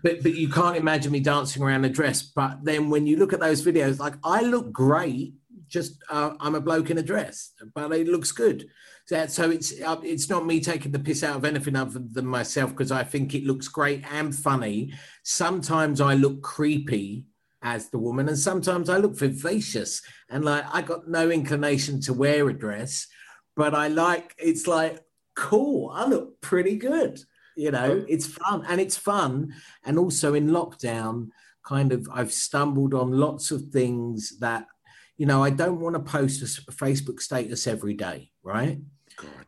[0.03, 2.21] but but you can't imagine me dancing around a dress.
[2.21, 5.35] But then when you look at those videos, like I look great,
[5.67, 8.67] just uh, I'm a bloke in a dress, but it looks good.
[9.11, 12.25] So, so it's uh, it's not me taking the piss out of anything other than
[12.25, 14.93] myself because I think it looks great and funny.
[15.23, 17.25] Sometimes I look creepy
[17.61, 22.13] as the woman, and sometimes I look vivacious and like I got no inclination to
[22.13, 23.05] wear a dress,
[23.57, 25.01] but I like it's like
[25.35, 25.91] cool.
[25.93, 27.19] I look pretty good.
[27.57, 31.31] You know, it's fun and it's fun and also in lockdown
[31.63, 34.65] kind of i've stumbled on lots of things that
[35.15, 38.79] you know i don't want to post a facebook status every day right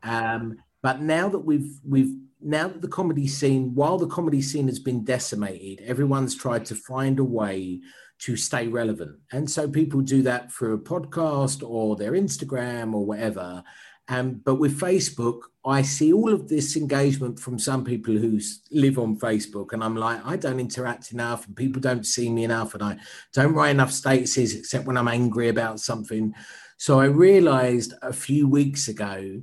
[0.03, 4.67] um but now that we've we've now that the comedy scene while the comedy scene
[4.67, 7.79] has been decimated everyone's tried to find a way
[8.23, 9.17] to stay relevant.
[9.33, 13.63] And so people do that through a podcast or their instagram or whatever.
[14.07, 18.39] Um, but with Facebook, I see all of this engagement from some people who
[18.71, 22.43] live on Facebook, and I'm like, I don't interact enough, and people don't see me
[22.43, 22.97] enough, and I
[23.31, 26.33] don't write enough statuses except when I'm angry about something.
[26.77, 29.41] So I realized a few weeks ago,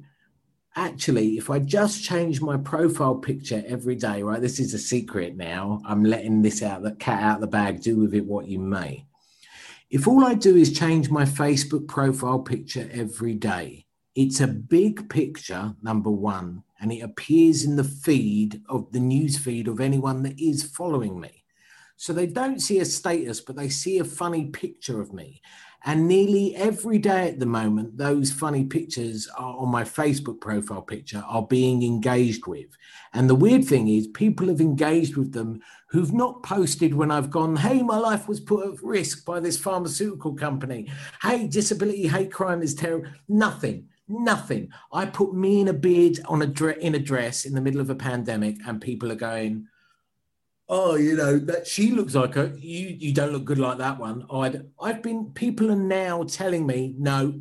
[0.77, 4.41] actually, if I just change my profile picture every day, right?
[4.41, 5.81] This is a secret now.
[5.85, 7.83] I'm letting this out, the cat out of the bag.
[7.83, 9.05] Do with it what you may.
[9.91, 15.09] If all I do is change my Facebook profile picture every day, it's a big
[15.09, 20.23] picture, number one, and it appears in the feed of the news feed of anyone
[20.23, 21.45] that is following me.
[21.97, 25.43] So they don't see a status, but they see a funny picture of me.
[25.85, 30.83] And nearly every day at the moment, those funny pictures are on my Facebook profile
[30.83, 32.69] picture are being engaged with.
[33.15, 37.31] And the weird thing is, people have engaged with them who've not posted when I've
[37.31, 40.91] gone, hey, my life was put at risk by this pharmaceutical company.
[41.23, 43.09] Hey, disability hate crime is terrible.
[43.29, 43.89] Nothing.
[44.07, 44.71] Nothing.
[44.93, 47.81] I put me in a beard on a dre- in a dress in the middle
[47.81, 49.69] of a pandemic, and people are going,
[50.71, 52.55] "Oh, you know that she looks like her.
[52.57, 56.65] You you don't look good like that one." I'd I've been people are now telling
[56.67, 57.41] me, "No,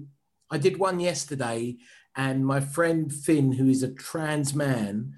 [0.49, 1.77] I did one yesterday,
[2.15, 5.13] and my friend Finn, who is a trans man,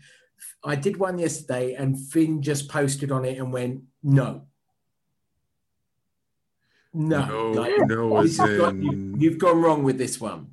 [0.64, 4.30] I did one yesterday, and Finn just posted on it and went, "No."
[6.94, 10.20] No, No, like, no, this as has got- in- you, you've gone wrong with this
[10.20, 10.48] one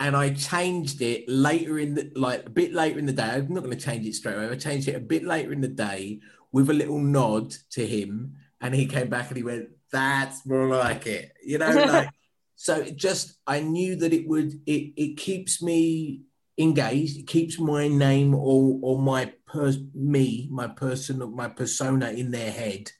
[0.00, 3.30] and I changed it later in the like a bit later in the day.
[3.30, 4.48] I'm not going to change it straight away.
[4.48, 6.20] I changed it a bit later in the day
[6.54, 10.68] with a little nod to him, and he came back and he went, "That's more
[10.68, 11.68] like it," you know.
[11.92, 12.10] Like,
[12.54, 14.60] so it just I knew that it would.
[14.64, 16.22] It it keeps me
[16.56, 17.18] engaged.
[17.18, 22.52] It keeps my name or or my pers- me my person my persona in their
[22.52, 22.92] head.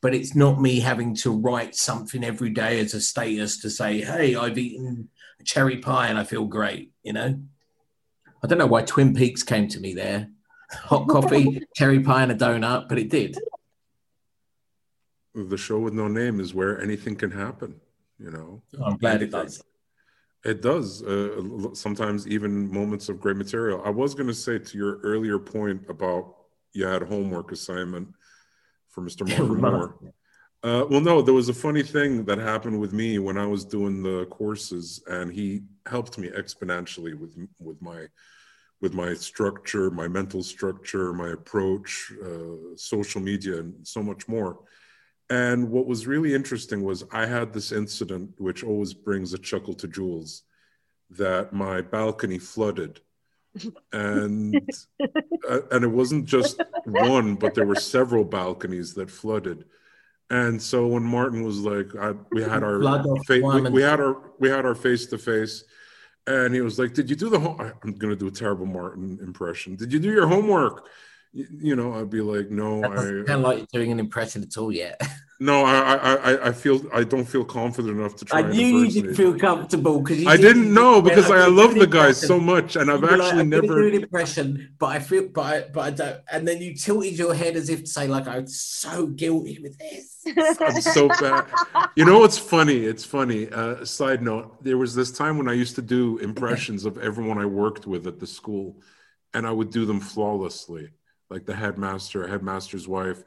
[0.00, 4.02] But it's not me having to write something every day as a status to say,
[4.02, 5.08] "Hey, I've eaten
[5.40, 7.40] a cherry pie and I feel great, you know.
[8.40, 10.30] I don't know why Twin Peaks came to me there.
[10.84, 13.38] Hot coffee, cherry pie, and a donut, but it did.
[15.34, 17.80] the show with no name is where anything can happen.
[18.18, 19.62] You know, I'm glad it does.
[20.44, 21.02] It does.
[21.02, 23.82] Uh, sometimes even moments of great material.
[23.84, 26.34] I was going to say to your earlier point about
[26.72, 28.08] you had a homework assignment
[28.88, 29.26] for Mr.
[29.38, 29.96] Martin Moore.
[30.62, 33.64] Uh, well, no, there was a funny thing that happened with me when I was
[33.64, 38.06] doing the courses, and he helped me exponentially with with my
[38.84, 44.58] with my structure, my mental structure, my approach, uh, social media, and so much more.
[45.30, 49.72] And what was really interesting was I had this incident, which always brings a chuckle
[49.76, 50.42] to Jules,
[51.08, 53.00] that my balcony flooded,
[53.90, 54.68] and
[55.48, 59.64] uh, and it wasn't just one, but there were several balconies that flooded.
[60.28, 62.82] And so when Martin was like, I, we had our
[63.26, 65.64] fa- we, we had our we had our face to face,
[66.26, 69.18] and he was like, "Did you do the home?" I'm gonna do a terrible Martin
[69.22, 69.76] impression.
[69.76, 70.88] Did you do your homework?
[71.32, 74.56] You, know, I'd be like, "No, That doesn't I like you're doing an impression at
[74.56, 75.00] all yet.
[75.40, 78.38] no, I I I- I feel I don't feel confident enough to try.
[78.38, 81.86] I knew you didn't feel comfortable because I didn't know because I, I love the
[81.86, 83.66] guy so much, and I've You're like, actually I'm never.
[83.66, 86.20] do an impression, but I feel, but I, but I don't.
[86.30, 89.76] And then you tilted your head as if to say, like, I'm so guilty with
[89.78, 90.22] this.
[90.60, 91.46] I'm so bad.
[91.96, 92.78] You know what's funny?
[92.84, 93.48] It's funny.
[93.50, 97.38] Uh, side note: There was this time when I used to do impressions of everyone
[97.38, 98.80] I worked with at the school,
[99.34, 100.90] and I would do them flawlessly,
[101.28, 103.22] like the headmaster, headmaster's wife,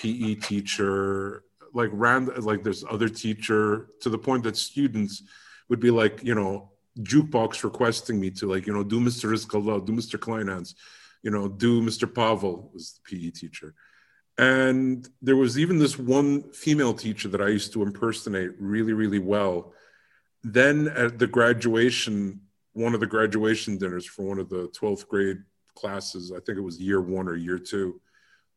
[0.00, 1.44] PE teacher,
[1.74, 5.22] like random, like there's other teacher, to the point that students
[5.68, 6.70] would be like, you know,
[7.00, 9.30] jukebox requesting me to like, you know, do Mr.
[9.30, 10.18] Rizkallah, do Mr.
[10.18, 10.74] Kleinhans,
[11.22, 12.12] you know, do Mr.
[12.12, 13.74] Pavel was the PE teacher.
[14.38, 19.18] And there was even this one female teacher that I used to impersonate really, really
[19.18, 19.74] well.
[20.42, 22.40] Then at the graduation,
[22.72, 25.42] one of the graduation dinners for one of the 12th grade
[25.74, 28.00] classes, I think it was year one or year two,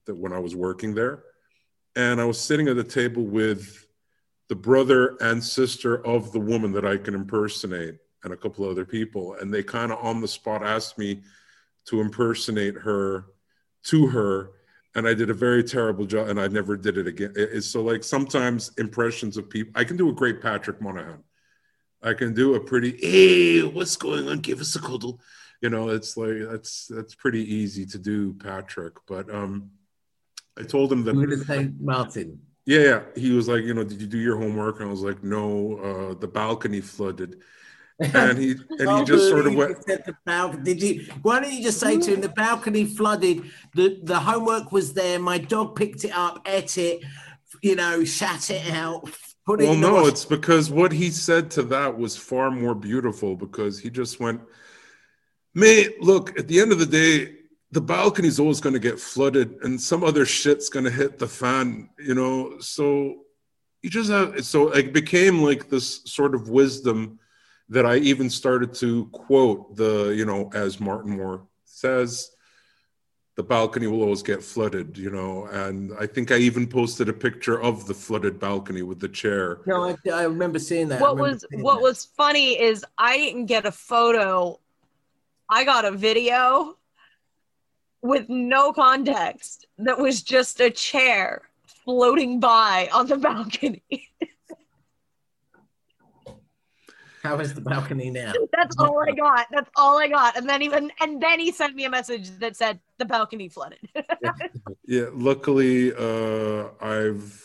[0.06, 1.24] that when I was working there.
[1.96, 3.86] And I was sitting at the table with
[4.50, 8.86] the brother and sister of the woman that I can impersonate and a couple other
[8.86, 9.36] people.
[9.36, 11.22] And they kind of on the spot asked me
[11.86, 13.26] to impersonate her
[13.84, 14.52] to her
[14.96, 17.34] and I did a very terrible job, and I never did it again.
[17.36, 19.72] It's so like sometimes impressions of people.
[19.76, 21.24] I can do a great Patrick Monahan.
[22.04, 24.40] I can do a pretty, hey, what's going on?
[24.40, 25.20] Give us a cuddle.
[25.62, 28.94] You know, it's like that's that's pretty easy to do, Patrick.
[29.08, 29.72] But um,
[30.58, 32.40] I told him that going to say, Martin.
[32.66, 33.02] yeah, yeah.
[33.16, 34.80] He was like, you know, did you do your homework?
[34.80, 37.42] And I was like, no, uh, the balcony flooded.
[38.00, 39.78] And he and he just sort of went,
[40.26, 41.06] bal- Did you?
[41.22, 43.44] Why don't you just say to him, the balcony flooded.
[43.76, 45.20] The the homework was there.
[45.20, 47.04] My dog picked it up, ate it.
[47.62, 49.10] You know, shat it out.
[49.46, 52.74] Put it Well, no, wash- it's because what he said to that was far more
[52.76, 54.42] beautiful because he just went,
[55.54, 57.36] Mate, look, at the end of the day,
[57.74, 61.28] the balcony's always going to get flooded and some other shit's going to hit the
[61.28, 62.60] fan, you know?
[62.60, 63.24] So
[63.82, 67.20] you just have, so it became like this sort of wisdom
[67.70, 72.30] that I even started to quote the, you know, as Martin Moore says,
[73.36, 75.48] the balcony will always get flooded, you know.
[75.48, 79.62] And I think I even posted a picture of the flooded balcony with the chair.
[79.66, 81.02] No, I, I remember seeing that.
[81.02, 81.82] What was what that.
[81.82, 84.60] was funny is I didn't get a photo.
[85.50, 86.78] I got a video
[88.04, 91.42] with no context that was just a chair
[91.86, 93.82] floating by on the balcony.
[97.24, 98.34] How is the balcony now?
[98.52, 99.48] That's all I got.
[99.50, 100.36] That's all I got.
[100.36, 103.80] And then even and then he sent me a message that said the balcony flooded.
[104.86, 107.42] Yeah, luckily, uh, I've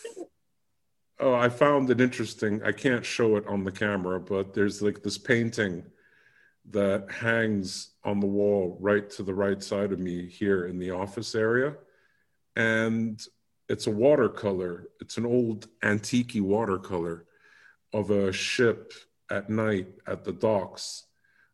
[1.21, 2.61] oh, I found it interesting.
[2.63, 5.85] I can't show it on the camera, but there's like this painting
[6.71, 10.89] that hangs on the wall right to the right side of me here in the
[10.91, 11.75] office area,
[12.55, 13.21] and
[13.69, 14.89] it's a watercolor.
[14.99, 17.25] It's an old antique watercolor
[17.93, 18.93] of a ship
[19.29, 21.05] at night at the docks.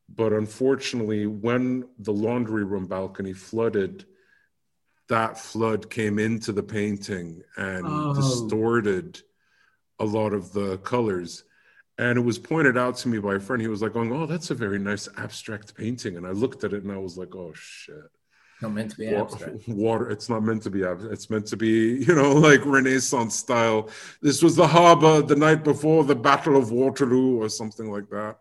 [0.08, 4.06] But unfortunately, when the laundry room balcony flooded,
[5.10, 8.14] that flood came into the painting and Oh.
[8.14, 9.22] distorted
[10.00, 11.44] a lot of the colors.
[11.98, 13.62] And it was pointed out to me by a friend.
[13.62, 16.18] He was like, going, Oh, that's a very nice abstract painting.
[16.18, 17.96] And I looked at it and I was like, Oh, shit.
[18.62, 19.68] Not meant to be Wa- abstract.
[19.68, 23.36] Water, it's not meant to be ab- It's meant to be, you know, like Renaissance
[23.36, 23.90] style.
[24.22, 28.38] This was the harbor the night before the Battle of Waterloo or something like that.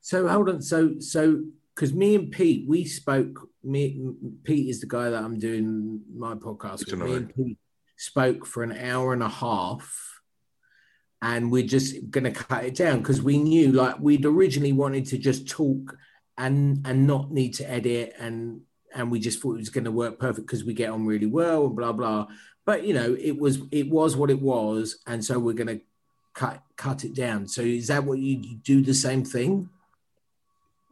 [0.00, 0.62] So hold on.
[0.62, 1.44] So so
[1.74, 3.48] because me and Pete, we spoke.
[3.62, 4.00] Me
[4.44, 7.00] Pete is the guy that I'm doing my podcast with.
[7.00, 7.58] Me and Pete
[7.96, 10.17] spoke for an hour and a half,
[11.22, 15.18] and we're just gonna cut it down because we knew like we'd originally wanted to
[15.18, 15.96] just talk
[16.36, 18.60] and and not need to edit and
[18.94, 21.26] and we just thought it was going to work perfect because we get on really
[21.26, 22.26] well and blah blah.
[22.64, 25.80] But you know, it was it was what it was, and so we're going to
[26.34, 27.48] cut cut it down.
[27.48, 29.68] So is that what you, you do the same thing?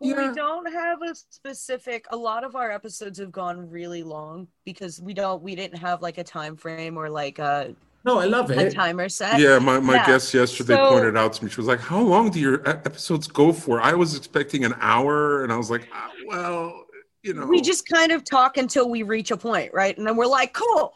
[0.01, 0.29] Yeah.
[0.29, 5.01] We don't have a specific a lot of our episodes have gone really long because
[5.01, 7.75] we don't we didn't have like a time frame or like a,
[8.07, 8.73] No, I love a it.
[8.73, 9.41] timer set.
[9.41, 10.07] Yeah, my, my Yeah.
[10.07, 13.27] guest yesterday So- pointed out to me, she was like, How long do your episodes
[13.27, 13.81] go for?
[13.83, 15.43] I was expecting an hour.
[15.43, 16.85] And I was like, "Ah, Well,
[17.25, 17.47] you know.
[17.47, 20.53] we just kind of talk until we reach a point right and then we're like
[20.53, 20.95] cool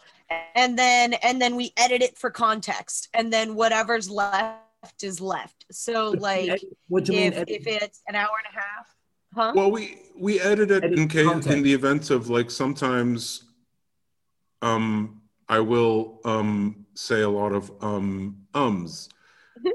[0.54, 5.66] and then and then we edit it for context and then whatever's left is left
[5.72, 7.32] so like what do you mean?
[7.32, 8.86] if, if it's an hour and a half
[9.34, 11.56] huh Well, we we edit it Edit in case content.
[11.56, 13.42] in the event of like sometimes
[14.62, 19.08] um I will um say a lot of um ums.
[19.58, 19.72] Mhm.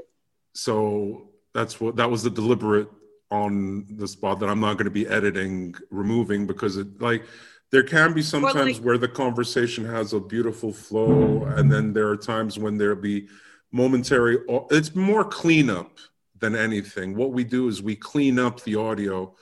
[0.52, 2.88] so that's what that was the deliberate
[3.30, 7.24] on the spot that I'm not going to be editing removing because it like
[7.72, 12.08] there can be sometimes like- where the conversation has a beautiful flow and then there
[12.08, 13.28] are times when there'll be
[13.72, 14.38] momentary
[14.70, 15.98] it's more cleanup
[16.38, 19.34] than anything what we do is we clean up the audio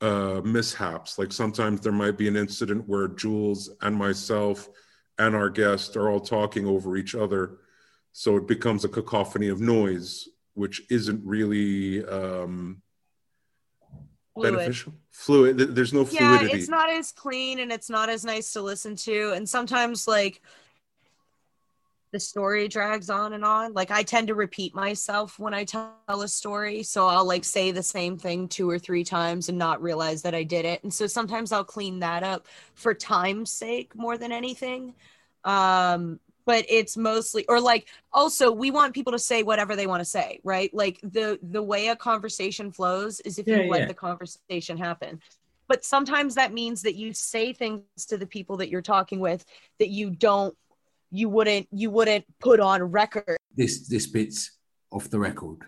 [0.00, 1.18] uh, mishaps.
[1.18, 4.68] Like sometimes there might be an incident where Jules and myself
[5.18, 7.58] and our guest are all talking over each other.
[8.12, 12.82] So it becomes a cacophony of noise, which isn't really um,
[14.34, 14.54] Fluid.
[14.54, 14.94] beneficial.
[15.10, 15.58] Fluid.
[15.58, 16.24] There's no fluidity.
[16.24, 16.58] yeah fluidity.
[16.58, 20.42] it's not as clean and it's not as nice to listen to and sometimes like
[22.14, 25.92] the story drags on and on like i tend to repeat myself when i tell
[26.08, 26.84] a story.
[26.84, 30.34] So i'll like say the same thing two or three times and not realize that
[30.34, 30.84] i did it.
[30.84, 34.94] And so sometimes i'll clean that up for time's sake more than anything.
[35.44, 40.00] Um but it's mostly or like also we want people to say whatever they want
[40.00, 40.72] to say right?
[40.72, 45.20] Like the the way a conversation flows is if Yeah, you let the conversation happen.
[45.66, 49.44] But sometimes that means that you say things to the people that you're talking with
[49.78, 50.56] that you don't
[51.14, 54.58] you wouldn't you wouldn't put on record this this bit's
[54.90, 55.58] off the record.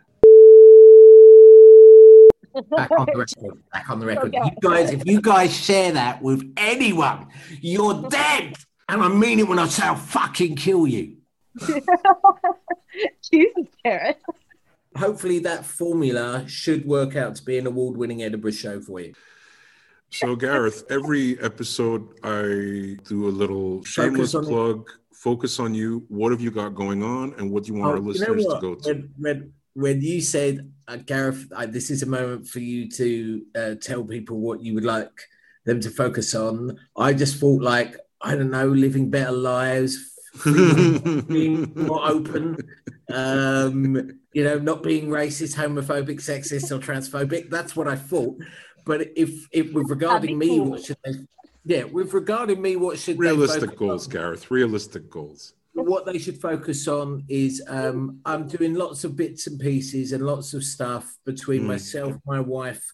[2.70, 3.62] Back on the record.
[3.72, 4.34] Back on the record.
[4.34, 4.44] Okay.
[4.44, 7.28] You guys, if you guys share that with anyone,
[7.60, 8.54] you're dead.
[8.88, 11.18] And I mean it when I say I'll fucking kill you.
[13.30, 14.20] jesus Garrett.
[14.96, 19.12] Hopefully that formula should work out to be an award-winning Edinburgh show for you.
[20.10, 24.88] So Gareth, every episode I do a little shameless plug.
[24.88, 25.05] it.
[25.26, 25.36] Plug.
[25.36, 26.04] Focus on you.
[26.08, 28.10] What have you got going on, and what do you want our Oh, you know
[28.10, 28.88] listeners to go to?
[28.92, 33.42] When, when, when you said, uh, Gareth, uh, this is a moment for you to
[33.54, 35.10] uh, tell people what you would like
[35.64, 40.12] them to focus on, I just thought, like, I don't know, living better lives,
[40.44, 42.56] being more open,
[43.12, 47.50] um, you know, not being racist, homophobic, sexist, or transphobic.
[47.50, 48.36] That's what I thought.
[48.84, 50.70] But if, if with regarding me, cool.
[50.70, 51.14] what should they?
[51.68, 54.12] Yeah, with regarding me, what should Realistic goals, on?
[54.12, 54.50] Gareth.
[54.52, 55.54] Realistic goals.
[55.74, 60.24] what they should focus on is um, I'm doing lots of bits and pieces and
[60.24, 61.66] lots of stuff between Mm.
[61.66, 62.84] myself, my wife,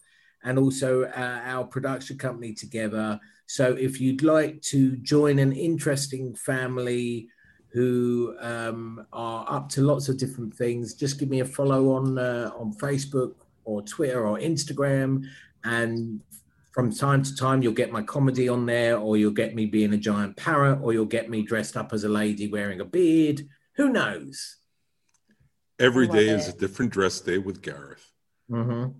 [0.43, 3.19] and also uh, our production company together.
[3.45, 7.29] So if you'd like to join an interesting family
[7.71, 12.17] who um, are up to lots of different things, just give me a follow on
[12.17, 13.35] uh, on Facebook
[13.65, 15.23] or Twitter or Instagram
[15.63, 16.19] and
[16.73, 19.93] from time to time, you'll get my comedy on there, or you'll get me being
[19.93, 23.47] a giant parrot, or you'll get me dressed up as a lady wearing a beard.
[23.75, 24.57] Who knows?
[25.79, 28.05] Every love day is a different dress day with Gareth.
[28.49, 28.99] Mm-hmm.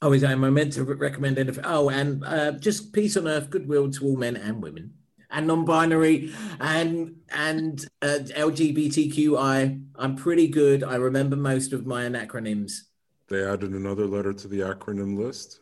[0.00, 1.64] Oh, is am I meant to recommend anything?
[1.66, 4.92] Oh, and uh, just peace on earth, goodwill to all men and women,
[5.30, 9.84] and non-binary, and and uh, LGBTQI.
[9.96, 10.84] I'm pretty good.
[10.84, 12.82] I remember most of my acronyms.
[13.28, 15.60] They added another letter to the acronym list.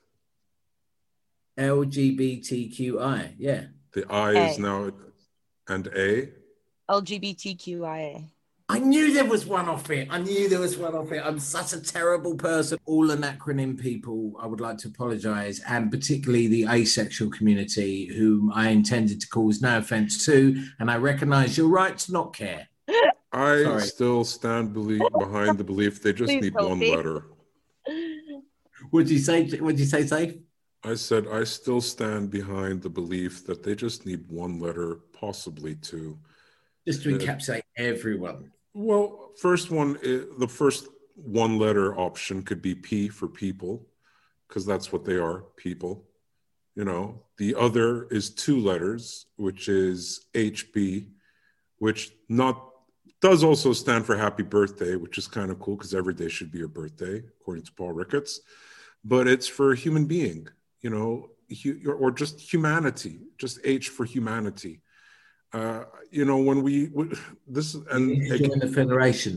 [1.58, 3.34] LGBTQI.
[3.38, 3.64] Yeah.
[3.92, 4.90] The I is now
[5.68, 6.28] and A.
[6.88, 8.24] LGBTQIA.
[8.68, 10.08] I knew there was one off it.
[10.10, 11.22] I knew there was one off it.
[11.24, 12.78] I'm such a terrible person.
[12.84, 18.52] All an acronym people, I would like to apologize, and particularly the asexual community, whom
[18.52, 20.60] I intended to cause no offense to.
[20.80, 22.68] And I recognize your right to not care.
[23.32, 23.82] I Sorry.
[23.82, 26.96] still stand belie- behind the belief they just Please, need one Kofi.
[26.96, 27.24] letter.
[28.92, 29.44] Would you say?
[29.60, 30.34] Would you say safe?
[30.84, 35.74] I said I still stand behind the belief that they just need one letter, possibly
[35.76, 36.18] two.
[36.86, 37.18] Just to Yeah.
[37.18, 38.52] encapsulate everyone.
[38.74, 43.88] Well, first one, uh, the first one letter option could be P for people,
[44.46, 46.06] because that's what they are, people.
[46.76, 51.08] You know, the other is two letters, which is HB,
[51.78, 52.62] which not
[53.22, 56.52] does also stand for happy birthday, which is kind of cool because every day should
[56.52, 58.40] be your birthday, according to Paul Ricketts.
[59.12, 60.48] But it's for human being,
[60.84, 61.30] you know,
[61.62, 64.74] hu- or just humanity, just H for humanity.
[65.52, 67.14] Uh, you know, when we w-
[67.56, 68.04] this and
[68.38, 69.34] join the federation.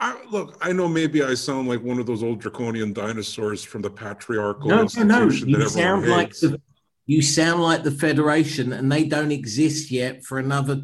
[0.00, 3.80] I, look, I know maybe I sound like one of those old draconian dinosaurs from
[3.82, 5.58] the patriarchal No, no, institution no.
[5.58, 6.40] that You sound like hates.
[6.42, 6.60] the
[7.06, 10.82] you sound like the federation, and they don't exist yet for another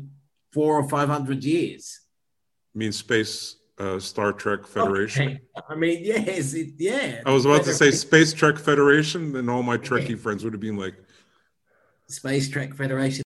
[0.55, 2.01] four or five hundred years.
[2.75, 5.29] I mean, Space uh, Star Trek Federation.
[5.29, 5.41] Okay.
[5.69, 7.23] I mean, yes, it, yeah.
[7.27, 10.61] I was about to say Space Trek Federation, and all my Trekkie friends would have
[10.61, 10.95] been like,
[12.09, 13.23] Space Trek Federation.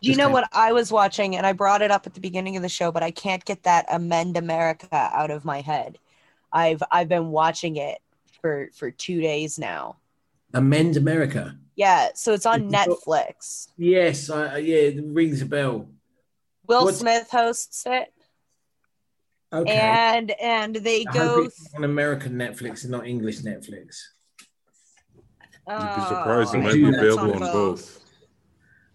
[0.00, 1.34] Do you know what I was watching?
[1.36, 3.64] And I brought it up at the beginning of the show, but I can't get
[3.64, 5.98] that Amend America out of my head.
[6.52, 7.98] I've I've been watching it
[8.40, 9.96] for for two days now.
[10.54, 11.56] Amend America.
[11.76, 13.68] Yeah, so it's on Netflix.
[13.76, 15.88] Yes, I, I- yeah, it rings a bell.
[16.66, 18.08] Will What's- Smith hosts it,
[19.52, 19.72] Okay.
[19.72, 21.42] and and they I go.
[21.44, 23.96] hope on American Netflix and not English Netflix.
[25.68, 26.98] you'd be surprised, it Oh, might do be that.
[26.98, 28.00] available on both.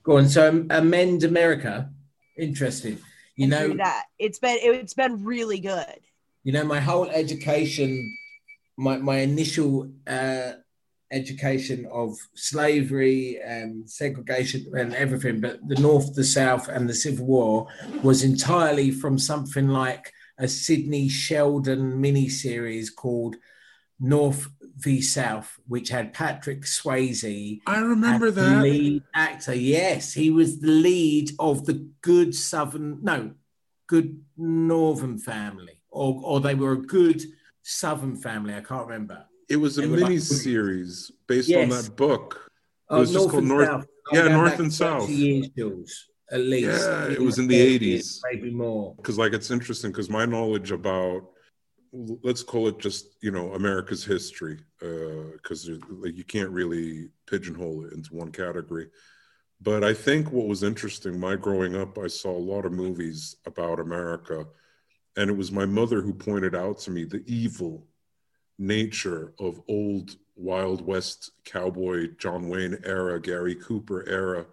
[0.03, 0.27] Go on.
[0.30, 1.89] So um, Amend America.
[2.38, 2.97] Interesting.
[3.35, 4.05] You and do know, that.
[4.19, 5.99] It's been it's been really good.
[6.43, 8.11] you know, my whole education,
[8.77, 10.53] my my initial uh,
[11.14, 17.26] education of slavery and segregation and everything, but the North, the South, and the Civil
[17.26, 17.68] War
[18.02, 23.35] was entirely from something like a Sydney Sheldon miniseries called
[23.99, 28.61] North v South, which had Patrick Swayze I remember that.
[28.61, 29.53] lead actor.
[29.53, 33.34] Yes, he was the lead of the good Southern, no,
[33.88, 37.23] good Northern family, or or they were a good
[37.61, 38.56] Southern family.
[38.56, 39.26] I can't remember.
[39.49, 42.49] It was a They were like- mini series based on that book.
[42.91, 43.86] Uh, it was just called North- South.
[44.11, 45.10] yeah, North and South.
[45.10, 46.68] Years, Jules, at least.
[46.68, 48.20] Yeah, it was in the 80s.
[48.32, 48.95] maybe more.
[48.98, 51.30] because like it's interesting because my knowledge about
[52.24, 57.86] let's call it just you know america's history uh, because like you can't really pigeonhole
[57.86, 58.90] it into one category
[59.61, 63.36] but i think what was interesting my growing up i saw a lot of movies
[63.45, 64.44] about america
[65.18, 67.86] and it was my mother who pointed out to me the evil
[68.59, 74.45] nature of old wild west cowboy john wayne era gary cooper era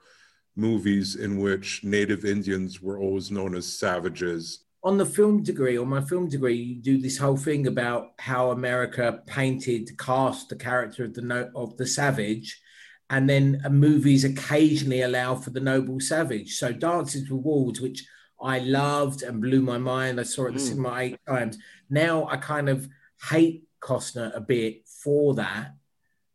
[0.57, 4.65] movies in which native indians were always known as savages.
[4.83, 8.51] On the film degree on my film degree you do this whole thing about how
[8.51, 12.61] america painted cast the character of the no- of the savage
[13.11, 16.55] and then uh, movies occasionally allow for the noble savage.
[16.57, 18.05] So dances with wolves which
[18.43, 20.19] i loved and blew my mind.
[20.21, 20.69] I saw it at the Mm.
[20.69, 21.59] cinema eight times.
[21.91, 22.89] Now i kind of
[23.31, 25.75] hate costner a bit for that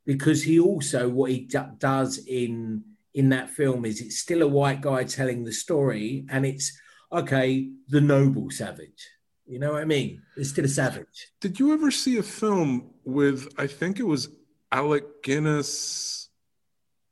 [0.05, 4.47] because he also what he d- does in in that film is it's still a
[4.47, 6.77] white guy telling the story and it's
[7.11, 9.09] okay, the noble savage.
[9.45, 10.21] You know what I mean?
[10.35, 11.31] It's still a savage.
[11.39, 14.29] Did you ever see a film with, I think it was
[14.71, 16.29] Alec Guinness,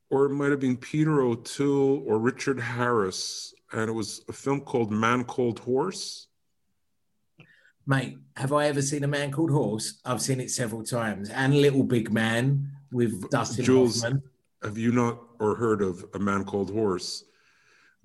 [0.09, 4.61] or it might have been Peter O'Toole or Richard Harris, and it was a film
[4.61, 6.27] called Man called Horse?
[7.85, 9.99] Mate, have I ever seen a man called Horse?
[10.05, 11.29] I've seen it several times.
[11.29, 14.23] And Little Big Man with Dustin Jules- Hoffman.
[14.63, 17.25] Have you not or heard of A Man Called Horse?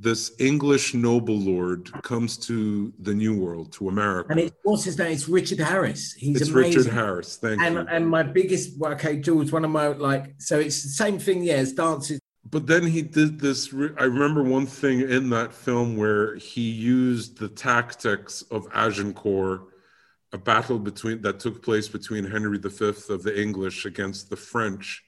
[0.01, 4.31] this English noble lord comes to the New World, to America.
[4.31, 5.13] And it, what's his name?
[5.13, 6.13] It's Richard Harris.
[6.13, 6.79] He's it's amazing.
[6.79, 7.37] Richard Harris.
[7.37, 7.87] Thank and, you.
[7.89, 11.43] And my biggest, okay, Jules, one of my like, so it's the same thing.
[11.43, 12.21] Yeah, as dances.
[12.51, 13.73] But then he did this.
[13.73, 19.63] I remember one thing in that film where he used the tactics of Agincourt,
[20.33, 25.05] a battle between that took place between Henry V of the English against the French,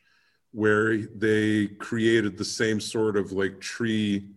[0.53, 4.29] where they created the same sort of like tree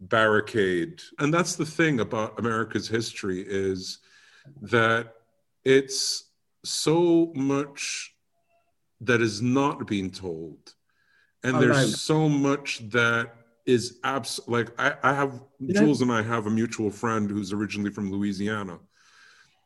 [0.00, 1.00] barricade.
[1.18, 3.98] And that's the thing about America's history is
[4.60, 5.14] that
[5.64, 6.24] it's
[6.62, 8.14] so much
[9.00, 10.73] that is not being told.
[11.44, 11.96] And there's no.
[11.96, 13.34] so much that
[13.66, 17.52] is abs like I, I have know- Jules and I have a mutual friend who's
[17.52, 18.78] originally from Louisiana,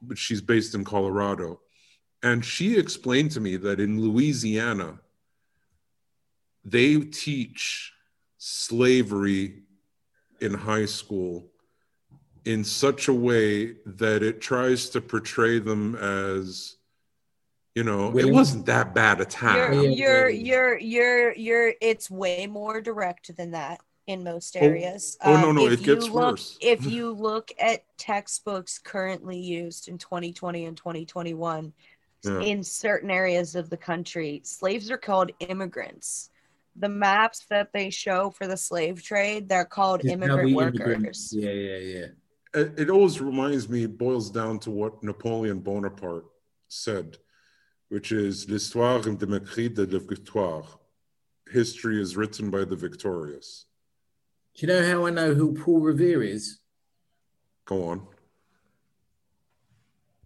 [0.03, 1.61] but she's based in Colorado.
[2.23, 4.99] And she explained to me that in Louisiana,
[6.65, 7.93] they teach
[8.39, 9.63] slavery
[10.41, 11.47] in high school
[12.45, 16.78] in such a way that it tries to portray them as
[17.79, 18.33] you know Willing.
[18.33, 21.73] it wasn't that bad a time You're, you're, you're, you're, you're.
[21.81, 23.79] It's way more direct than that
[24.09, 25.17] in most Oh, areas.
[25.23, 26.59] oh, no, Um, no, if it gets you look, worse.
[26.61, 31.73] If you look at textbooks currently used in 2020 and 2021
[32.25, 32.41] Yeah.
[32.41, 36.31] in certain areas of the country, slaves are called immigrants.
[36.75, 40.81] The maps that they show for the slave trade, they're called Just immigrant we workers.
[40.81, 42.07] immigrants- Yeah, yeah, yeah.
[42.61, 46.27] it, it always reminds me it boils down to what napoleon bonaparte
[46.69, 47.19] said
[47.89, 50.78] which is l'histoire est écrite de la victoire
[51.51, 53.66] history is written by the victorious
[54.55, 56.59] Do you know how I know who Paul Revere is?
[57.66, 58.06] go on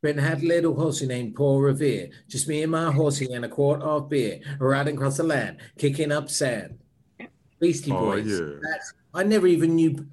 [0.02, 2.10] Ben had a little horsey named Paul Revere.
[2.28, 6.10] Just me and my horsey and a quart of beer, riding across the land, kicking
[6.10, 6.78] up sand.
[7.60, 8.26] Beastie Oh, Boys.
[8.26, 8.56] yeah.
[8.60, 10.04] That's, I never even knew.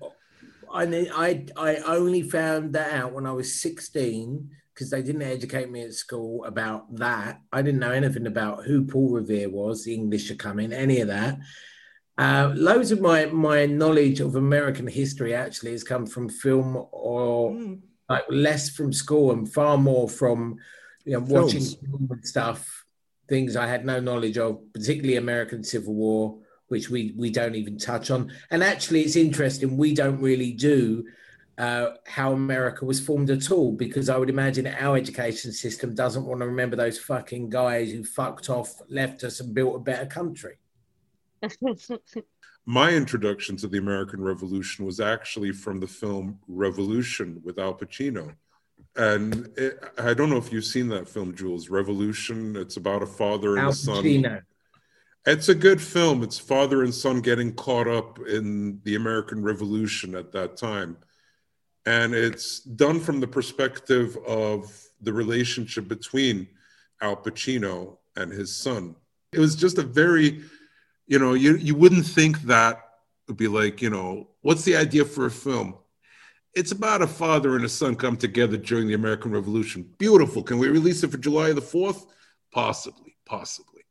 [0.71, 0.83] I,
[1.15, 5.81] I I only found that out when I was 16 because they didn't educate me
[5.81, 7.41] at school about that.
[7.51, 11.09] I didn't know anything about who Paul Revere was, the English are coming, any of
[11.09, 11.37] that.
[12.17, 17.51] Uh, loads of my my knowledge of American history actually has come from film or
[17.51, 17.79] Mm.
[18.07, 20.55] like less from school and far more from
[21.03, 21.75] you know watching Films.
[21.75, 22.85] film and stuff
[23.27, 26.37] things i had no knowledge of particularly american civil war
[26.67, 31.05] which we we don't even touch on and actually it's interesting we don't really do
[31.59, 36.25] uh, how america was formed at all because i would imagine our education system doesn't
[36.25, 40.05] want to remember those fucking guys who fucked off left us and built a better
[40.05, 40.57] country
[42.69, 48.35] my introduction to the American Revolution was actually from the film Revolution with Al Pacino.
[48.95, 51.69] And it, I don't know if you've seen that film, Jules.
[51.69, 52.55] Revolution.
[52.55, 54.03] It's about a father and al a son.
[54.03, 54.41] pacino
[55.25, 56.21] It's a good film.
[56.21, 60.97] It's father and son getting caught up in the American Revolution at that time.
[61.85, 66.47] And it's done from the perspective of the relationship between
[67.01, 68.95] Al Pacino and his son.
[69.31, 70.41] It was just a very,
[71.07, 72.81] you know, you, you wouldn't think that
[73.27, 75.75] would be like, you know, what's the idea for a film?
[76.55, 79.87] It's about a father and a son come together during the American Revolution.
[79.97, 80.43] Beautiful.
[80.43, 82.07] Can we release it for July the 4th?
[82.51, 83.83] Possibly, possibly.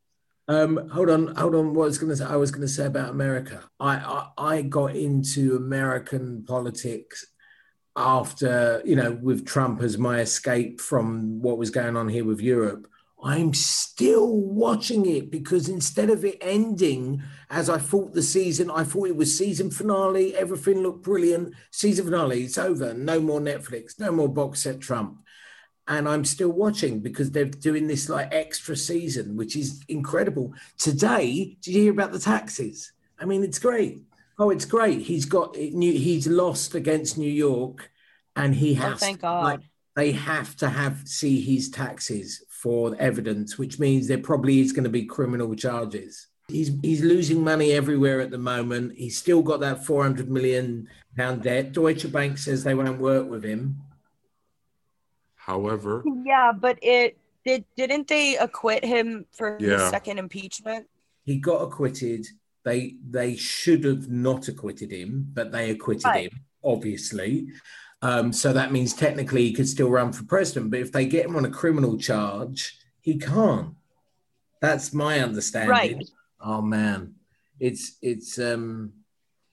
[0.49, 1.75] Um, hold on, hold on.
[1.75, 3.63] What I was going to say, I was going to say about America.
[3.79, 3.97] I,
[4.39, 7.27] I I got into American politics
[7.99, 12.41] after you know with Trump as my escape from what was going on here with
[12.41, 12.89] Europe.
[13.23, 17.21] I'm still watching it because instead of it ending
[17.51, 20.37] as I thought the season, I thought it was season finale.
[20.37, 21.55] Everything looked brilliant.
[21.73, 22.95] Season finale, it's over.
[22.95, 23.99] No more Netflix.
[23.99, 25.19] No more box set Trump
[25.89, 30.53] and I'm still watching because they're doing this like extra season, which is incredible.
[30.77, 32.93] Today, did you hear about the taxes?
[33.19, 34.03] I mean, it's great.
[34.39, 35.03] Oh, it's great.
[35.03, 37.91] He's got he's lost against New York,
[38.37, 39.01] and he Oh, has.
[39.01, 39.61] thank to, like,
[39.97, 44.85] they have to have see his taxes for evidence, which means there probably is going
[44.85, 46.29] to be criminal charges.
[46.47, 48.95] He's he's losing money everywhere at the moment.
[48.97, 51.73] He's still got that 400 million pound debt.
[51.73, 53.83] Deutsche Bank says they won't work with him.
[55.35, 57.65] However, Yeah, but it did.
[57.77, 60.87] Didn't they acquit him for his second impeachment?
[61.25, 62.27] he got acquitted.
[62.65, 66.33] They they should have not acquitted him, but they acquitted Right.
[66.33, 67.49] him, obviously.
[68.03, 70.71] Um, so that means technically he could still run for president.
[70.71, 73.75] But if they get him on a criminal charge, he can't.
[74.61, 75.71] That's my understanding.
[75.71, 76.09] Right.
[76.41, 77.15] Oh man,
[77.59, 78.93] it's it's um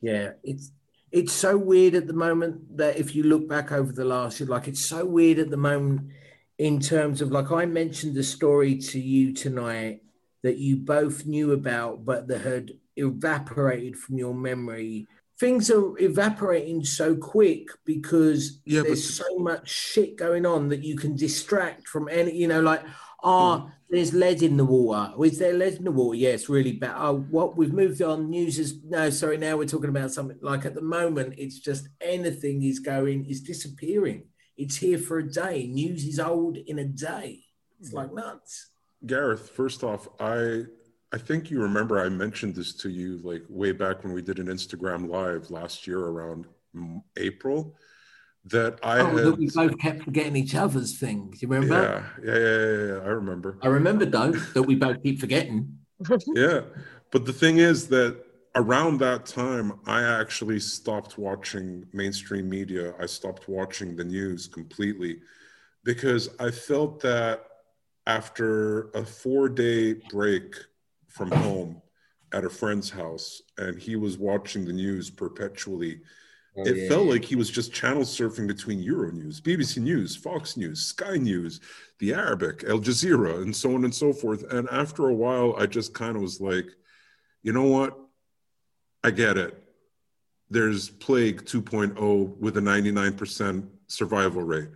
[0.02, 0.72] yeah it's
[1.12, 4.50] it's so weird at the moment that if you look back over the last year,
[4.50, 6.10] like it's so weird at the moment
[6.58, 10.02] in terms of like I mentioned the story to you tonight
[10.44, 15.08] that you both knew about, but that had evaporated from your memory
[15.38, 20.84] things are evaporating so quick because Yeah, but- there's so much shit going on that
[20.84, 22.84] you can distract from any, you know, like,
[23.24, 25.14] oh, there's lead in the water.
[25.16, 26.18] Oh, Is there lead in the water?
[26.18, 26.96] Yeah, it's really bad.
[26.98, 28.30] Oh, what we've moved on.
[28.30, 29.38] News is no, sorry.
[29.38, 33.42] Now we're talking about something like at the moment, it's just anything is going, is
[33.42, 34.24] disappearing.
[34.58, 35.68] It's here for a day.
[35.68, 37.44] News is old in a day.
[37.80, 37.98] It's hmm.
[37.98, 38.72] like nuts.
[39.06, 40.64] Gareth, first off, I
[41.16, 44.38] I think you remember I mentioned this to you like way back when we did
[44.38, 46.46] an Instagram live last year around
[47.16, 47.78] April
[48.44, 51.42] that I oh, that we both kept forgetting each other's things.
[51.42, 52.12] You remember?
[52.22, 53.58] yeah, yeah, yeah, yeah, yeah, I remember.
[53.62, 55.78] I remember though that we both keep forgetting.
[56.36, 56.62] Yeah.
[57.12, 58.22] But the thing is that
[58.56, 62.94] around that time, I actually stopped watching mainstream media.
[63.00, 65.22] I stopped watching the news completely
[65.86, 67.46] because I felt that
[68.06, 70.56] after a four day break
[71.16, 71.82] from home
[72.34, 76.02] at a friend's house and he was watching the news perpetually,
[76.58, 80.82] oh, it felt like he was just channel surfing between Euronews, BBC News, Fox News,
[80.82, 81.62] Sky News,
[82.00, 84.44] the Arabic, Al Jazeera, and so on and so forth.
[84.52, 86.68] And after a while, I just kind of was like,
[87.44, 87.98] you know what?
[89.02, 89.58] I get it.
[90.50, 94.70] There's plague 2.0 with a 99% survival rate.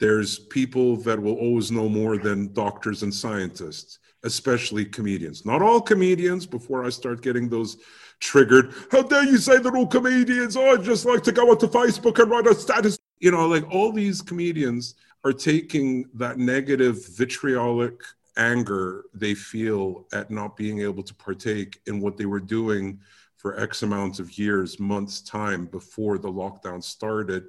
[0.00, 5.46] There's people that will always know more than doctors and scientists, especially comedians.
[5.46, 7.78] Not all comedians, before I start getting those
[8.20, 8.74] triggered.
[8.90, 10.56] How dare you say that all comedians?
[10.56, 12.98] Oh, I just like to go onto Facebook and write a status.
[13.20, 17.94] You know, like all these comedians are taking that negative, vitriolic
[18.36, 23.00] anger they feel at not being able to partake in what they were doing
[23.36, 27.44] for X amount of years, months' time before the lockdown started.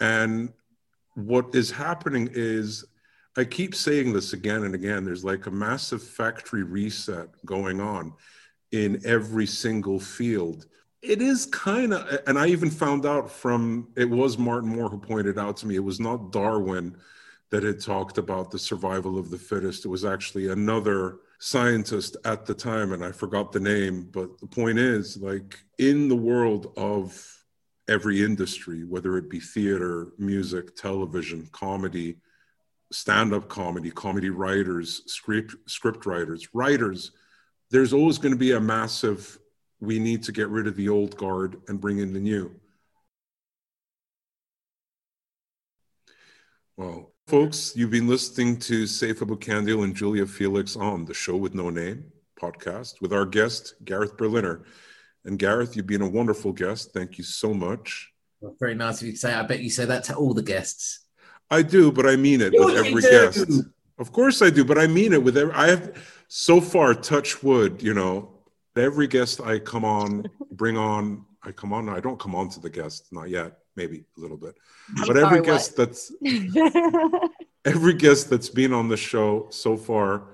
[0.00, 0.52] And
[1.14, 2.84] what is happening is,
[3.36, 8.12] I keep saying this again and again, there's like a massive factory reset going on
[8.70, 10.66] in every single field.
[11.02, 14.98] It is kind of, and I even found out from, it was Martin Moore who
[14.98, 16.96] pointed out to me, it was not Darwin
[17.50, 19.84] that had talked about the survival of the fittest.
[19.84, 24.08] It was actually another scientist at the time, and I forgot the name.
[24.10, 27.44] But the point is, like, in the world of
[27.86, 32.16] every industry, whether it be theater, music, television, comedy,
[32.94, 37.10] stand up comedy, comedy writers, script, script writers, writers,
[37.70, 39.38] there's always going to be a massive
[39.80, 42.54] we need to get rid of the old guard and bring in the new.
[46.76, 51.54] Well, folks, you've been listening to Saif Abukandil and Julia Felix on the Show with
[51.54, 54.62] No Name podcast with our guest, Gareth Berliner.
[55.24, 56.92] And Gareth, you've been a wonderful guest.
[56.92, 58.12] Thank you so much.
[58.40, 59.32] Well, very nice of you to say.
[59.32, 61.03] I bet you say that to all the guests.
[61.50, 63.10] I do, but I mean it Of with every do.
[63.10, 63.50] guest.
[63.98, 65.52] Of course I do, but I mean it with every.
[65.54, 65.96] I have
[66.28, 67.82] so far touch wood.
[67.82, 68.30] You know,
[68.76, 71.88] every guest I come on, bring on, I come on.
[71.88, 73.58] I don't come on to the guest, not yet.
[73.76, 74.54] Maybe a little bit,
[75.06, 75.46] but every Sorry, what?
[75.46, 76.12] guest that's
[77.64, 80.28] every guest that's been on the show so far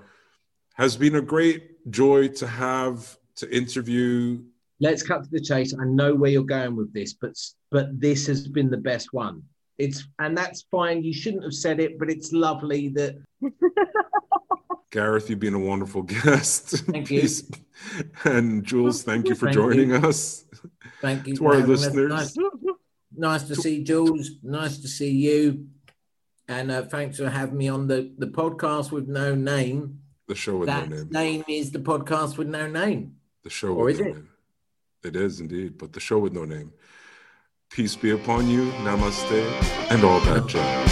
[0.74, 4.41] has been a great joy to have to interview.
[4.78, 5.74] Let's cut to the chase.
[5.78, 7.32] I know where you're going with this, but
[7.70, 9.43] but this has been the best one.
[9.81, 11.02] It's and that's fine.
[11.02, 13.16] You shouldn't have said it, but it's lovely that
[14.90, 16.70] Gareth, you've been a wonderful guest.
[16.86, 17.28] Thank you.
[18.24, 19.97] And Jules, thank you for Thank joining you.
[19.97, 20.44] us.
[21.01, 21.81] thank you To our for having us.
[21.86, 22.11] listeners.
[22.11, 22.36] Nice,
[23.16, 24.31] nice to see Jules.
[24.43, 25.66] Nice to see you.
[26.48, 30.01] And uh, thanks for having me on the, the podcast with no name.
[30.27, 31.09] The show with that no name.
[31.11, 33.15] name is the podcast with no name.
[33.44, 34.15] The show Or with is no it?
[34.15, 34.28] name.
[35.05, 36.73] It is indeed, but the show with no name.
[37.70, 39.30] Peace be upon you, namaste,
[39.92, 40.90] and all that jazz.